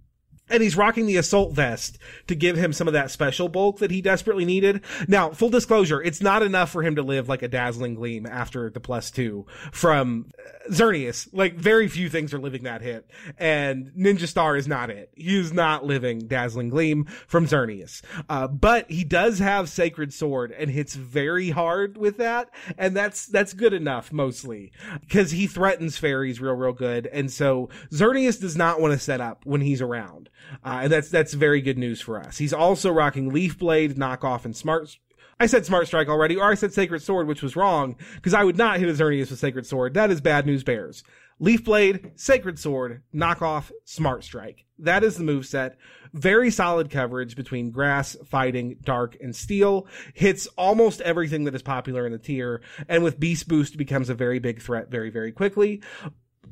And 0.50 0.62
he's 0.62 0.76
rocking 0.76 1.07
the 1.07 1.16
assault 1.16 1.52
vest 1.52 1.98
to 2.26 2.35
give 2.35 2.57
him 2.57 2.72
some 2.72 2.87
of 2.87 2.92
that 2.92 3.11
special 3.11 3.48
bulk 3.48 3.78
that 3.78 3.90
he 3.90 4.02
desperately 4.02 4.44
needed. 4.44 4.83
Now, 5.09 5.30
full 5.30 5.48
disclosure, 5.48 6.02
it's 6.02 6.20
not 6.20 6.42
enough 6.42 6.70
for 6.70 6.83
him 6.83 6.96
to 6.96 7.02
live 7.02 7.28
like 7.28 7.42
a 7.42 7.48
dazzling 7.48 7.94
gleam 7.94 8.26
after 8.26 8.68
the 8.68 8.80
plus 8.80 9.11
two 9.11 9.46
from 9.72 10.30
uh, 10.38 10.70
Xerneas. 10.70 11.28
Like 11.33 11.57
very 11.57 11.88
few 11.88 12.11
things 12.11 12.35
are 12.35 12.38
living 12.38 12.64
that 12.64 12.83
hit, 12.83 13.11
and 13.38 13.90
Ninja 13.96 14.28
Star 14.28 14.57
is 14.57 14.68
not 14.68 14.90
it. 14.90 15.11
He 15.16 15.38
is 15.38 15.52
not 15.52 15.87
living 15.87 16.26
dazzling 16.26 16.68
gleam 16.68 17.07
from 17.26 17.46
Xerneas. 17.46 18.02
Uh, 18.28 18.46
but 18.46 18.90
he 18.90 19.04
does 19.04 19.38
have 19.38 19.68
Sacred 19.68 20.12
Sword 20.12 20.52
and 20.52 20.70
hits 20.70 20.94
very 20.94 21.50
hard 21.50 21.96
with 21.96 22.18
that, 22.18 22.50
and 22.76 22.94
that's 22.94 23.26
that's 23.26 23.54
good 23.54 23.72
enough 23.72 24.12
mostly 24.12 24.72
because 25.00 25.30
he 25.30 25.46
threatens 25.46 25.96
fairies 25.96 26.40
real 26.40 26.54
real 26.54 26.72
good, 26.72 27.07
and 27.07 27.30
so 27.33 27.70
Xerneas 27.90 28.38
does 28.40 28.57
not 28.57 28.80
want 28.80 28.92
to 28.92 28.98
set 28.98 29.22
up 29.22 29.46
when 29.46 29.62
he's 29.62 29.80
around. 29.80 30.28
Uh, 30.64 30.80
and 30.83 30.92
that's 30.92 31.09
that's 31.09 31.35
very 31.35 31.61
good 31.61 31.78
news 31.78 32.01
for 32.01 32.18
us. 32.18 32.38
He's 32.38 32.53
also 32.53 32.90
rocking 32.90 33.32
Leaf 33.32 33.59
Blade, 33.59 33.97
Knockoff, 33.97 34.45
and 34.45 34.57
Smart. 34.57 34.99
I 35.40 35.47
said 35.47 35.66
Smart 35.66 35.86
Strike 35.86 36.09
already, 36.09 36.36
or 36.36 36.51
I 36.51 36.55
said 36.55 36.72
Sacred 36.72 37.03
Sword, 37.03 37.26
which 37.26 37.42
was 37.42 37.57
wrong 37.57 37.97
because 38.14 38.34
I 38.34 38.45
would 38.45 38.57
not 38.57 38.78
hit 38.78 38.88
a 38.88 38.92
Xerneas 38.92 39.30
with 39.30 39.40
Sacred 39.40 39.66
Sword. 39.66 39.95
That 39.95 40.11
is 40.11 40.20
bad 40.20 40.47
news 40.47 40.62
bears. 40.62 41.03
Leaf 41.40 41.64
Blade, 41.64 42.12
Sacred 42.14 42.61
Sword, 42.61 43.03
Knockoff, 43.12 43.72
Smart 43.84 44.22
Strike. 44.22 44.64
That 44.78 45.03
is 45.03 45.16
the 45.16 45.24
move 45.24 45.47
set. 45.47 45.76
Very 46.12 46.51
solid 46.51 46.90
coverage 46.90 47.34
between 47.34 47.72
grass, 47.72 48.16
fighting, 48.24 48.76
dark, 48.84 49.16
and 49.20 49.34
steel. 49.34 49.88
Hits 50.14 50.47
almost 50.57 51.01
everything 51.01 51.42
that 51.45 51.55
is 51.55 51.62
popular 51.62 52.07
in 52.07 52.12
the 52.12 52.18
tier, 52.18 52.62
and 52.88 53.03
with 53.03 53.18
Beast 53.18 53.49
Boost 53.49 53.76
becomes 53.76 54.09
a 54.09 54.14
very 54.14 54.38
big 54.38 54.62
threat 54.62 54.90
very, 54.90 55.11
very 55.11 55.32
quickly 55.32 55.82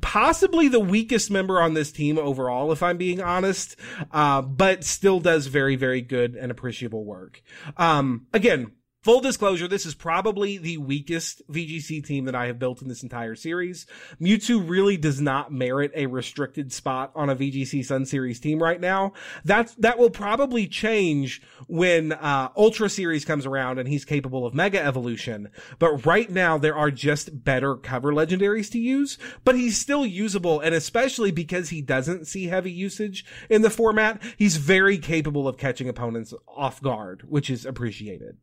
possibly 0.01 0.67
the 0.67 0.79
weakest 0.79 1.31
member 1.31 1.61
on 1.61 1.73
this 1.73 1.91
team 1.91 2.17
overall, 2.17 2.71
if 2.71 2.83
I'm 2.83 2.97
being 2.97 3.21
honest, 3.21 3.75
uh, 4.11 4.41
but 4.41 4.83
still 4.83 5.19
does 5.19 5.47
very, 5.47 5.75
very 5.75 6.01
good 6.01 6.35
and 6.35 6.51
appreciable 6.51 7.05
work. 7.05 7.41
Um, 7.77 8.27
again, 8.33 8.71
Full 9.03 9.19
disclosure, 9.19 9.67
this 9.67 9.85
is 9.85 9.95
probably 9.95 10.57
the 10.57 10.77
weakest 10.77 11.41
VGC 11.51 12.05
team 12.05 12.23
that 12.23 12.35
I 12.35 12.45
have 12.45 12.57
built 12.57 12.81
in 12.81 12.87
this 12.87 13.03
entire 13.03 13.35
series. 13.35 13.85
Mewtwo 14.21 14.65
really 14.65 14.95
does 14.95 15.19
not 15.19 15.51
merit 15.51 15.91
a 15.93 16.05
restricted 16.05 16.71
spot 16.71 17.11
on 17.13 17.29
a 17.29 17.35
VGC 17.35 17.83
Sun 17.83 18.05
Series 18.05 18.39
team 18.39 18.63
right 18.63 18.79
now. 18.79 19.11
That's, 19.43 19.75
that 19.75 19.99
will 19.99 20.09
probably 20.09 20.67
change 20.67 21.41
when, 21.67 22.13
uh, 22.13 22.51
Ultra 22.55 22.89
Series 22.89 23.25
comes 23.25 23.45
around 23.45 23.77
and 23.77 23.89
he's 23.89 24.05
capable 24.05 24.45
of 24.45 24.53
Mega 24.53 24.81
Evolution. 24.81 25.49
But 25.79 26.05
right 26.05 26.29
now 26.29 26.57
there 26.57 26.77
are 26.77 26.89
just 26.89 27.43
better 27.43 27.75
cover 27.75 28.13
legendaries 28.13 28.71
to 28.71 28.79
use, 28.79 29.17
but 29.43 29.55
he's 29.55 29.77
still 29.77 30.05
usable 30.05 30.61
and 30.61 30.73
especially 30.73 31.31
because 31.31 31.71
he 31.71 31.81
doesn't 31.81 32.25
see 32.25 32.45
heavy 32.45 32.71
usage 32.71 33.25
in 33.49 33.63
the 33.63 33.69
format, 33.69 34.21
he's 34.37 34.55
very 34.55 34.97
capable 34.97 35.45
of 35.45 35.57
catching 35.57 35.89
opponents 35.89 36.33
off 36.47 36.81
guard, 36.81 37.23
which 37.27 37.49
is 37.49 37.65
appreciated. 37.65 38.37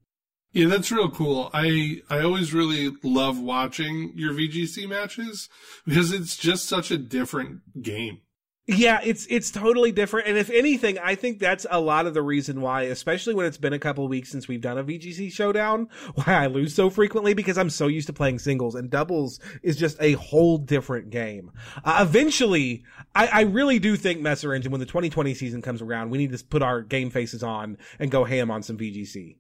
Yeah, 0.53 0.67
that's 0.67 0.91
real 0.91 1.11
cool. 1.11 1.51
I 1.53 2.03
I 2.11 2.21
always 2.23 2.53
really 2.53 2.93
love 3.03 3.39
watching 3.39 4.13
your 4.17 4.33
VGC 4.33 4.89
matches 4.89 5.49
because 5.85 6.13
it's 6.13 6.37
just 6.37 6.67
such 6.67 6.91
a 6.91 6.99
different 6.99 7.83
game. 7.83 8.21
Yeah, 8.67 9.01
it's 9.03 9.27
it's 9.29 9.51
totally 9.51 9.91
different. 9.91 10.29
And 10.29 10.39
if 10.39 10.49
anything, 10.49 10.97
I 10.99 11.17
think 11.17 11.41
that's 11.41 11.67
a 11.69 11.81
lot 11.81 12.07
of 12.07 12.15
the 12.15 12.23
reason 12.23 12.61
why, 12.61 12.83
especially 12.83 13.35
when 13.35 13.47
it's 13.47 13.57
been 13.57 13.73
a 13.73 13.81
couple 13.81 14.07
weeks 14.07 14.31
since 14.31 14.47
we've 14.47 14.61
done 14.61 14.79
a 14.79 14.85
VGC 14.85 15.33
showdown, 15.33 15.89
why 16.15 16.35
I 16.35 16.47
lose 16.47 16.73
so 16.73 16.89
frequently 16.89 17.35
because 17.35 17.59
I'm 17.59 17.71
so 17.71 17.89
used 17.89 18.07
to 18.07 18.13
playing 18.13 18.39
singles 18.39 18.77
and 18.77 18.89
doubles 18.89 19.41
is 19.65 19.77
just 19.77 19.97
a 20.01 20.13
whole 20.13 20.57
different 20.57 21.11
game. 21.11 21.51
Uh, 21.85 22.05
eventually, 22.07 22.85
I, 23.13 23.27
I 23.27 23.41
really 23.43 23.81
do 23.81 23.97
think 23.97 24.21
Messer 24.21 24.55
Engine, 24.55 24.71
when 24.71 24.81
the 24.81 24.87
2020 24.87 25.35
season 25.35 25.63
comes 25.63 25.83
around, 25.83 26.11
we 26.11 26.19
need 26.19 26.37
to 26.37 26.45
put 26.45 26.63
our 26.63 26.83
game 26.83 27.11
faces 27.11 27.43
on 27.43 27.77
and 27.99 28.09
go 28.09 28.23
ham 28.23 28.53
on 28.53 28.63
some 28.63 28.79
VGC. 28.79 29.37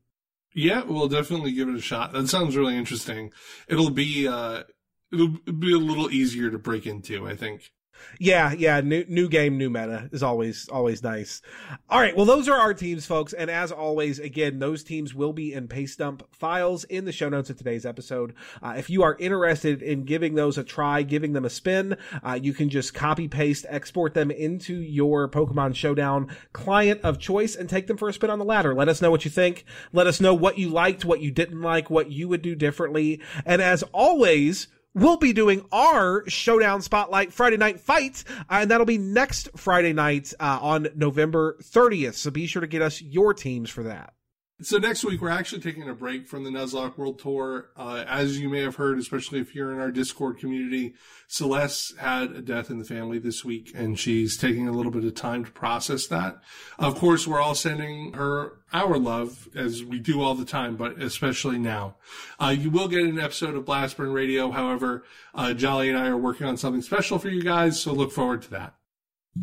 Yeah, 0.54 0.82
we'll 0.84 1.08
definitely 1.08 1.52
give 1.52 1.68
it 1.68 1.76
a 1.76 1.80
shot. 1.80 2.12
That 2.12 2.28
sounds 2.28 2.56
really 2.56 2.76
interesting. 2.76 3.32
It'll 3.68 3.90
be 3.90 4.26
uh 4.26 4.64
it'll 5.12 5.28
be 5.28 5.72
a 5.72 5.78
little 5.78 6.10
easier 6.10 6.50
to 6.50 6.58
break 6.58 6.86
into, 6.86 7.26
I 7.28 7.36
think. 7.36 7.70
Yeah, 8.18 8.52
yeah, 8.52 8.80
new 8.80 9.04
new 9.08 9.28
game, 9.28 9.56
new 9.58 9.70
meta 9.70 10.08
is 10.12 10.22
always 10.22 10.68
always 10.68 11.02
nice. 11.02 11.42
All 11.88 12.00
right, 12.00 12.16
well 12.16 12.26
those 12.26 12.48
are 12.48 12.56
our 12.56 12.74
teams 12.74 13.06
folks 13.06 13.32
and 13.32 13.50
as 13.50 13.72
always 13.72 14.18
again 14.18 14.58
those 14.58 14.84
teams 14.84 15.14
will 15.14 15.32
be 15.32 15.52
in 15.52 15.68
paste 15.68 15.98
dump 15.98 16.26
files 16.34 16.84
in 16.84 17.04
the 17.04 17.12
show 17.12 17.28
notes 17.28 17.50
of 17.50 17.56
today's 17.56 17.86
episode. 17.86 18.34
Uh, 18.62 18.74
if 18.76 18.90
you 18.90 19.02
are 19.02 19.16
interested 19.18 19.82
in 19.82 20.04
giving 20.04 20.34
those 20.34 20.58
a 20.58 20.64
try, 20.64 21.02
giving 21.02 21.32
them 21.32 21.44
a 21.44 21.50
spin, 21.50 21.96
uh, 22.22 22.38
you 22.40 22.52
can 22.52 22.68
just 22.68 22.94
copy 22.94 23.28
paste 23.28 23.66
export 23.68 24.14
them 24.14 24.30
into 24.30 24.74
your 24.74 25.28
Pokemon 25.28 25.74
Showdown 25.74 26.34
client 26.52 27.00
of 27.02 27.18
choice 27.18 27.56
and 27.56 27.68
take 27.68 27.86
them 27.86 27.96
for 27.96 28.08
a 28.08 28.12
spin 28.12 28.30
on 28.30 28.38
the 28.38 28.44
ladder. 28.44 28.74
Let 28.74 28.88
us 28.88 29.00
know 29.00 29.10
what 29.10 29.24
you 29.24 29.30
think. 29.30 29.64
Let 29.92 30.06
us 30.06 30.20
know 30.20 30.34
what 30.34 30.58
you 30.58 30.68
liked, 30.68 31.04
what 31.04 31.20
you 31.20 31.30
didn't 31.30 31.60
like, 31.60 31.90
what 31.90 32.10
you 32.10 32.28
would 32.28 32.42
do 32.42 32.54
differently. 32.54 33.20
And 33.44 33.62
as 33.62 33.82
always, 33.92 34.68
we'll 34.94 35.16
be 35.16 35.32
doing 35.32 35.64
our 35.72 36.28
showdown 36.28 36.82
spotlight 36.82 37.32
Friday 37.32 37.56
night 37.56 37.80
fight, 37.80 38.24
and 38.48 38.70
that'll 38.70 38.86
be 38.86 38.98
next 38.98 39.48
Friday 39.56 39.92
night 39.92 40.32
uh, 40.40 40.58
on 40.60 40.88
November 40.94 41.56
30th. 41.62 42.14
So 42.14 42.30
be 42.30 42.46
sure 42.46 42.60
to 42.60 42.66
get 42.66 42.82
us 42.82 43.00
your 43.00 43.34
teams 43.34 43.70
for 43.70 43.84
that. 43.84 44.14
So 44.62 44.76
next 44.76 45.04
week 45.04 45.22
we're 45.22 45.30
actually 45.30 45.62
taking 45.62 45.88
a 45.88 45.94
break 45.94 46.28
from 46.28 46.44
the 46.44 46.50
Nuzlocke 46.50 46.98
World 46.98 47.18
Tour. 47.18 47.70
Uh, 47.78 48.04
as 48.06 48.38
you 48.38 48.50
may 48.50 48.60
have 48.60 48.76
heard, 48.76 48.98
especially 48.98 49.40
if 49.40 49.54
you're 49.54 49.72
in 49.72 49.80
our 49.80 49.90
Discord 49.90 50.38
community, 50.38 50.92
Celeste 51.28 51.96
had 51.96 52.32
a 52.32 52.42
death 52.42 52.68
in 52.68 52.78
the 52.78 52.84
family 52.84 53.18
this 53.18 53.42
week, 53.42 53.72
and 53.74 53.98
she's 53.98 54.36
taking 54.36 54.68
a 54.68 54.72
little 54.72 54.92
bit 54.92 55.04
of 55.04 55.14
time 55.14 55.46
to 55.46 55.50
process 55.50 56.06
that. 56.08 56.40
Of 56.78 56.96
course, 56.96 57.26
we're 57.26 57.40
all 57.40 57.54
sending 57.54 58.12
her 58.12 58.58
our 58.70 58.98
love 58.98 59.48
as 59.54 59.82
we 59.82 59.98
do 59.98 60.20
all 60.20 60.34
the 60.34 60.44
time, 60.44 60.76
but 60.76 61.00
especially 61.00 61.58
now. 61.58 61.96
Uh, 62.38 62.54
you 62.56 62.68
will 62.68 62.88
get 62.88 63.00
an 63.00 63.18
episode 63.18 63.54
of 63.54 63.64
Blastburn 63.64 64.12
Radio. 64.12 64.50
However, 64.50 65.04
uh, 65.34 65.54
Jolly 65.54 65.88
and 65.88 65.96
I 65.96 66.08
are 66.08 66.18
working 66.18 66.46
on 66.46 66.58
something 66.58 66.82
special 66.82 67.18
for 67.18 67.30
you 67.30 67.42
guys, 67.42 67.80
so 67.80 67.94
look 67.94 68.12
forward 68.12 68.42
to 68.42 68.50
that. 68.50 68.74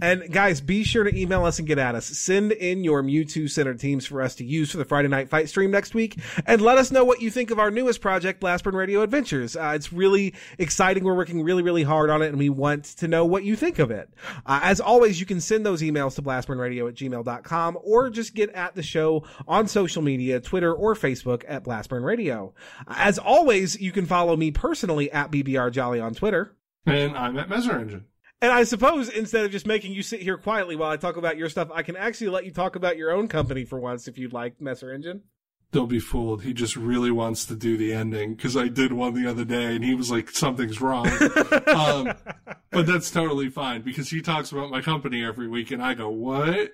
And 0.01 0.31
guys, 0.31 0.59
be 0.59 0.83
sure 0.83 1.05
to 1.05 1.17
email 1.17 1.45
us 1.45 1.59
and 1.59 1.67
get 1.67 1.79
at 1.79 1.95
us. 1.95 2.05
Send 2.05 2.51
in 2.51 2.83
your 2.83 3.01
Mewtwo 3.01 3.49
Center 3.49 3.73
teams 3.73 4.05
for 4.05 4.21
us 4.21 4.35
to 4.35 4.43
use 4.43 4.69
for 4.69 4.77
the 4.77 4.85
Friday 4.85 5.07
Night 5.07 5.29
Fight 5.29 5.47
stream 5.47 5.71
next 5.71 5.95
week, 5.95 6.19
and 6.45 6.61
let 6.61 6.77
us 6.77 6.91
know 6.91 7.05
what 7.05 7.21
you 7.21 7.31
think 7.31 7.51
of 7.51 7.57
our 7.57 7.71
newest 7.71 8.01
project, 8.01 8.41
Blastburn 8.41 8.73
Radio 8.73 9.01
Adventures. 9.01 9.55
Uh, 9.55 9.71
it's 9.75 9.93
really 9.93 10.35
exciting. 10.57 11.05
We're 11.05 11.15
working 11.15 11.41
really, 11.41 11.63
really 11.63 11.83
hard 11.83 12.09
on 12.09 12.21
it, 12.21 12.27
and 12.27 12.37
we 12.37 12.49
want 12.49 12.83
to 12.97 13.07
know 13.07 13.25
what 13.25 13.45
you 13.45 13.55
think 13.55 13.79
of 13.79 13.89
it. 13.89 14.09
Uh, 14.45 14.59
as 14.61 14.81
always, 14.81 15.19
you 15.21 15.25
can 15.25 15.39
send 15.39 15.65
those 15.65 15.81
emails 15.81 16.15
to 16.15 16.21
blastburnradio 16.21 16.89
at 16.89 16.95
gmail.com 16.95 17.77
or 17.81 18.09
just 18.09 18.35
get 18.35 18.49
at 18.51 18.75
the 18.75 18.83
show 18.83 19.23
on 19.47 19.67
social 19.67 20.01
media, 20.01 20.41
Twitter 20.41 20.73
or 20.73 20.95
Facebook 20.95 21.43
at 21.47 21.63
Blastburn 21.63 22.03
Radio. 22.03 22.53
As 22.87 23.17
always, 23.17 23.79
you 23.79 23.93
can 23.93 24.05
follow 24.05 24.35
me 24.35 24.51
personally 24.51 25.09
at 25.11 25.31
BBR 25.31 25.71
Jolly 25.71 26.01
on 26.01 26.13
Twitter. 26.13 26.55
And 26.85 27.17
I'm 27.17 27.37
at 27.37 27.49
Messer 27.49 27.77
Engine. 27.79 28.05
And 28.41 28.51
I 28.51 28.63
suppose 28.65 29.09
instead 29.09 29.45
of 29.45 29.51
just 29.51 29.65
making 29.65 29.93
you 29.93 30.03
sit 30.03 30.21
here 30.21 30.37
quietly 30.37 30.75
while 30.75 30.91
I 30.91 30.97
talk 30.97 31.17
about 31.17 31.37
your 31.37 31.49
stuff, 31.49 31.69
I 31.73 31.81
can 31.81 31.95
actually 31.95 32.29
let 32.29 32.45
you 32.45 32.51
talk 32.51 32.75
about 32.75 32.97
your 32.97 33.11
own 33.11 33.27
company 33.27 33.65
for 33.65 33.79
once 33.79 34.07
if 34.07 34.17
you'd 34.17 34.33
like, 34.33 34.61
Messer 34.61 34.93
Engine. 34.93 35.23
Don't 35.71 35.89
be 35.89 35.99
fooled. 35.99 36.43
He 36.43 36.53
just 36.53 36.75
really 36.75 37.11
wants 37.11 37.45
to 37.45 37.55
do 37.55 37.77
the 37.77 37.93
ending 37.93 38.35
because 38.35 38.55
I 38.55 38.67
did 38.67 38.93
one 38.93 39.15
the 39.15 39.29
other 39.29 39.43
day 39.43 39.75
and 39.75 39.83
he 39.83 39.95
was 39.95 40.11
like, 40.11 40.29
something's 40.29 40.79
wrong. 40.79 41.07
um, 41.67 42.13
but 42.71 42.85
that's 42.85 43.11
totally 43.11 43.49
fine 43.49 43.81
because 43.81 44.09
he 44.09 44.21
talks 44.21 44.51
about 44.51 44.69
my 44.69 44.81
company 44.81 45.25
every 45.25 45.47
week 45.47 45.71
and 45.71 45.81
I 45.81 45.95
go, 45.95 46.09
what? 46.09 46.71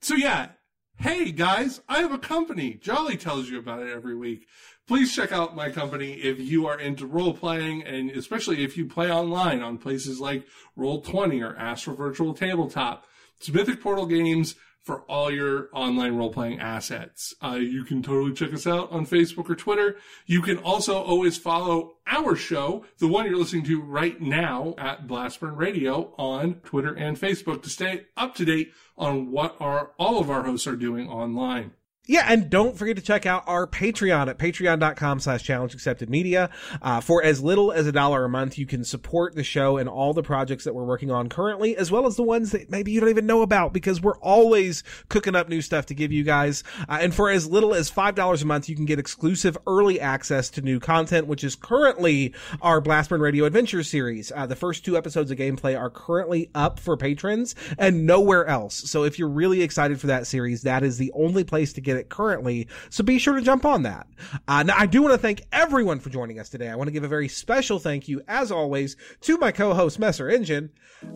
So 0.00 0.14
yeah. 0.14 0.48
Hey 0.96 1.30
guys, 1.32 1.80
I 1.88 1.98
have 1.98 2.12
a 2.12 2.18
company. 2.18 2.74
Jolly 2.74 3.16
tells 3.16 3.48
you 3.48 3.58
about 3.58 3.82
it 3.82 3.92
every 3.92 4.16
week 4.16 4.46
please 4.92 5.16
check 5.16 5.32
out 5.32 5.56
my 5.56 5.70
company 5.70 6.12
if 6.12 6.38
you 6.38 6.66
are 6.66 6.78
into 6.78 7.06
role 7.06 7.32
playing 7.32 7.82
and 7.82 8.10
especially 8.10 8.62
if 8.62 8.76
you 8.76 8.84
play 8.84 9.10
online 9.10 9.62
on 9.62 9.78
places 9.78 10.20
like 10.20 10.44
Roll20 10.76 11.42
or 11.42 11.56
Astral 11.56 11.96
Virtual 11.96 12.34
Tabletop. 12.34 13.06
It's 13.38 13.48
Mythic 13.48 13.80
Portal 13.80 14.04
Games 14.04 14.54
for 14.82 15.00
all 15.04 15.30
your 15.30 15.70
online 15.72 16.14
role 16.16 16.30
playing 16.30 16.60
assets. 16.60 17.32
Uh, 17.42 17.54
you 17.54 17.84
can 17.84 18.02
totally 18.02 18.34
check 18.34 18.52
us 18.52 18.66
out 18.66 18.92
on 18.92 19.06
Facebook 19.06 19.48
or 19.48 19.54
Twitter. 19.54 19.96
You 20.26 20.42
can 20.42 20.58
also 20.58 21.00
always 21.00 21.38
follow 21.38 21.94
our 22.06 22.36
show, 22.36 22.84
the 22.98 23.08
one 23.08 23.24
you're 23.24 23.38
listening 23.38 23.64
to 23.64 23.80
right 23.80 24.20
now 24.20 24.74
at 24.76 25.06
Blastburn 25.06 25.56
Radio 25.56 26.12
on 26.18 26.56
Twitter 26.64 26.92
and 26.92 27.18
Facebook 27.18 27.62
to 27.62 27.70
stay 27.70 28.08
up 28.18 28.34
to 28.34 28.44
date 28.44 28.74
on 28.98 29.30
what 29.30 29.56
our, 29.58 29.92
all 29.98 30.20
of 30.20 30.28
our 30.28 30.42
hosts 30.42 30.66
are 30.66 30.76
doing 30.76 31.08
online. 31.08 31.70
Yeah, 32.08 32.26
and 32.28 32.50
don't 32.50 32.76
forget 32.76 32.96
to 32.96 33.02
check 33.02 33.26
out 33.26 33.44
our 33.46 33.64
Patreon 33.64 34.26
at 34.26 34.36
patreon.com 34.36 35.20
slash 35.20 35.44
challenge 35.44 35.72
accepted 35.72 36.10
media. 36.10 36.50
Uh, 36.82 37.00
for 37.00 37.22
as 37.22 37.40
little 37.40 37.70
as 37.70 37.86
a 37.86 37.92
dollar 37.92 38.24
a 38.24 38.28
month, 38.28 38.58
you 38.58 38.66
can 38.66 38.82
support 38.82 39.36
the 39.36 39.44
show 39.44 39.76
and 39.76 39.88
all 39.88 40.12
the 40.12 40.24
projects 40.24 40.64
that 40.64 40.74
we're 40.74 40.82
working 40.82 41.12
on 41.12 41.28
currently, 41.28 41.76
as 41.76 41.92
well 41.92 42.04
as 42.06 42.16
the 42.16 42.24
ones 42.24 42.50
that 42.50 42.68
maybe 42.68 42.90
you 42.90 42.98
don't 42.98 43.08
even 43.08 43.24
know 43.24 43.42
about 43.42 43.72
because 43.72 44.00
we're 44.00 44.18
always 44.18 44.82
cooking 45.10 45.36
up 45.36 45.48
new 45.48 45.62
stuff 45.62 45.86
to 45.86 45.94
give 45.94 46.10
you 46.10 46.24
guys. 46.24 46.64
Uh, 46.88 46.98
and 47.00 47.14
for 47.14 47.30
as 47.30 47.46
little 47.46 47.72
as 47.72 47.88
$5 47.88 48.42
a 48.42 48.46
month, 48.46 48.68
you 48.68 48.74
can 48.74 48.84
get 48.84 48.98
exclusive 48.98 49.56
early 49.68 50.00
access 50.00 50.50
to 50.50 50.60
new 50.60 50.80
content, 50.80 51.28
which 51.28 51.44
is 51.44 51.54
currently 51.54 52.34
our 52.62 52.82
Blastburn 52.82 53.20
Radio 53.20 53.44
Adventure 53.44 53.84
series. 53.84 54.32
Uh, 54.34 54.44
the 54.44 54.56
first 54.56 54.84
two 54.84 54.96
episodes 54.96 55.30
of 55.30 55.38
gameplay 55.38 55.78
are 55.78 55.88
currently 55.88 56.50
up 56.52 56.80
for 56.80 56.96
patrons 56.96 57.54
and 57.78 58.06
nowhere 58.06 58.44
else. 58.48 58.90
So 58.90 59.04
if 59.04 59.20
you're 59.20 59.28
really 59.28 59.62
excited 59.62 60.00
for 60.00 60.08
that 60.08 60.26
series, 60.26 60.62
that 60.62 60.82
is 60.82 60.98
the 60.98 61.12
only 61.14 61.44
place 61.44 61.72
to 61.74 61.91
get 61.92 62.00
it 62.00 62.08
currently. 62.08 62.68
So 62.90 63.04
be 63.04 63.18
sure 63.18 63.34
to 63.34 63.42
jump 63.42 63.64
on 63.64 63.82
that. 63.82 64.06
Uh, 64.48 64.62
now 64.62 64.74
I 64.76 64.86
do 64.86 65.02
want 65.02 65.14
to 65.14 65.18
thank 65.18 65.42
everyone 65.52 66.00
for 66.00 66.10
joining 66.10 66.38
us 66.38 66.48
today. 66.48 66.68
I 66.68 66.76
want 66.76 66.88
to 66.88 66.92
give 66.92 67.04
a 67.04 67.08
very 67.08 67.28
special 67.28 67.78
thank 67.78 68.08
you, 68.08 68.22
as 68.28 68.50
always, 68.50 68.96
to 69.22 69.38
my 69.38 69.52
co-host 69.52 69.98
Messer 69.98 70.28
Engine 70.28 70.70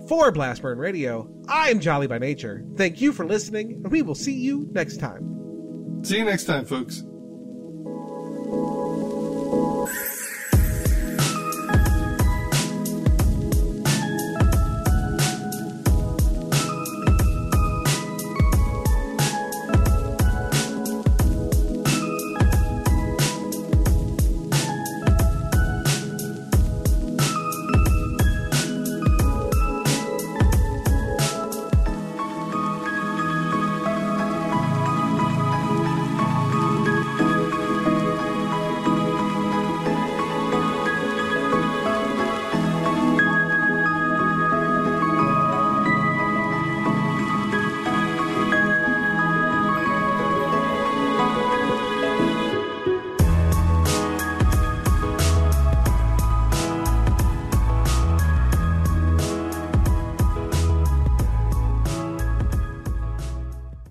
for 0.08 0.32
Blastburn 0.32 0.78
Radio. 0.78 1.28
I 1.48 1.70
am 1.70 1.80
Jolly 1.80 2.06
by 2.06 2.18
nature. 2.18 2.64
Thank 2.76 3.00
you 3.00 3.12
for 3.12 3.24
listening, 3.24 3.80
and 3.82 3.90
we 3.90 4.02
will 4.02 4.14
see 4.14 4.34
you 4.34 4.68
next 4.72 4.98
time. 4.98 6.02
See 6.02 6.18
you 6.18 6.24
next 6.24 6.44
time, 6.44 6.64
folks. 6.64 7.02